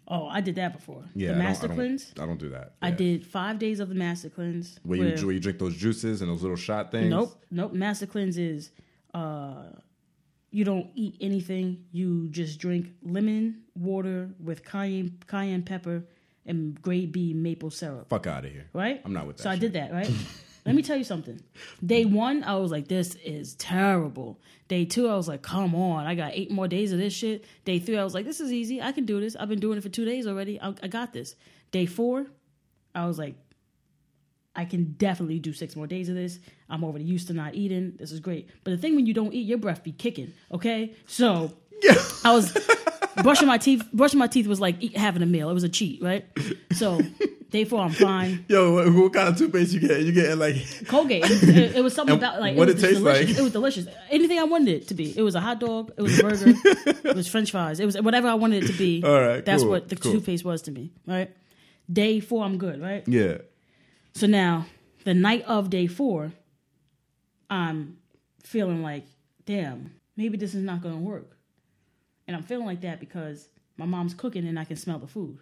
Oh, 0.08 0.28
I 0.28 0.41
did 0.41 0.56
that 0.56 0.74
before. 0.74 1.04
Yeah. 1.15 1.28
the 1.30 1.34
I 1.34 1.36
don't- 1.38 1.46
master 1.46 1.65
I 1.65 1.67
don't, 1.67 1.78
cleanse. 1.78 2.13
I 2.20 2.26
don't 2.26 2.39
do 2.39 2.50
that. 2.50 2.74
I 2.82 2.91
did 2.91 3.26
five 3.26 3.60
days 3.60 3.80
of 3.80 3.88
the 3.89 3.96
master 3.96 4.30
cleanse. 4.30 4.80
Where 4.84 4.98
you, 4.98 5.26
where 5.26 5.34
you 5.34 5.39
drink 5.39 5.58
those 5.60 5.76
juices 5.76 6.22
and 6.22 6.30
those 6.30 6.41
little 6.41 6.58
shot 6.58 6.91
things. 6.91 7.10
Nope, 7.10 7.41
nope. 7.50 7.72
Master 7.74 8.08
cleanse 8.08 8.38
is 8.38 8.72
uh, 9.13 9.63
you 10.52 10.64
don't 10.66 10.90
eat 10.96 11.16
anything. 11.22 11.86
You 11.92 12.28
just 12.30 12.60
drink 12.60 12.88
lemon 13.04 13.64
water 13.76 14.30
with 14.40 14.64
cayenne 14.64 15.18
cayenne 15.28 15.64
pepper 15.64 16.04
and 16.46 16.80
grade 16.82 17.12
B 17.12 17.34
maple 17.34 17.72
syrup. 17.72 18.10
Fuck 18.10 18.28
out 18.28 18.46
of 18.46 18.52
here. 18.52 18.68
Right? 18.74 19.02
I'm 19.04 19.14
not 19.14 19.28
with 19.28 19.38
that 19.38 19.44
So 19.44 19.50
I 19.50 19.56
did 19.56 19.74
that. 19.74 19.92
Right. 19.92 20.12
Let 20.66 20.76
me 20.76 20.84
tell 20.84 20.98
you 20.98 21.04
something. 21.04 21.42
Day 21.84 22.06
one, 22.06 22.44
I 22.44 22.56
was 22.58 22.70
like, 22.70 22.88
"This 22.88 23.16
is 23.16 23.56
terrible." 23.56 24.40
Day 24.68 24.86
two, 24.86 25.10
I 25.10 25.16
was 25.16 25.28
like, 25.28 25.42
"Come 25.42 25.74
on, 25.74 26.06
I 26.06 26.14
got 26.14 26.34
eight 26.36 26.52
more 26.52 26.68
days 26.68 26.92
of 26.92 27.00
this 27.00 27.14
shit." 27.14 27.46
Day 27.66 27.80
three, 27.80 27.98
I 27.98 28.04
was 28.04 28.14
like, 28.14 28.26
"This 28.26 28.40
is 28.40 28.52
easy. 28.52 28.80
I 28.80 28.92
can 28.92 29.06
do 29.06 29.20
this. 29.20 29.36
I've 29.36 29.50
been 29.50 29.60
doing 29.60 29.80
it 29.80 29.82
for 29.82 29.90
two 29.90 30.06
days 30.06 30.28
already. 30.28 30.62
I, 30.62 30.76
I 30.84 30.88
got 30.88 31.14
this." 31.14 31.36
Day 31.72 31.88
four, 31.88 32.28
I 32.94 33.08
was 33.08 33.18
like, 33.18 33.36
I 34.56 34.66
can 34.66 34.94
definitely 34.98 35.40
do 35.40 35.54
six 35.54 35.76
more 35.76 35.88
days 35.88 36.10
of 36.10 36.16
this. 36.16 36.40
I'm 36.70 36.84
already 36.84 37.06
used 37.06 37.28
to 37.28 37.34
not 37.34 37.56
eating. 37.56 37.94
This 37.98 38.12
is 38.12 38.20
great. 38.20 38.50
But 38.64 38.72
the 38.72 38.78
thing 38.78 38.96
when 38.96 39.06
you 39.06 39.14
don't 39.14 39.34
eat, 39.34 39.48
your 39.48 39.58
breath 39.58 39.84
be 39.84 39.92
kicking. 39.94 40.34
Okay, 40.52 40.94
so 41.06 41.54
yeah. 41.82 41.94
I 42.26 42.34
was 42.34 42.52
brushing 43.24 43.48
my 43.48 43.58
teeth. 43.58 43.84
Brushing 43.94 44.20
my 44.20 44.28
teeth 44.28 44.48
was 44.48 44.60
like 44.60 44.76
eat, 44.82 44.98
having 44.98 45.22
a 45.22 45.26
meal. 45.26 45.50
It 45.50 45.54
was 45.54 45.64
a 45.64 45.70
cheat, 45.70 46.02
right? 46.04 46.26
So 46.74 47.00
day 47.50 47.64
four, 47.64 47.80
I'm 47.82 47.92
fine. 47.92 48.44
Yo, 48.50 48.74
what, 48.74 48.94
what 48.94 49.14
kind 49.14 49.30
of 49.30 49.38
toothpaste 49.38 49.72
you 49.74 49.80
get? 49.80 50.02
You 50.02 50.12
get 50.12 50.38
like 50.38 50.58
Colgate. 50.88 51.24
It, 51.24 51.44
it- 51.50 51.76
it 51.78 51.82
was 51.82 51.94
something 51.96 52.16
about 52.18 52.42
like 52.42 52.58
what 52.58 52.68
it, 52.68 52.76
was 52.76 52.84
it 52.84 52.88
tastes 52.88 53.02
delicious. 53.02 53.30
like? 53.30 53.40
It 53.40 53.42
was 53.44 53.52
delicious. 53.54 53.88
Anything 54.10 54.38
I 54.40 54.44
wanted 54.44 54.70
it 54.82 54.88
to 54.90 54.94
be. 54.94 55.18
It 55.18 55.22
was 55.22 55.36
a 55.36 55.40
hot 55.42 55.62
dog. 55.62 55.94
It 55.98 56.02
was 56.02 56.20
a 56.20 56.24
burger. 56.24 56.54
it 57.10 57.16
was 57.16 57.28
French 57.28 57.52
fries. 57.52 57.80
It 57.80 57.86
was 57.86 58.00
whatever 58.02 58.28
I 58.28 58.34
wanted 58.34 58.66
it 58.66 58.68
to 58.68 58.74
be. 58.74 59.02
All 59.04 59.18
right, 59.22 59.46
that's 59.46 59.64
cool, 59.64 59.72
what 59.72 59.88
the 59.88 59.96
cool. 59.96 60.12
toothpaste 60.12 60.44
was 60.44 60.64
to 60.64 60.72
me. 60.72 60.92
Right. 61.08 61.32
Day 61.92 62.20
four, 62.20 62.44
I'm 62.44 62.58
good. 62.58 62.82
Right. 62.82 63.08
yeah. 63.08 63.38
So 64.13 64.28
now, 64.28 64.65
the 65.04 65.13
night 65.13 65.43
of 65.45 65.69
day 65.69 65.88
four, 65.88 66.32
I'm 67.50 67.97
feeling 68.43 68.82
like, 68.82 69.06
damn, 69.45 69.93
maybe 70.15 70.38
this 70.38 70.54
is 70.54 70.63
not 70.63 70.82
going 70.82 70.95
to 70.95 71.02
work. 71.02 71.38
And 72.28 72.36
I'm 72.36 72.43
feeling 72.43 72.65
like 72.65 72.82
that 72.82 73.00
because 73.00 73.47
my 73.78 73.86
mom's 73.86 74.13
cooking 74.13 74.47
and 74.47 74.60
I 74.60 74.63
can 74.63 74.78
smell 74.78 75.00
the 75.00 75.08
food. 75.08 75.39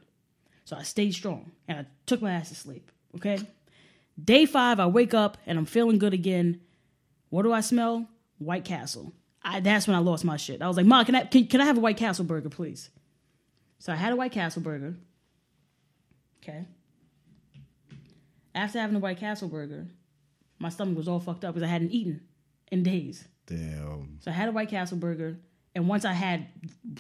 So 0.66 0.76
I 0.76 0.84
stayed 0.84 1.14
strong 1.14 1.52
and 1.68 1.80
I 1.80 1.86
took 2.06 2.22
my 2.22 2.32
ass 2.32 2.50
to 2.50 2.56
sleep. 2.56 2.92
Okay. 3.16 3.40
Day 4.24 4.46
five, 4.46 4.80
I 4.80 4.88
wake 4.88 5.14
up 5.14 5.38
and 5.46 5.58
I'm 5.58 5.66
feeling 5.66 5.98
good 5.98 6.14
again. 6.14 6.62
What 7.30 7.44
do 7.44 7.54
I 7.54 7.62
smell? 7.62 8.08
White 8.38 8.66
Castle. 8.66 9.14
I, 9.44 9.60
that's 9.60 9.88
when 9.88 9.96
I 9.96 10.00
lost 10.00 10.26
my 10.26 10.38
shit. 10.38 10.62
I 10.62 10.68
was 10.68 10.78
like, 10.78 10.86
Mom, 10.86 11.06
can 11.06 11.16
I, 11.16 11.24
can, 11.24 11.48
can 11.48 11.62
I 11.62 11.66
have 11.66 11.78
a 11.78 11.82
White 11.82 11.98
Castle 11.98 12.26
burger, 12.26 12.50
please? 12.50 12.90
So 13.80 13.94
I 13.94 13.96
had 13.96 14.12
a 14.14 14.16
White 14.16 14.32
Castle 14.32 14.62
burger. 14.62 14.96
Okay. 16.44 16.66
After 18.60 18.78
having 18.78 18.98
a 18.98 19.00
White 19.00 19.20
Castle 19.20 19.48
burger, 19.48 19.88
my 20.60 20.68
stomach 20.68 20.98
was 20.98 21.08
all 21.08 21.22
fucked 21.22 21.46
up 21.46 21.54
because 21.56 21.66
I 21.66 21.72
hadn't 21.72 21.92
eaten 21.92 22.20
in 22.70 22.84
days. 22.84 23.26
Damn. 23.46 24.18
So 24.20 24.32
I 24.32 24.34
had 24.34 24.50
a 24.50 24.52
White 24.52 24.68
Castle 24.68 24.98
burger, 24.98 25.38
and 25.74 25.88
once 25.88 26.04
I 26.04 26.12
had 26.12 26.48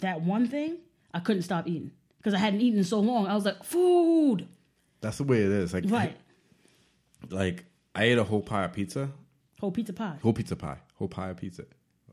that 0.02 0.22
one 0.22 0.48
thing, 0.48 0.78
I 1.14 1.20
couldn't 1.20 1.42
stop 1.42 1.68
eating 1.68 1.92
because 2.18 2.34
I 2.34 2.38
hadn't 2.38 2.62
eaten 2.62 2.80
in 2.80 2.86
so 2.86 3.02
long. 3.02 3.28
I 3.28 3.36
was 3.36 3.44
like, 3.44 3.66
food, 3.66 4.48
That's 5.02 5.18
the 5.18 5.26
way 5.26 5.40
it 5.40 5.52
is. 5.52 5.74
Like 5.74 5.84
right? 5.88 6.16
like 7.30 7.66
I 7.94 8.06
ate 8.06 8.18
a 8.18 8.24
whole 8.24 8.42
pie 8.42 8.64
of 8.64 8.72
pizza. 8.72 9.10
Whole 9.60 9.72
pizza 9.72 9.92
pie. 9.92 10.18
Whole 10.24 10.32
pizza 10.32 10.56
pie. 10.56 10.78
Whole 10.96 11.10
pie 11.10 11.30
of 11.30 11.38
pizza. 11.38 11.64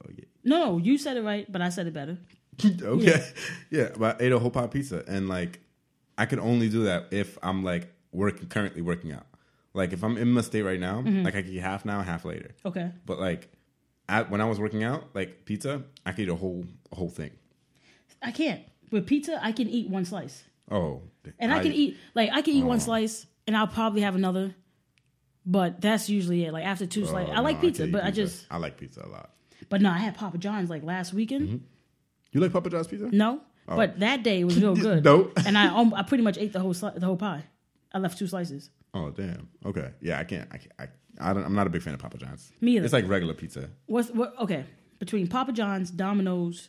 Oh 0.04 0.10
yeah. 0.12 0.24
No, 0.42 0.58
no, 0.58 0.78
you 0.78 0.98
said 0.98 1.16
it 1.16 1.22
right, 1.22 1.50
but 1.50 1.62
I 1.62 1.68
said 1.68 1.86
it 1.86 1.94
better. 1.94 2.18
okay. 2.82 3.24
Yeah. 3.70 3.90
but 3.96 4.20
I 4.20 4.24
ate 4.24 4.32
a 4.32 4.40
whole 4.40 4.50
pie 4.50 4.64
of 4.64 4.72
pizza, 4.72 5.04
and 5.06 5.28
like, 5.28 5.60
I 6.18 6.26
can 6.26 6.40
only 6.40 6.68
do 6.68 6.82
that 6.84 7.12
if 7.12 7.38
I'm 7.44 7.62
like 7.62 7.92
working 8.10 8.48
currently 8.48 8.82
working 8.82 9.12
out. 9.12 9.26
Like 9.76 9.92
if 9.92 10.02
I'm 10.02 10.16
in 10.16 10.32
my 10.32 10.40
state 10.40 10.62
right 10.62 10.80
now, 10.80 11.02
Mm-hmm. 11.02 11.22
like 11.24 11.34
I 11.36 11.42
can 11.42 11.52
eat 11.52 11.58
half 11.58 11.84
now, 11.84 12.00
half 12.02 12.24
later. 12.24 12.50
Okay. 12.64 12.90
But 13.04 13.20
like, 13.20 13.52
at, 14.08 14.30
when 14.30 14.40
I 14.40 14.44
was 14.46 14.58
working 14.58 14.82
out, 14.84 15.04
like 15.14 15.44
pizza, 15.44 15.82
I 16.04 16.12
could 16.12 16.22
eat 16.24 16.28
a 16.30 16.34
whole 16.34 16.64
a 16.92 16.96
whole 16.96 17.10
thing. 17.10 17.30
I 18.22 18.30
can't. 18.32 18.62
With 18.90 19.06
pizza, 19.06 19.38
I 19.42 19.52
can 19.52 19.68
eat 19.68 19.88
one 19.90 20.04
slice. 20.04 20.44
Oh, 20.70 21.02
And 21.38 21.52
I, 21.52 21.62
can 21.62 21.72
eat 21.72 21.96
like 22.14 22.30
I 22.32 22.40
can 22.42 22.54
eat 22.54 22.62
Oh. 22.64 22.66
one 22.66 22.80
slice 22.80 23.26
and 23.46 23.56
I'll 23.56 23.68
probably 23.68 24.00
have 24.00 24.14
another. 24.16 24.54
But 25.44 25.80
that's 25.80 26.08
usually 26.10 26.44
it. 26.44 26.52
Like 26.52 26.64
after 26.64 26.86
two 26.86 27.02
Oh, 27.04 27.06
slices. 27.06 27.30
I 27.32 27.36
no, 27.36 27.42
like 27.42 27.60
pizza, 27.60 27.84
eat 27.86 27.92
but 27.92 28.02
I 28.04 28.10
just 28.10 28.46
I 28.50 28.56
like 28.56 28.76
pizza 28.78 29.02
a 29.04 29.08
lot. 29.08 29.30
but 29.68 29.80
no, 29.80 29.90
I 29.90 29.98
had 29.98 30.16
Papa 30.16 30.38
John's 30.38 30.70
like 30.70 30.82
last 30.82 31.12
weekend. 31.12 31.62
You 32.32 32.40
like 32.40 32.52
Papa 32.52 32.68
John's 32.70 32.86
pizza? 32.88 33.08
No. 33.12 33.40
But 33.66 33.98
that 34.00 34.22
day 34.22 34.42
was 34.44 34.60
real 34.60 34.74
good. 34.88 35.04
Nope. 35.04 35.32
And 35.44 35.56
I 35.58 35.66
um, 35.78 35.92
I 35.94 36.02
pretty 36.02 36.24
much 36.24 36.38
ate 36.38 36.52
the 36.52 36.60
whole 36.60 36.74
sli- 36.74 36.98
the 36.98 37.06
whole 37.06 37.16
pie. 37.16 37.44
I 37.92 37.98
left 37.98 38.18
two 38.18 38.26
slices. 38.26 38.70
Oh 38.96 39.10
damn. 39.10 39.48
Okay. 39.64 39.90
Yeah, 40.00 40.18
I 40.18 40.24
can't. 40.24 40.48
I 40.52 40.56
can't. 40.58 40.72
I, 40.78 40.88
I 41.18 41.32
don't, 41.32 41.44
I'm 41.44 41.54
not 41.54 41.66
a 41.66 41.70
big 41.70 41.82
fan 41.82 41.94
of 41.94 42.00
Papa 42.00 42.18
John's. 42.18 42.50
Me 42.60 42.76
either. 42.76 42.84
It's 42.84 42.92
like 42.92 43.08
regular 43.08 43.34
pizza. 43.34 43.68
What's 43.86 44.10
what? 44.10 44.34
Okay, 44.40 44.64
between 44.98 45.26
Papa 45.28 45.52
John's, 45.52 45.90
Domino's, 45.90 46.68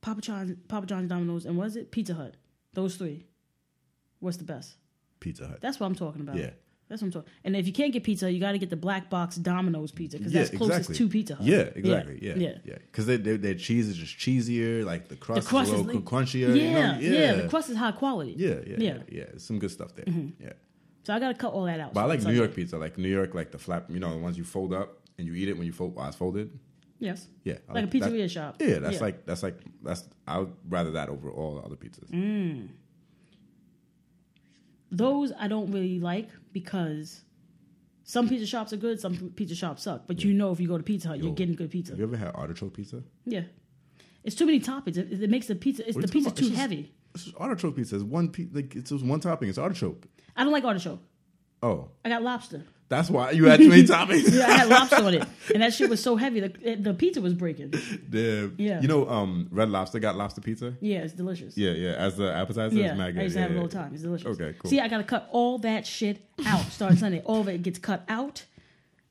Papa 0.00 0.20
John's, 0.20 0.56
Papa 0.68 0.86
John's, 0.86 1.08
Domino's, 1.08 1.44
and 1.46 1.56
what 1.56 1.66
is 1.68 1.76
it? 1.76 1.90
Pizza 1.90 2.14
Hut. 2.14 2.34
Those 2.72 2.96
three. 2.96 3.26
What's 4.20 4.36
the 4.36 4.44
best? 4.44 4.76
Pizza 5.20 5.46
Hut. 5.46 5.58
That's 5.60 5.80
what 5.80 5.86
I'm 5.86 5.94
talking 5.94 6.20
about. 6.22 6.36
Yeah. 6.36 6.50
That's 6.88 7.02
what 7.02 7.06
I'm 7.06 7.12
talking. 7.12 7.30
And 7.44 7.54
if 7.56 7.68
you 7.68 7.72
can't 7.72 7.92
get 7.92 8.02
pizza, 8.02 8.30
you 8.30 8.40
got 8.40 8.50
to 8.52 8.58
get 8.58 8.68
the 8.68 8.76
black 8.76 9.08
box 9.08 9.36
Domino's 9.36 9.92
pizza 9.92 10.18
because 10.18 10.32
yeah, 10.32 10.40
that's 10.42 10.56
closest 10.56 10.90
exactly. 10.90 10.96
to 10.96 11.08
Pizza 11.08 11.34
Hut. 11.36 11.46
Yeah, 11.46 11.58
exactly. 11.74 12.18
Yeah, 12.20 12.34
yeah. 12.36 12.58
yeah. 12.64 12.74
Because 12.78 13.06
they, 13.06 13.16
they, 13.16 13.36
their 13.36 13.54
cheese 13.54 13.88
is 13.88 13.96
just 13.96 14.18
cheesier. 14.18 14.84
Like 14.84 15.08
the 15.08 15.14
crust, 15.14 15.42
The 15.42 15.48
crust 15.48 15.68
is 15.68 15.74
a 15.74 15.80
is 15.80 15.86
little 15.86 16.00
like- 16.00 16.10
crunchier. 16.10 16.48
Yeah, 16.48 16.54
you 16.54 16.70
know? 16.72 16.98
yeah, 16.98 17.10
yeah, 17.10 17.32
The 17.42 17.48
crust 17.48 17.70
is 17.70 17.76
high 17.76 17.92
quality. 17.92 18.34
Yeah, 18.36 18.48
yeah, 18.48 18.54
yeah, 18.66 18.76
Yeah. 18.78 18.92
Mm-hmm. 18.94 19.14
yeah. 19.14 19.24
Some 19.38 19.60
good 19.60 19.70
stuff 19.70 19.94
there. 19.94 20.04
Yeah. 20.40 20.52
So 21.10 21.16
I 21.16 21.18
got 21.18 21.26
to 21.30 21.34
cut 21.34 21.52
all 21.52 21.64
that 21.64 21.80
out. 21.80 21.92
But 21.92 22.02
I 22.02 22.04
like 22.04 22.22
New 22.22 22.32
York 22.32 22.54
pizza. 22.54 22.78
Like 22.78 22.96
New 22.96 23.08
York, 23.08 23.34
like 23.34 23.50
the 23.50 23.58
flap. 23.58 23.86
You 23.90 23.98
know, 23.98 24.12
the 24.12 24.18
ones 24.18 24.38
you 24.38 24.44
fold 24.44 24.72
up 24.72 25.00
and 25.18 25.26
you 25.26 25.34
eat 25.34 25.48
it 25.48 25.56
when 25.58 25.66
you 25.66 25.72
fold 25.72 25.96
while 25.96 26.06
it's 26.06 26.16
folded. 26.16 26.56
Yes. 27.00 27.26
Yeah, 27.42 27.54
I 27.68 27.72
Like 27.72 27.92
a 27.92 27.98
that- 27.98 28.30
shop. 28.30 28.56
Yeah, 28.60 28.78
that's 28.78 28.94
Yeah. 28.94 29.00
like 29.00 29.26
that's 29.26 29.42
like 29.42 29.58
that's. 29.82 30.04
I 30.28 30.38
would 30.38 30.52
rather 30.68 30.92
that 30.92 31.08
over 31.08 31.28
all 31.28 31.56
the 31.56 31.62
other 31.62 31.74
pizzas. 31.74 32.08
Mm. 32.12 32.68
Those 34.92 35.32
I 35.36 35.48
don't 35.48 35.72
really 35.72 35.98
like 35.98 36.28
because 36.52 37.22
some 38.04 38.28
pizza 38.28 38.46
shops 38.46 38.72
are 38.72 38.76
good, 38.76 39.00
some 39.00 39.32
pizza 39.34 39.56
shops 39.56 39.82
suck. 39.82 40.06
But 40.06 40.22
you 40.22 40.32
know, 40.32 40.52
if 40.52 40.60
you 40.60 40.68
go 40.68 40.78
to 40.78 40.84
Pizza 40.84 41.08
Hut, 41.08 41.20
you're 41.20 41.34
getting 41.34 41.56
good 41.56 41.72
pizza. 41.72 41.90
Have 41.90 41.98
you 41.98 42.04
ever 42.06 42.16
had 42.16 42.36
artichoke 42.36 42.74
pizza? 42.74 43.02
Yeah, 43.24 43.42
it's 44.22 44.36
too 44.36 44.46
many 44.46 44.60
toppings. 44.60 44.96
It, 44.96 45.24
it 45.24 45.28
makes 45.30 45.48
the 45.48 45.56
pizza. 45.56 45.88
It's, 45.88 45.96
the 45.96 46.18
you 46.20 46.30
too 46.30 46.50
heavy. 46.50 46.78
It's 46.78 46.88
just 46.88 46.99
artichoke 47.38 47.76
pizza. 47.76 47.96
It's 47.96 48.04
one 48.04 48.28
pe- 48.30 48.48
like 48.52 48.74
it's 48.76 48.90
just 48.90 49.04
one 49.04 49.20
topping. 49.20 49.48
It's 49.48 49.58
artichoke. 49.58 50.06
I 50.36 50.44
don't 50.44 50.52
like 50.52 50.64
artichoke. 50.64 51.00
Oh, 51.62 51.88
I 52.04 52.08
got 52.08 52.22
lobster. 52.22 52.64
That's 52.88 53.08
why 53.08 53.30
you 53.30 53.44
had 53.44 53.60
too 53.60 53.68
many 53.68 53.82
toppings. 53.84 54.36
Yeah, 54.36 54.48
I 54.48 54.52
had 54.52 54.68
lobster 54.68 54.96
on 54.96 55.14
it, 55.14 55.22
and 55.54 55.62
that 55.62 55.72
shit 55.72 55.88
was 55.88 56.02
so 56.02 56.16
heavy. 56.16 56.40
The, 56.40 56.74
the 56.74 56.92
pizza 56.92 57.20
was 57.20 57.34
breaking. 57.34 57.72
Damn. 58.10 58.56
Yeah. 58.58 58.80
You 58.80 58.88
know, 58.88 59.08
um, 59.08 59.46
Red 59.52 59.68
Lobster 59.68 60.00
got 60.00 60.16
lobster 60.16 60.40
pizza. 60.40 60.74
Yeah, 60.80 60.98
it's 60.98 61.12
delicious. 61.12 61.56
Yeah, 61.56 61.70
yeah. 61.70 61.92
As 61.92 62.16
the 62.16 62.32
appetizer, 62.34 62.74
Yeah, 62.74 62.88
it's 62.88 62.98
mad 62.98 63.14
good. 63.14 63.20
I 63.20 63.22
used 63.24 63.34
to 63.36 63.40
yeah, 63.40 63.46
have 63.46 63.56
it 63.56 63.60
all 63.60 63.68
the 63.68 63.74
time. 63.74 63.92
It's 63.92 64.02
delicious. 64.02 64.26
Okay, 64.26 64.56
cool. 64.58 64.68
See, 64.70 64.80
I 64.80 64.88
gotta 64.88 65.04
cut 65.04 65.28
all 65.30 65.58
that 65.58 65.86
shit 65.86 66.20
out. 66.46 66.64
Starting 66.72 66.98
Sunday, 66.98 67.22
all 67.24 67.42
of 67.42 67.48
it 67.48 67.62
gets 67.62 67.78
cut 67.78 68.02
out. 68.08 68.44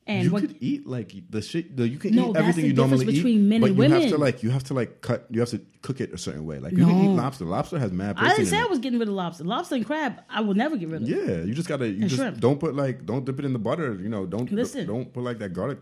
And 0.09 0.23
you 0.23 0.31
what? 0.31 0.41
could 0.41 0.57
eat 0.59 0.87
like 0.87 1.13
the 1.29 1.41
shit. 1.41 1.77
The, 1.77 1.87
you 1.87 1.97
can 1.99 2.15
No, 2.15 2.31
eat 2.31 2.35
everything 2.37 2.65
you 2.65 2.73
normally 2.73 3.05
eat, 3.05 3.15
between 3.17 3.47
men 3.47 3.61
but 3.61 3.69
and 3.69 3.77
you 3.77 3.89
have 3.89 4.09
to 4.09 4.17
like 4.17 4.41
you 4.43 4.49
have 4.49 4.63
to 4.65 4.73
like 4.73 5.01
cut. 5.01 5.27
You 5.29 5.39
have 5.41 5.49
to 5.49 5.61
cook 5.83 6.01
it 6.01 6.11
a 6.11 6.17
certain 6.17 6.45
way. 6.45 6.57
Like 6.59 6.71
you 6.73 6.85
can 6.85 6.99
eat 7.05 7.09
lobster. 7.15 7.45
Lobster 7.45 7.77
has 7.77 7.91
mad. 7.91 8.15
I 8.17 8.29
didn't 8.29 8.47
say 8.47 8.57
I 8.57 8.63
it. 8.63 8.69
was 8.71 8.79
getting 8.79 8.97
rid 8.97 9.07
of 9.07 9.13
lobster. 9.13 9.43
Lobster 9.43 9.75
and 9.75 9.85
crab, 9.85 10.19
I 10.29 10.41
will 10.41 10.55
never 10.55 10.77
get 10.77 10.89
rid 10.89 11.03
of. 11.03 11.07
Yeah, 11.09 11.43
you 11.43 11.53
just 11.53 11.69
gotta. 11.69 11.87
You 11.87 12.01
And 12.01 12.09
just 12.09 12.15
shrimp. 12.21 12.39
don't 12.39 12.59
put 12.59 12.75
like 12.75 13.05
don't 13.05 13.23
dip 13.23 13.37
it 13.39 13.45
in 13.45 13.53
the 13.53 13.59
butter. 13.59 13.93
You 14.01 14.09
know, 14.09 14.25
don't 14.25 14.51
Listen. 14.51 14.87
don't 14.87 15.13
put 15.13 15.23
like 15.23 15.37
that 15.39 15.53
garlic. 15.53 15.77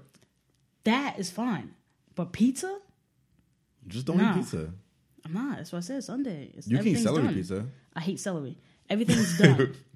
That 0.83 1.17
is 1.19 1.31
fine, 1.31 1.73
but 2.15 2.31
pizza, 2.33 2.79
Just 3.87 4.05
don't 4.07 4.17
Nah. 4.17 4.31
eat 4.33 4.39
pizza. 4.39 4.73
I'm 5.25 5.33
not. 5.33 5.57
That's 5.57 5.71
what 5.71 5.79
I 5.79 5.81
said. 5.81 6.03
Sunday. 6.03 6.51
It's, 6.53 6.67
You 6.67 6.77
can 6.79 6.87
eat 6.87 6.95
celery 6.99 7.23
done. 7.23 7.33
pizza. 7.33 7.65
I 7.95 8.01
hate 8.01 8.19
celery. 8.19 8.57
Everything's 8.89 9.37
done. 9.37 9.73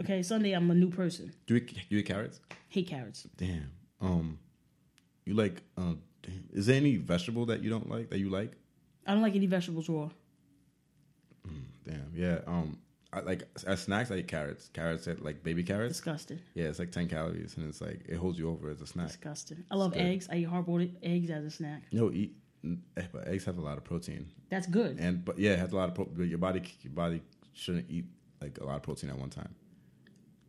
okay, 0.00 0.22
Sunday 0.22 0.52
I'm 0.52 0.70
a 0.70 0.74
new 0.74 0.90
person. 0.90 1.32
Do 1.46 1.54
you, 1.54 1.60
eat- 1.60 1.74
do 1.74 1.80
you 1.90 1.98
eat 1.98 2.06
carrots? 2.06 2.40
Hate 2.68 2.88
carrots. 2.88 3.26
Damn. 3.36 3.70
Um, 4.00 4.38
you 5.26 5.34
like 5.34 5.62
um. 5.76 6.00
Damn. 6.22 6.44
Is 6.52 6.66
there 6.66 6.76
any 6.76 6.96
vegetable 6.96 7.46
that 7.46 7.62
you 7.62 7.70
don't 7.70 7.88
like 7.90 8.10
that 8.10 8.18
you 8.18 8.30
like? 8.30 8.52
I 9.06 9.12
don't 9.14 9.22
like 9.22 9.34
any 9.36 9.46
vegetables 9.46 9.88
raw. 9.88 10.08
Damn. 11.84 12.12
Yeah. 12.14 12.40
Um. 12.46 12.78
I 13.12 13.20
like 13.20 13.42
as 13.66 13.80
snacks. 13.80 14.12
I 14.12 14.16
eat 14.16 14.28
carrots. 14.28 14.68
Carrots, 14.72 15.08
are 15.08 15.16
like 15.16 15.42
baby 15.42 15.64
carrots. 15.64 15.94
Disgusting. 15.94 16.38
Yeah, 16.54 16.66
it's 16.66 16.78
like 16.78 16.92
ten 16.92 17.08
calories, 17.08 17.56
and 17.56 17.68
it's 17.68 17.80
like 17.80 18.02
it 18.08 18.16
holds 18.16 18.38
you 18.38 18.48
over 18.48 18.70
as 18.70 18.80
a 18.80 18.86
snack. 18.86 19.08
Disgusting. 19.08 19.64
I 19.70 19.74
love 19.74 19.96
eggs. 19.96 20.28
I 20.30 20.36
eat 20.36 20.44
hard 20.44 20.66
boiled 20.66 20.90
eggs 21.02 21.28
as 21.30 21.44
a 21.44 21.50
snack. 21.50 21.82
No, 21.90 22.12
eat. 22.12 22.36
eh, 22.96 23.02
But 23.12 23.26
eggs 23.26 23.44
have 23.46 23.58
a 23.58 23.62
lot 23.62 23.78
of 23.78 23.82
protein, 23.84 24.30
That's 24.48 24.68
good. 24.68 24.98
and 25.00 25.24
but 25.24 25.40
yeah, 25.40 25.52
it 25.54 25.58
has 25.58 25.72
a 25.72 25.76
lot 25.76 25.88
of. 25.88 25.96
Pro- 25.96 26.04
but 26.04 26.28
your 26.28 26.38
body, 26.38 26.62
your 26.82 26.92
body 26.92 27.20
shouldn't 27.52 27.86
eat 27.90 28.04
like 28.40 28.58
a 28.60 28.64
lot 28.64 28.76
of 28.76 28.82
protein 28.82 29.10
at 29.10 29.18
one 29.18 29.30
time. 29.30 29.52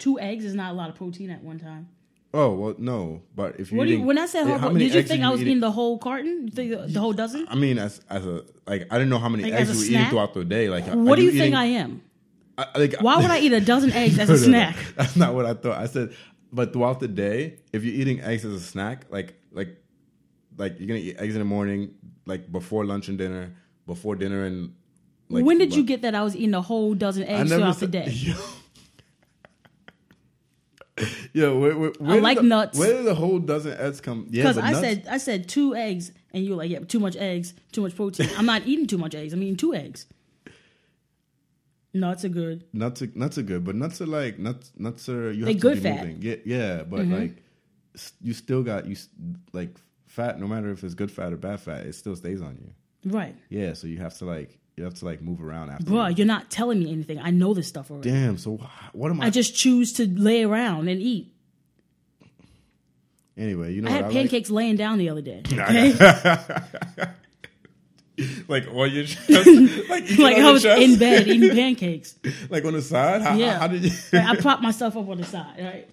Two 0.01 0.19
eggs 0.19 0.43
is 0.45 0.55
not 0.55 0.71
a 0.71 0.73
lot 0.73 0.89
of 0.89 0.95
protein 0.95 1.29
at 1.29 1.43
one 1.43 1.59
time. 1.59 1.87
Oh 2.33 2.53
well, 2.53 2.75
no. 2.77 3.21
But 3.35 3.59
if 3.59 3.71
you're 3.71 3.77
What 3.79 3.87
do 3.87 3.93
you, 3.93 4.01
when 4.01 4.17
I 4.17 4.25
said 4.25 4.47
hard 4.47 4.61
how 4.61 4.69
many 4.69 4.85
did 4.85 4.95
you 4.95 5.03
think 5.03 5.21
I 5.23 5.29
was 5.29 5.41
eating? 5.41 5.59
the 5.59 5.69
whole 5.71 5.97
carton? 5.97 6.49
The, 6.51 6.85
the 6.87 6.99
whole 6.99 7.13
dozen? 7.13 7.45
I 7.49 7.55
mean, 7.55 7.77
as 7.77 8.01
as 8.09 8.25
a 8.25 8.43
like, 8.65 8.87
I 8.89 8.97
didn't 8.97 9.09
know 9.09 9.19
how 9.19 9.29
many 9.29 9.43
Like, 9.43 9.53
eggs 9.53 9.69
you 9.89 9.95
were 9.95 9.99
eating 10.01 10.09
throughout 10.09 10.33
the 10.33 10.45
day. 10.45 10.69
Like, 10.69 10.85
What 10.87 11.17
do 11.17 11.23
you 11.23 11.31
think 11.31 11.53
I 11.55 11.65
am? 11.65 12.01
I, 12.57 12.65
like, 12.77 12.95
Why 13.01 13.17
would 13.17 13.31
I 13.31 13.39
eat 13.39 13.53
a 13.53 13.61
dozen 13.61 13.91
eggs 13.91 14.17
as 14.17 14.29
No, 14.29 14.35
a 14.35 14.37
no, 14.37 14.41
no. 14.43 14.47
snack? 14.49 14.75
That's 14.95 15.15
not 15.15 15.33
what 15.35 15.45
I 15.45 15.53
thought. 15.53 15.77
I 15.77 15.87
said, 15.87 16.13
but 16.53 16.73
throughout 16.73 16.99
the 16.99 17.07
day, 17.09 17.59
if 17.73 17.83
you're 17.83 17.95
eating 17.95 18.21
eggs 18.21 18.43
as 18.45 18.53
a 18.53 18.59
snack, 18.61 19.05
like 19.09 19.35
like 19.51 19.77
like 20.57 20.79
you're 20.79 20.87
gonna 20.87 20.99
eat 20.99 21.17
eggs 21.19 21.35
in 21.35 21.39
the 21.39 21.45
morning, 21.45 21.95
like 22.25 22.49
before 22.51 22.85
lunch 22.85 23.07
and 23.09 23.17
dinner, 23.17 23.53
before 23.85 24.15
dinner 24.15 24.45
and 24.45 24.73
like. 25.29 25.43
when 25.45 25.57
did 25.57 25.75
you 25.75 25.83
get 25.83 26.01
that 26.03 26.15
I 26.15 26.23
was 26.23 26.35
eating 26.35 26.53
a 26.53 26.61
whole 26.61 26.93
dozen 26.93 27.23
eggs 27.23 27.49
throughout 27.51 27.73
the 27.75 27.79
said- 27.81 27.91
day? 27.91 28.33
Yo, 31.33 31.53
Yo, 31.53 31.59
where, 31.59 31.77
where, 31.77 31.91
where 31.99 32.15
did 32.15 32.23
like 32.23 32.37
the, 32.37 32.43
nuts. 32.43 32.77
Where 32.77 32.93
did 32.93 33.05
the 33.05 33.15
whole 33.15 33.39
dozen 33.39 33.77
eggs 33.79 34.01
come? 34.01 34.27
Yeah, 34.29 34.43
Because 34.43 34.55
but 34.57 34.65
I 34.65 34.71
nuts- 34.71 34.81
said 34.85 35.07
I 35.09 35.17
said 35.17 35.47
two 35.49 35.75
eggs, 35.75 36.11
and 36.33 36.43
you 36.43 36.51
were 36.51 36.57
like, 36.57 36.69
"Yeah, 36.71 36.79
too 36.79 36.99
much 36.99 37.15
eggs, 37.15 37.53
too 37.71 37.81
much 37.81 37.95
protein." 37.95 38.29
I'm 38.37 38.45
not 38.45 38.67
eating 38.67 38.87
too 38.87 38.97
much 38.97 39.15
eggs. 39.15 39.31
I'm 39.33 39.41
eating 39.43 39.55
two 39.55 39.73
eggs. 39.73 40.05
Nuts 41.93 42.23
are 42.23 42.29
good. 42.29 42.63
nuts. 42.73 43.01
Are, 43.01 43.09
nuts 43.15 43.37
are 43.37 43.41
good, 43.43 43.65
but 43.65 43.75
nuts 43.75 43.99
are 44.01 44.05
like 44.05 44.39
nuts. 44.39 44.71
Nuts 44.77 45.09
are 45.09 45.31
you 45.31 45.43
They 45.45 45.53
have 45.53 45.61
to 45.61 45.67
good 45.67 45.75
be 45.75 45.81
fat. 45.81 45.97
Mm-hmm. 45.97 46.07
moving. 46.07 46.21
Yeah, 46.21 46.35
yeah, 46.45 46.83
but 46.83 47.05
like 47.05 47.43
you 48.21 48.33
still 48.33 48.63
got 48.63 48.85
you 48.85 48.95
like 49.51 49.75
fat. 50.07 50.39
No 50.39 50.47
matter 50.47 50.69
if 50.71 50.83
it's 50.85 50.93
good 50.93 51.11
fat 51.11 51.33
or 51.33 51.37
bad 51.37 51.59
fat, 51.59 51.85
it 51.85 51.93
still 51.95 52.15
stays 52.15 52.41
on 52.41 52.57
you. 52.61 53.11
Right, 53.11 53.35
Yeah, 53.49 53.73
so 53.73 53.87
you 53.87 53.97
have 53.97 54.15
to 54.19 54.25
like 54.25 54.59
you 54.77 54.83
have 54.83 54.93
to 54.95 55.05
like 55.05 55.21
move 55.21 55.41
around 55.43 55.69
after. 55.69 55.85
Bruh, 55.85 56.17
You're 56.17 56.27
not 56.27 56.49
telling 56.49 56.79
me 56.79 56.91
anything. 56.91 57.19
I 57.19 57.29
know 57.31 57.53
this 57.53 57.67
stuff 57.67 57.91
already. 57.91 58.09
Damn. 58.09 58.37
So 58.37 58.57
what 58.93 59.11
am 59.11 59.21
I? 59.21 59.25
I 59.27 59.29
just 59.29 59.55
choose 59.55 59.93
to 59.93 60.07
lay 60.07 60.43
around 60.43 60.87
and 60.87 61.01
eat. 61.01 61.31
anyway, 63.37 63.73
you 63.73 63.81
know 63.81 63.89
I 63.89 63.93
had 63.93 64.05
I 64.05 64.11
pancakes 64.11 64.49
laying 64.49 64.75
down 64.75 64.97
the 64.97 65.09
other 65.09 65.21
day. 65.21 65.43
Okay, 65.51 65.93
like. 65.93 67.09
Like 68.47 68.67
on 68.67 68.91
your 68.91 69.05
chest, 69.05 69.29
like, 69.89 70.03
like 70.19 70.37
I 70.37 70.51
was 70.51 70.63
in 70.63 70.99
bed 70.99 71.27
eating 71.27 71.49
pancakes. 71.51 72.13
like 72.51 72.63
on 72.65 72.73
the 72.73 72.81
side. 72.81 73.21
How, 73.23 73.33
Yeah. 73.35 73.57
how 73.57 73.65
did 73.67 73.83
you? 73.83 73.89
Like, 74.13 74.25
I 74.25 74.35
propped 74.35 74.61
myself 74.61 74.95
up 74.95 75.07
on 75.09 75.17
the 75.17 75.23
side. 75.23 75.55
Right. 75.57 75.89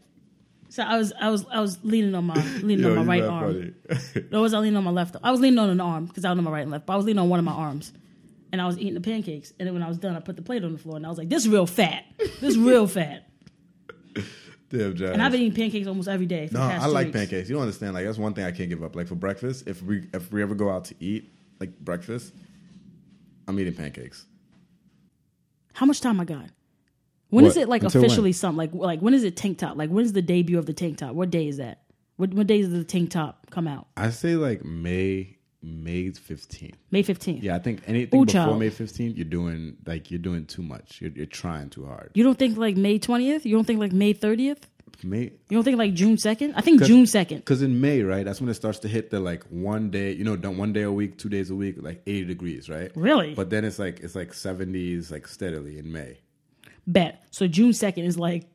So 0.69 0.83
I 0.83 0.99
was 0.99 1.15
I 1.19 1.31
was 1.31 1.47
I 1.51 1.61
was 1.61 1.79
leaning 1.85 2.15
on 2.15 2.25
my 2.25 2.35
leaning 2.61 2.85
Yo, 2.85 2.99
on 2.99 3.07
my 3.07 3.21
right 3.21 3.25
arm. 3.25 3.75
No, 4.31 4.43
was 4.43 4.53
I 4.53 4.59
leaning 4.59 4.77
on 4.77 4.85
my 4.85 4.91
left? 4.91 5.17
I 5.23 5.31
was 5.31 5.41
leaning 5.41 5.59
on 5.59 5.71
an 5.71 5.81
arm 5.81 6.05
because 6.05 6.27
I 6.27 6.31
was 6.31 6.39
on 6.39 6.45
my 6.45 6.51
right 6.51 6.63
and 6.63 6.71
left. 6.71 6.85
But 6.85 6.95
I 6.95 6.97
was 6.97 7.07
leaning 7.07 7.21
on 7.21 7.31
one 7.31 7.39
of 7.39 7.47
my 7.47 7.53
arms, 7.53 7.93
and 8.53 8.61
I 8.61 8.67
was 8.67 8.79
eating 8.79 8.95
the 8.95 9.01
pancakes. 9.01 9.53
And 9.59 9.67
then 9.67 9.75
when 9.75 9.83
I 9.83 9.89
was 9.89 9.99
done, 9.99 10.17
I 10.17 10.21
put 10.21 10.37
the 10.37 10.43
plate 10.43 10.65
on 10.65 10.73
the 10.73 10.79
floor, 10.79 10.97
and 10.97 11.05
I 11.07 11.09
was 11.09 11.19
like, 11.19 11.29
"This 11.29 11.45
is 11.45 11.49
real 11.49 11.67
fat. 11.67 12.05
This 12.19 12.43
is 12.43 12.59
real 12.59 12.87
fat." 12.87 13.29
Damn, 14.71 14.95
Jazz. 14.97 15.11
And 15.13 15.23
I've 15.23 15.33
been 15.33 15.41
eating 15.41 15.55
pancakes 15.57 15.87
almost 15.87 16.09
every 16.09 16.27
day. 16.27 16.49
No, 16.53 16.61
I 16.61 16.87
like 16.87 17.07
weeks. 17.07 17.17
pancakes. 17.19 17.49
You 17.49 17.55
don't 17.55 17.63
understand. 17.63 17.95
Like 17.95 18.05
that's 18.05 18.19
one 18.19 18.35
thing 18.35 18.45
I 18.45 18.51
can't 18.51 18.69
give 18.69 18.83
up. 18.83 18.95
Like 18.97 19.07
for 19.09 19.15
breakfast, 19.15 19.67
if 19.67 19.83
we 19.83 20.07
if 20.13 20.31
we 20.31 20.43
ever 20.43 20.55
go 20.55 20.71
out 20.71 20.85
to 20.87 20.95
eat, 21.01 21.33
like 21.59 21.79
breakfast, 21.79 22.35
I'm 23.47 23.59
eating 23.59 23.75
pancakes. 23.75 24.27
How 25.73 25.87
much 25.87 26.01
time 26.01 26.21
I 26.21 26.25
got? 26.25 26.47
When 27.31 27.45
is 27.47 27.57
What? 27.57 27.63
it 27.63 27.69
like 27.69 27.83
Until 27.83 28.01
when? 28.03 28.11
officially 28.11 28.33
something? 28.33 28.59
Like 28.59 28.75
like 28.75 29.01
when 29.01 29.15
is 29.15 29.25
it 29.25 29.37
tank 29.37 29.59
top? 29.59 29.77
Like 29.79 29.89
when 29.91 30.05
is 30.05 30.13
the 30.13 30.23
debut 30.23 30.59
of 30.59 30.67
the 30.67 30.73
tank 30.75 30.99
top? 30.99 31.15
What 31.15 31.31
day 31.31 31.49
is 31.49 31.57
that? 31.59 31.83
What 32.17 32.35
what 32.35 32.47
day 32.47 32.61
does 32.61 32.71
the 32.73 32.85
tank 32.85 33.11
top 33.11 33.51
come 33.51 33.67
out? 33.69 33.87
I 33.97 34.11
say 34.11 34.35
like 34.37 34.65
May 34.67 35.38
May 35.61 36.05
15th. 36.11 36.75
May 36.93 37.03
fifteenth. 37.03 37.43
Yeah, 37.43 37.57
I 37.57 37.59
think 37.59 37.83
anything 37.87 38.21
Ooh, 38.21 38.25
before 38.25 38.45
child. 38.45 38.59
May 38.61 38.71
15th, 38.71 39.17
you're 39.17 39.25
doing 39.25 39.77
like 39.87 40.11
you're 40.11 40.21
doing 40.21 40.47
too 40.47 40.63
much. 40.63 41.01
You're, 41.01 41.11
you're 41.11 41.27
trying 41.27 41.71
too 41.71 41.85
hard. 41.85 42.11
You 42.15 42.23
don't 42.23 42.39
think 42.39 42.57
like 42.57 42.77
May 42.77 42.99
twentieth? 42.99 43.45
You 43.45 43.57
don't 43.57 43.65
think 43.65 43.81
like 43.81 43.93
May 43.93 44.13
thirtieth? 44.13 44.69
May 45.03 45.23
You 45.23 45.33
don't 45.51 45.65
think 45.65 45.79
like 45.79 45.95
June 45.95 46.19
second? 46.19 46.55
I 46.57 46.61
think 46.61 46.83
June 46.83 47.07
second. 47.07 47.39
because 47.39 47.63
in 47.63 47.81
May, 47.81 48.03
right? 48.03 48.25
That's 48.25 48.41
when 48.41 48.49
it 48.49 48.55
starts 48.55 48.81
to 48.81 48.89
hit 48.89 49.11
the 49.11 49.21
like 49.21 49.45
one 49.45 49.91
day. 49.91 50.13
You 50.13 50.25
know, 50.25 50.35
one 50.51 50.73
day 50.73 50.83
a 50.83 50.93
week, 50.93 51.19
two 51.19 51.29
days 51.29 51.51
a 51.51 51.55
week, 51.55 51.77
like 51.79 52.03
80 52.07 52.25
degrees, 52.25 52.69
right? 52.69 52.91
Really? 52.97 53.35
But 53.35 53.51
then 53.51 53.65
it's 53.65 53.79
like 53.79 54.01
it's 54.01 54.15
like 54.15 54.33
70s, 54.33 55.11
like 55.11 55.29
steadily 55.29 55.79
in 55.79 55.93
May. 55.93 56.19
Bet. 56.87 57.23
So 57.31 57.47
June 57.47 57.73
second 57.73 58.05
is 58.05 58.19
like 58.19 58.47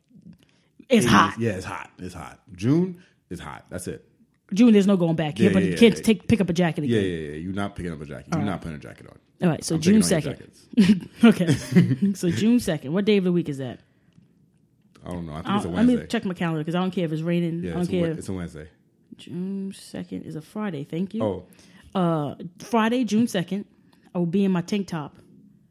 it's 0.89 1.06
hot. 1.06 1.36
Yeah, 1.39 1.52
it's 1.52 1.66
hot. 1.66 1.92
It's 1.98 2.13
hot. 2.13 2.39
June 2.54 3.02
is 3.30 3.39
hot. 3.39 3.66
That's 3.70 3.88
it. 3.88 4.06
June, 4.54 4.74
there's 4.74 4.88
no 4.88 4.98
going 4.98 5.16
back. 5.16 5.39
Yeah, 5.39 5.46
Can't, 5.50 5.54
put- 5.56 5.63
yeah, 5.63 5.70
yeah, 5.72 5.78
can't 5.78 5.98
yeah. 5.98 6.04
take 6.04 6.28
pick 6.28 6.42
up 6.42 6.50
a 6.50 6.54
jacket 6.54 6.86
Yeah, 6.86 7.00
again. 7.00 7.12
yeah, 7.12 7.18
yeah. 7.18 7.30
yeah. 7.32 7.36
You're 7.38 7.54
not 7.54 7.76
picking 7.76 7.92
up 7.92 8.02
a 8.02 8.06
jacket. 8.06 8.28
You're 8.34 8.44
not 8.44 8.62
putting 8.62 8.78
a 8.78 8.80
jacket 8.80 9.08
on. 9.08 9.18
All 9.42 9.50
right, 9.50 9.63
so 9.63 9.76
I'm 9.76 9.82
June 9.82 10.02
picking 10.02 10.18
on 10.18 10.38
your 10.38 10.48
second. 10.78 11.10
okay, 11.24 12.13
so 12.13 12.30
June 12.30 12.60
second. 12.60 12.94
What 12.94 13.06
day 13.06 13.18
of 13.18 13.24
the 13.24 13.32
week 13.32 13.50
is 13.50 13.58
that? 13.58 13.80
I 15.06 15.10
don't 15.10 15.26
know. 15.26 15.34
I 15.34 15.38
think 15.38 15.48
I 15.50 15.56
it's 15.58 15.66
a 15.66 15.68
don't- 15.68 15.76
let 15.78 15.86
me 15.86 16.06
check 16.08 16.26
my 16.26 16.34
calendar 16.34 16.60
because 16.62 16.76
I 16.76 16.80
don't 16.80 16.92
care 16.92 17.06
if 17.06 17.12
it's 17.12 17.22
raining. 17.22 17.60
I 17.62 17.68
Yeah, 17.68 17.72
don't 17.74 17.82
it's 17.82 17.89
care. 17.92 18.02
Wed- 18.04 18.18
it's 18.20 18.30
a 18.30 18.34
Wednesday. 18.34 18.68
June 19.18 19.74
second 19.76 20.24
is 20.24 20.36
a 20.36 20.42
Friday. 20.42 20.84
Thank 20.84 21.13
you. 21.13 21.24
Oh, 21.24 21.46
Uh, 21.94 22.36
Friday, 22.60 23.04
June 23.04 23.28
second. 23.28 23.66
I 24.16 24.18
will 24.20 24.26
be 24.26 24.44
in 24.46 24.52
my 24.52 24.62
tank 24.62 24.88
top 24.88 25.16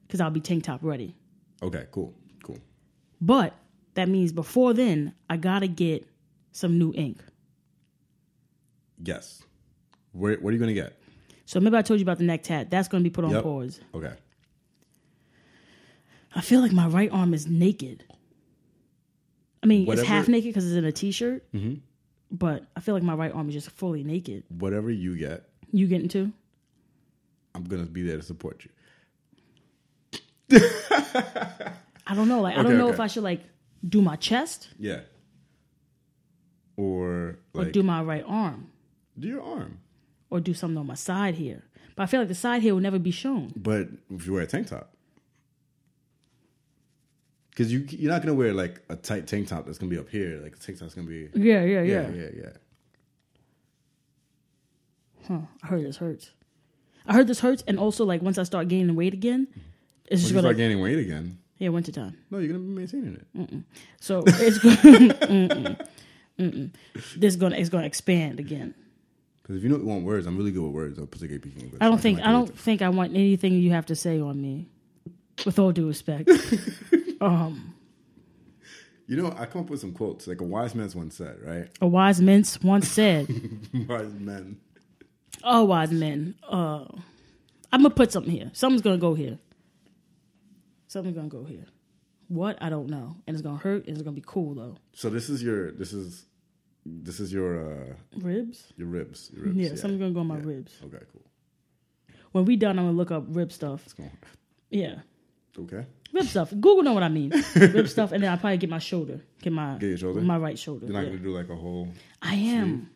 because 0.07 0.21
I'll 0.21 0.31
be 0.31 0.40
tank 0.40 0.64
top 0.64 0.81
ready. 0.83 1.14
okay, 1.62 1.87
cool, 1.90 2.12
cool. 2.45 2.59
But 3.21 3.55
that 3.95 4.09
means 4.09 4.33
before 4.33 4.75
then, 4.75 5.14
I 5.31 5.37
gotta 5.37 5.66
get 5.68 6.07
some 6.53 6.79
new 6.79 6.92
ink. 6.95 7.23
Yes. 9.03 9.43
Where, 10.12 10.37
what 10.37 10.51
are 10.51 10.53
you 10.53 10.59
gonna 10.61 10.75
get? 10.75 10.99
So 11.47 11.59
remember 11.59 11.79
I 11.79 11.83
told 11.83 12.01
you 12.01 12.05
about 12.05 12.19
the 12.19 12.25
neck 12.25 12.43
tat. 12.43 12.71
That's 12.71 12.88
gonna 12.88 13.05
be 13.05 13.11
put 13.11 13.25
on 13.25 13.31
Yep. 13.33 13.43
pause. 13.43 13.81
Okay. 13.95 14.12
I 16.35 16.41
feel 16.41 16.61
like 16.61 16.73
my 16.73 16.87
right 16.87 17.11
arm 17.12 17.35
is 17.35 17.47
naked. 17.47 18.05
I 19.62 19.67
mean, 19.67 19.87
Whatever- 19.87 20.03
it's 20.03 20.09
half 20.09 20.29
naked 20.29 20.51
because 20.51 20.67
it's 20.67 20.77
in 20.77 20.85
a 20.85 20.93
t-shirt. 20.93 21.45
Mm-hmm. 21.53 21.75
But 22.31 22.65
I 22.75 22.81
feel 22.81 22.95
like 22.95 23.03
my 23.03 23.15
right 23.15 23.33
arm 23.33 23.49
is 23.49 23.55
just 23.55 23.71
fully 23.71 24.03
naked. 24.03 24.45
Whatever 24.49 24.91
you 24.91 25.17
get, 25.17 25.49
You 25.71 25.87
getting 25.87 26.09
too? 26.09 26.33
I'm 27.55 27.65
gonna 27.65 27.85
be 27.85 28.03
there 28.03 28.17
to 28.17 28.23
support 28.23 28.65
you. 28.65 28.71
I 32.07 32.15
don't 32.15 32.29
know. 32.29 32.41
Like 32.41 32.57
I 32.57 32.62
don't 32.62 32.79
know 32.79 32.87
okay. 32.87 32.95
if 32.95 33.01
I 33.01 33.07
should 33.07 33.23
like 33.23 33.43
do 33.87 34.01
my 34.03 34.17
chest 34.17 34.69
Yeah. 34.79 35.01
Or 36.77 37.38
or 37.55 37.67
do 37.67 37.83
my 37.83 38.03
right 38.03 38.25
arm 38.27 38.69
do 39.18 39.29
your 39.29 39.42
arm. 39.42 39.79
or 40.31 40.40
do 40.40 40.55
something 40.55 40.79
on 40.79 40.87
my 40.87 40.94
side 40.94 41.35
here. 41.35 41.62
But 41.94 42.05
I 42.05 42.07
feel 42.07 42.20
like 42.20 42.29
the 42.29 42.35
side 42.35 42.62
here 42.62 42.72
will 42.75 42.81
never 42.81 42.98
be 42.98 43.11
shown. 43.11 43.53
But 43.55 43.89
if 44.11 44.26
you 44.26 44.32
wear 44.32 44.43
a 44.43 44.47
tank 44.47 44.68
top, 44.68 44.95
because 47.51 47.70
you 47.72 47.80
you're 47.91 48.11
not 48.11 48.22
gonna 48.22 48.34
wear 48.34 48.55
like 48.55 48.80
a 48.89 48.97
tight 48.97 49.26
tank 49.26 49.49
top 49.49 49.66
that's 49.66 49.76
gonna 49.78 49.91
be 49.91 49.99
up 49.99 50.09
here. 50.09 50.41
Like 50.43 50.57
a 50.57 50.59
tank 50.59 50.78
top's 50.78 50.95
gonna 50.95 51.07
be 51.07 51.28
Yeah, 51.34 51.62
yeah, 51.64 51.82
yeah 51.82 51.82
yeah. 51.82 52.11
yeah 52.11 52.28
yeah. 52.34 52.51
Huh. 55.28 55.41
I 55.62 55.66
heard 55.66 55.84
this 55.84 55.99
hurts. 55.99 56.30
I 57.07 57.12
heard 57.14 57.26
this 57.26 57.41
hurts, 57.41 57.62
and 57.66 57.78
also 57.78 58.05
like 58.05 58.22
once 58.22 58.39
I 58.39 58.45
start 58.45 58.68
gaining 58.68 58.95
weight 58.97 59.12
again, 59.12 59.49
it's 60.07 60.11
When 60.11 60.18
just 60.20 60.32
gonna 60.32 60.43
start 60.43 60.57
gaining 60.57 60.80
weight 60.80 60.99
again, 60.99 61.39
yeah 61.59 61.68
winter 61.68 61.93
time. 61.93 62.16
no, 62.30 62.39
you're 62.39 62.53
gonna 62.55 62.61
be 62.64 62.72
maintaining 62.72 63.14
it. 63.34 63.64
So 64.01 64.22
it's 64.26 64.59
mm-mm. 66.39 66.70
This 67.16 67.37
gonna 67.37 67.57
it's 67.57 67.68
gonna 67.68 67.87
expand 67.87 68.41
again. 68.41 68.74
Because 69.43 69.57
if 69.57 69.64
you 69.64 69.70
don't 69.70 69.84
want 69.84 70.05
words, 70.05 70.26
I'm 70.26 70.36
really 70.36 70.53
good 70.53 70.62
with 70.62 70.72
words. 70.72 70.99
I'm 70.99 71.07
particularly 71.07 71.40
speaking 71.40 71.62
English. 71.62 71.78
I 71.80 71.88
don't 71.88 72.01
think 72.01 72.18
can 72.18 72.28
I 72.28 72.32
don't 72.32 72.57
think 72.57 72.80
I 72.82 72.88
want 72.88 73.14
anything 73.14 73.55
you 73.55 73.72
have 73.72 73.86
to 73.86 73.97
say 73.97 74.20
on 74.20 74.40
me. 74.40 74.68
With 75.45 75.59
all 75.59 75.72
due 75.72 75.88
respect. 75.88 76.30
You 79.09 79.16
know, 79.16 79.34
I 79.36 79.47
come 79.47 79.62
up 79.62 79.70
with 79.70 79.80
some 79.80 79.93
quotes. 79.93 80.26
Like 80.26 80.40
a 80.40 80.45
wise 80.45 80.74
man's 80.74 80.97
once 80.97 81.16
said, 81.16 81.38
right? 81.45 81.68
A 81.80 81.86
wise 81.86 82.20
man's 82.22 82.59
once 82.62 82.88
said, 82.88 83.28
wise 83.88 84.12
men. 84.14 84.59
Oh, 85.45 85.64
wise 85.64 85.90
men. 85.90 86.34
Uh, 86.49 86.84
I'm 87.72 87.82
gonna 87.82 87.90
put 87.90 88.11
something 88.11 88.32
here. 88.32 88.51
Something's 88.55 88.80
gonna 88.82 88.97
go 88.97 89.14
here. 89.14 89.38
Something's 90.86 91.16
gonna 91.16 91.28
go 91.28 91.45
here. 91.45 91.66
What 92.28 92.57
I 92.62 92.70
don't 92.70 92.88
know, 92.88 93.16
and 93.26 93.34
it's 93.34 93.43
gonna 93.43 93.59
hurt. 93.59 93.86
And 93.86 93.97
it's 93.97 94.03
gonna 94.03 94.14
be 94.14 94.24
cool 94.24 94.55
though. 94.55 94.76
So 94.95 95.11
this 95.11 95.28
is 95.28 95.43
your 95.43 95.72
this 95.72 95.93
is 95.93 96.24
this 96.85 97.20
is 97.20 97.33
your 97.33 97.72
uh 97.72 97.95
Ribs. 98.16 98.72
your 98.76 98.89
ribs. 98.89 99.30
Your 99.35 99.45
ribs. 99.47 99.57
Yeah, 99.57 99.68
something's 99.76 100.01
gonna 100.01 100.12
go 100.12 100.20
on 100.20 100.26
my 100.26 100.39
Yeah. 100.39 100.45
ribs. 100.47 100.72
Okay, 100.85 101.05
cool. 101.12 101.22
When 102.33 102.45
we 102.45 102.57
done, 102.57 102.78
I'm 102.78 102.87
gonna 102.87 102.97
look 102.97 103.11
up 103.11 103.24
rib 103.28 103.53
stuff. 103.53 103.83
It's 103.85 103.93
going. 103.93 104.11
Yeah, 104.70 105.01
Okay. 105.59 105.85
rib 106.12 106.24
stuff. 106.26 106.51
Google 106.51 106.83
know 106.83 106.93
what 106.95 107.03
I 107.03 107.09
mean. 107.09 107.30
rib 107.57 107.89
stuff, 107.89 108.12
and 108.12 108.22
then 108.22 108.33
I 108.33 108.37
probably 108.37 108.57
get 108.59 108.70
my 108.70 108.78
shoulder. 108.78 109.20
Get 109.43 109.53
my 109.53 109.76
Get 109.78 109.89
your 109.89 109.99
shoulder? 109.99 110.20
My 110.22 110.39
right 110.39 110.59
shoulder. 110.59 110.87
You're 110.87 110.95
not 110.95 111.05
yeah. 111.05 111.11
gonna 111.11 111.22
do 111.22 111.37
like 111.37 111.49
a 111.51 111.57
whole. 111.57 111.89
I 112.22 112.35
am, 112.35 112.91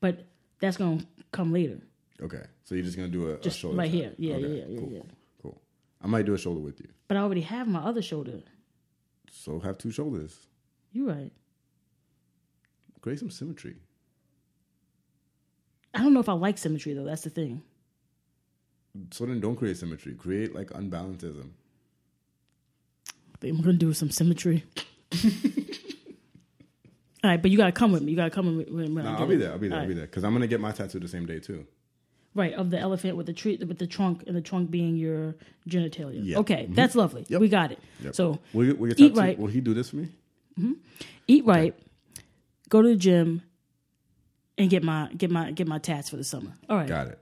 but 0.00 0.24
that's 0.60 0.76
gonna 0.76 1.00
come 1.32 1.52
later. 1.52 1.80
Okay, 2.22 2.42
so 2.64 2.74
you're 2.74 2.84
just 2.84 2.96
gonna 2.96 3.08
do 3.08 3.30
a, 3.30 3.36
Just 3.38 3.56
a 3.56 3.60
shoulder 3.60 3.76
right 3.78 3.90
here. 3.90 4.12
Yeah, 4.16 4.36
Okay, 4.36 4.48
yeah, 4.58 4.64
yeah, 4.68 4.78
cool, 4.80 4.88
yeah. 4.92 4.98
Cool, 5.00 5.08
cool. 5.52 5.60
I 6.00 6.06
might 6.06 6.24
do 6.24 6.32
a 6.34 6.38
shoulder 6.38 6.60
with 6.60 6.80
you. 6.80 6.88
But 7.08 7.16
I 7.18 7.20
already 7.20 7.42
have 7.42 7.68
my 7.68 7.80
other 7.80 8.00
shoulder. 8.02 8.40
So 9.30 9.58
have 9.60 9.76
two 9.76 9.90
shoulders. 9.90 10.46
You 10.92 11.08
right. 11.08 11.30
Create 13.06 13.20
some 13.20 13.30
symmetry. 13.30 13.76
I 15.94 16.02
don't 16.02 16.12
know 16.12 16.18
if 16.18 16.28
I 16.28 16.32
like 16.32 16.58
symmetry 16.58 16.92
though. 16.92 17.04
That's 17.04 17.22
the 17.22 17.30
thing. 17.30 17.62
So 19.12 19.26
then 19.26 19.38
don't 19.38 19.54
create 19.54 19.76
symmetry. 19.76 20.14
Create 20.14 20.56
like 20.56 20.70
unbalanceism. 20.70 21.50
I 23.08 23.38
think 23.38 23.56
I'm 23.56 23.64
gonna 23.64 23.74
do 23.74 23.92
some 23.92 24.10
symmetry. 24.10 24.64
All 27.22 27.30
right, 27.30 27.40
but 27.40 27.52
you 27.52 27.56
gotta 27.56 27.70
come 27.70 27.92
with 27.92 28.02
me. 28.02 28.10
You 28.10 28.16
gotta 28.16 28.30
come 28.30 28.56
with 28.56 28.66
me. 28.66 28.74
When, 28.74 28.96
when 28.96 29.06
I 29.06 29.12
No, 29.12 29.18
get 29.18 29.20
I'll 29.20 29.28
be 29.28 29.36
there. 29.36 29.52
I'll 29.52 29.58
be 29.58 29.68
there. 29.68 29.76
All 29.76 29.82
I'll 29.82 29.88
be 29.88 29.94
there. 29.94 30.06
Because 30.06 30.24
I'm 30.24 30.32
gonna 30.32 30.48
get 30.48 30.58
my 30.58 30.72
tattoo 30.72 30.98
the 30.98 31.06
same 31.06 31.26
day 31.26 31.38
too. 31.38 31.64
Right 32.34 32.54
of 32.54 32.70
the 32.70 32.80
elephant 32.80 33.16
with 33.16 33.26
the 33.26 33.32
tree 33.32 33.56
with 33.56 33.78
the 33.78 33.86
trunk 33.86 34.24
and 34.26 34.34
the 34.34 34.40
trunk 34.40 34.72
being 34.72 34.96
your 34.96 35.36
genitalia. 35.68 36.22
Yeah. 36.24 36.38
Okay, 36.38 36.64
mm-hmm. 36.64 36.74
that's 36.74 36.96
lovely. 36.96 37.24
Yep. 37.28 37.40
We 37.40 37.48
got 37.48 37.70
it. 37.70 37.78
Yep. 38.02 38.16
So 38.16 38.40
will, 38.52 38.64
you, 38.64 38.74
will, 38.74 38.92
eat 38.96 39.14
right. 39.14 39.38
will 39.38 39.46
he 39.46 39.60
do 39.60 39.74
this 39.74 39.90
for 39.90 39.96
me? 39.96 40.08
Mm-hmm. 40.58 40.72
eat 41.28 41.44
right, 41.44 41.72
go 42.68 42.82
to 42.82 42.88
the 42.88 42.96
gym, 42.96 43.42
and 44.58 44.70
get 44.70 44.82
my 44.82 45.10
get 45.16 45.30
my 45.30 45.50
get 45.52 45.66
my 45.66 45.78
tats 45.78 46.08
for 46.10 46.16
the 46.16 46.24
summer. 46.24 46.52
All 46.68 46.76
right. 46.76 46.88
Got 46.88 47.08
it. 47.08 47.18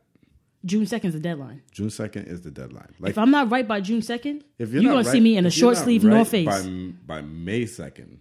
June 0.65 0.87
second 0.87 1.09
is 1.09 1.15
the 1.15 1.21
deadline. 1.21 1.63
June 1.73 1.91
second 1.91 2.27
is 2.27 2.41
the 2.41 2.51
deadline. 2.51 2.95
Like 2.99 3.11
If 3.11 3.19
I'm 3.19 3.31
not 3.31 3.51
right 3.51 3.69
by 3.69 3.81
June 3.83 4.01
second, 4.01 4.45
if 4.59 4.71
you're, 4.73 4.83
not 4.83 4.91
gonna 4.91 5.03
right- 5.05 5.13
see 5.13 5.21
me 5.21 5.37
in 5.37 5.45
a 5.45 5.51
short 5.51 5.77
sleeve 5.77 6.05
right 6.05 6.11
North 6.15 6.31
Face. 6.31 6.47
by 6.47 6.63
by 7.07 7.21
May 7.21 7.67
second. 7.67 8.21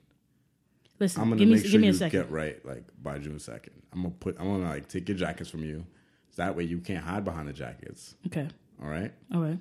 Listen, 0.99 1.21
I'm 1.21 1.29
gonna 1.29 1.39
give 1.39 1.47
me 1.47 1.53
make 1.55 1.63
give 1.63 1.71
sure 1.71 1.79
me 1.79 1.87
a 1.87 1.91
you 1.91 1.97
second. 1.97 2.19
get 2.19 2.31
right 2.31 2.65
like 2.65 2.83
by 3.01 3.17
June 3.19 3.39
second. 3.39 3.73
I'm 3.93 4.01
gonna 4.03 4.13
put. 4.19 4.35
I'm 4.39 4.47
gonna 4.47 4.67
like 4.69 4.89
take 4.89 5.07
your 5.07 5.17
jackets 5.17 5.49
from 5.49 5.63
you. 5.63 5.85
So 6.31 6.41
that 6.41 6.55
way 6.55 6.63
you 6.63 6.79
can't 6.79 7.03
hide 7.03 7.23
behind 7.23 7.47
the 7.47 7.53
jackets. 7.53 8.15
Okay. 8.27 8.47
All 8.81 8.89
right. 8.89 9.13
All 9.33 9.39
right. 9.41 9.59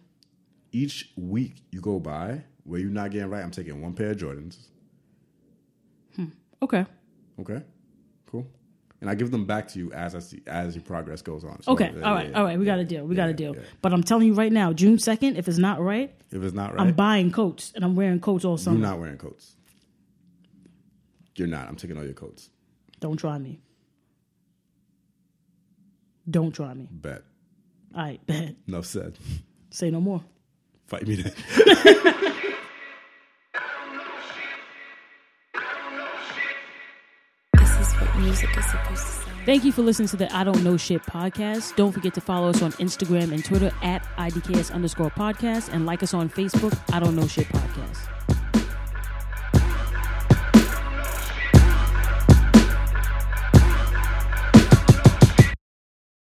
Each 0.73 1.11
week 1.17 1.57
you 1.71 1.81
go 1.81 2.01
by 2.01 2.43
where 2.65 2.81
you're 2.81 2.91
not 2.91 3.11
getting 3.13 3.29
right. 3.31 3.45
I'm 3.45 3.51
taking 3.51 3.81
one 3.81 3.93
pair 3.93 4.11
of 4.11 4.17
Jordans. 4.17 4.57
Hmm. 6.17 6.27
Okay. 6.63 6.87
Okay. 7.41 7.63
Cool. 8.27 8.47
And 9.01 9.11
I 9.11 9.17
give 9.17 9.31
them 9.33 9.47
back 9.47 9.67
to 9.69 9.79
you 9.81 9.93
as 9.93 10.15
I 10.15 10.21
see 10.21 10.43
as 10.47 10.77
your 10.77 10.85
progress 10.85 11.23
goes 11.23 11.43
on. 11.45 11.61
So, 11.63 11.73
Okay. 11.73 11.93
yeah, 11.97 12.03
all 12.03 12.15
right. 12.15 12.29
yeah, 12.31 12.39
all 12.39 12.45
right. 12.45 12.57
We 12.59 12.65
yeah, 12.65 12.73
got 12.73 12.79
a 12.79 12.85
deal. 12.85 13.05
We 13.05 13.17
got 13.17 13.29
a 13.29 13.33
deal. 13.35 13.57
yeah. 13.57 13.63
But 13.81 13.93
I'm 13.93 14.03
telling 14.05 14.29
you 14.29 14.35
right 14.35 14.53
now, 14.53 14.73
June 14.73 14.99
second, 14.99 15.37
if 15.37 15.49
it's 15.49 15.59
not 15.59 15.81
right, 15.81 16.15
If 16.31 16.43
it's 16.43 16.55
not 16.55 16.75
right, 16.77 16.81
I'm 16.87 16.93
buying 16.95 17.33
coats 17.33 17.73
and 17.75 17.85
I'm 17.85 17.97
wearing 17.97 18.21
coats 18.21 18.45
all 18.45 18.57
summer. 18.57 18.79
you're 18.79 18.87
not 18.87 19.01
wearing 19.01 19.19
coats. 19.19 19.57
You're 21.35 21.49
not. 21.49 21.67
I'm 21.69 21.75
taking 21.77 21.97
all 21.99 22.05
your 22.05 22.13
coats. 22.15 22.49
Don't 23.01 23.17
try 23.17 23.39
me. 23.39 23.61
Don't 26.31 26.53
try 26.53 26.73
me. 26.73 26.87
Bet. 26.91 27.23
All 27.95 28.03
right, 28.03 28.25
Bet. 28.27 28.55
Enough 28.69 28.87
said. 28.87 29.19
Say 29.71 29.91
no 29.91 30.01
more. 30.01 30.23
Fight 30.87 31.07
me 31.09 31.17
then. 31.17 31.33
music 38.33 38.57
is 38.57 38.65
supposed 38.65 39.07
to 39.07 39.13
sound. 39.13 39.45
Thank 39.45 39.65
you 39.65 39.73
for 39.73 39.83
listening 39.83 40.09
to 40.09 40.17
the 40.17 40.35
I 40.35 40.43
Don't 40.43 40.65
Know 40.65 40.79
Shit 40.79 41.03
podcast. 41.03 41.77
Don't 41.77 41.93
forget 41.93 42.15
to 42.15 42.21
follow 42.21 42.49
us 42.49 42.63
on 42.63 42.73
Instagram 42.73 43.33
and 43.33 43.45
Twitter 43.45 43.71
at 43.83 44.03
IDKS 44.17 44.73
underscore 44.73 45.11
podcast 45.11 45.69
and 45.73 45.85
like 45.85 46.03
us 46.03 46.15
on 46.15 46.31
Facebook, 46.31 46.79
I 46.95 47.01
Don't 47.01 47.15
Know 47.15 47.27
Shit 47.27 47.49
podcast. 47.49 48.12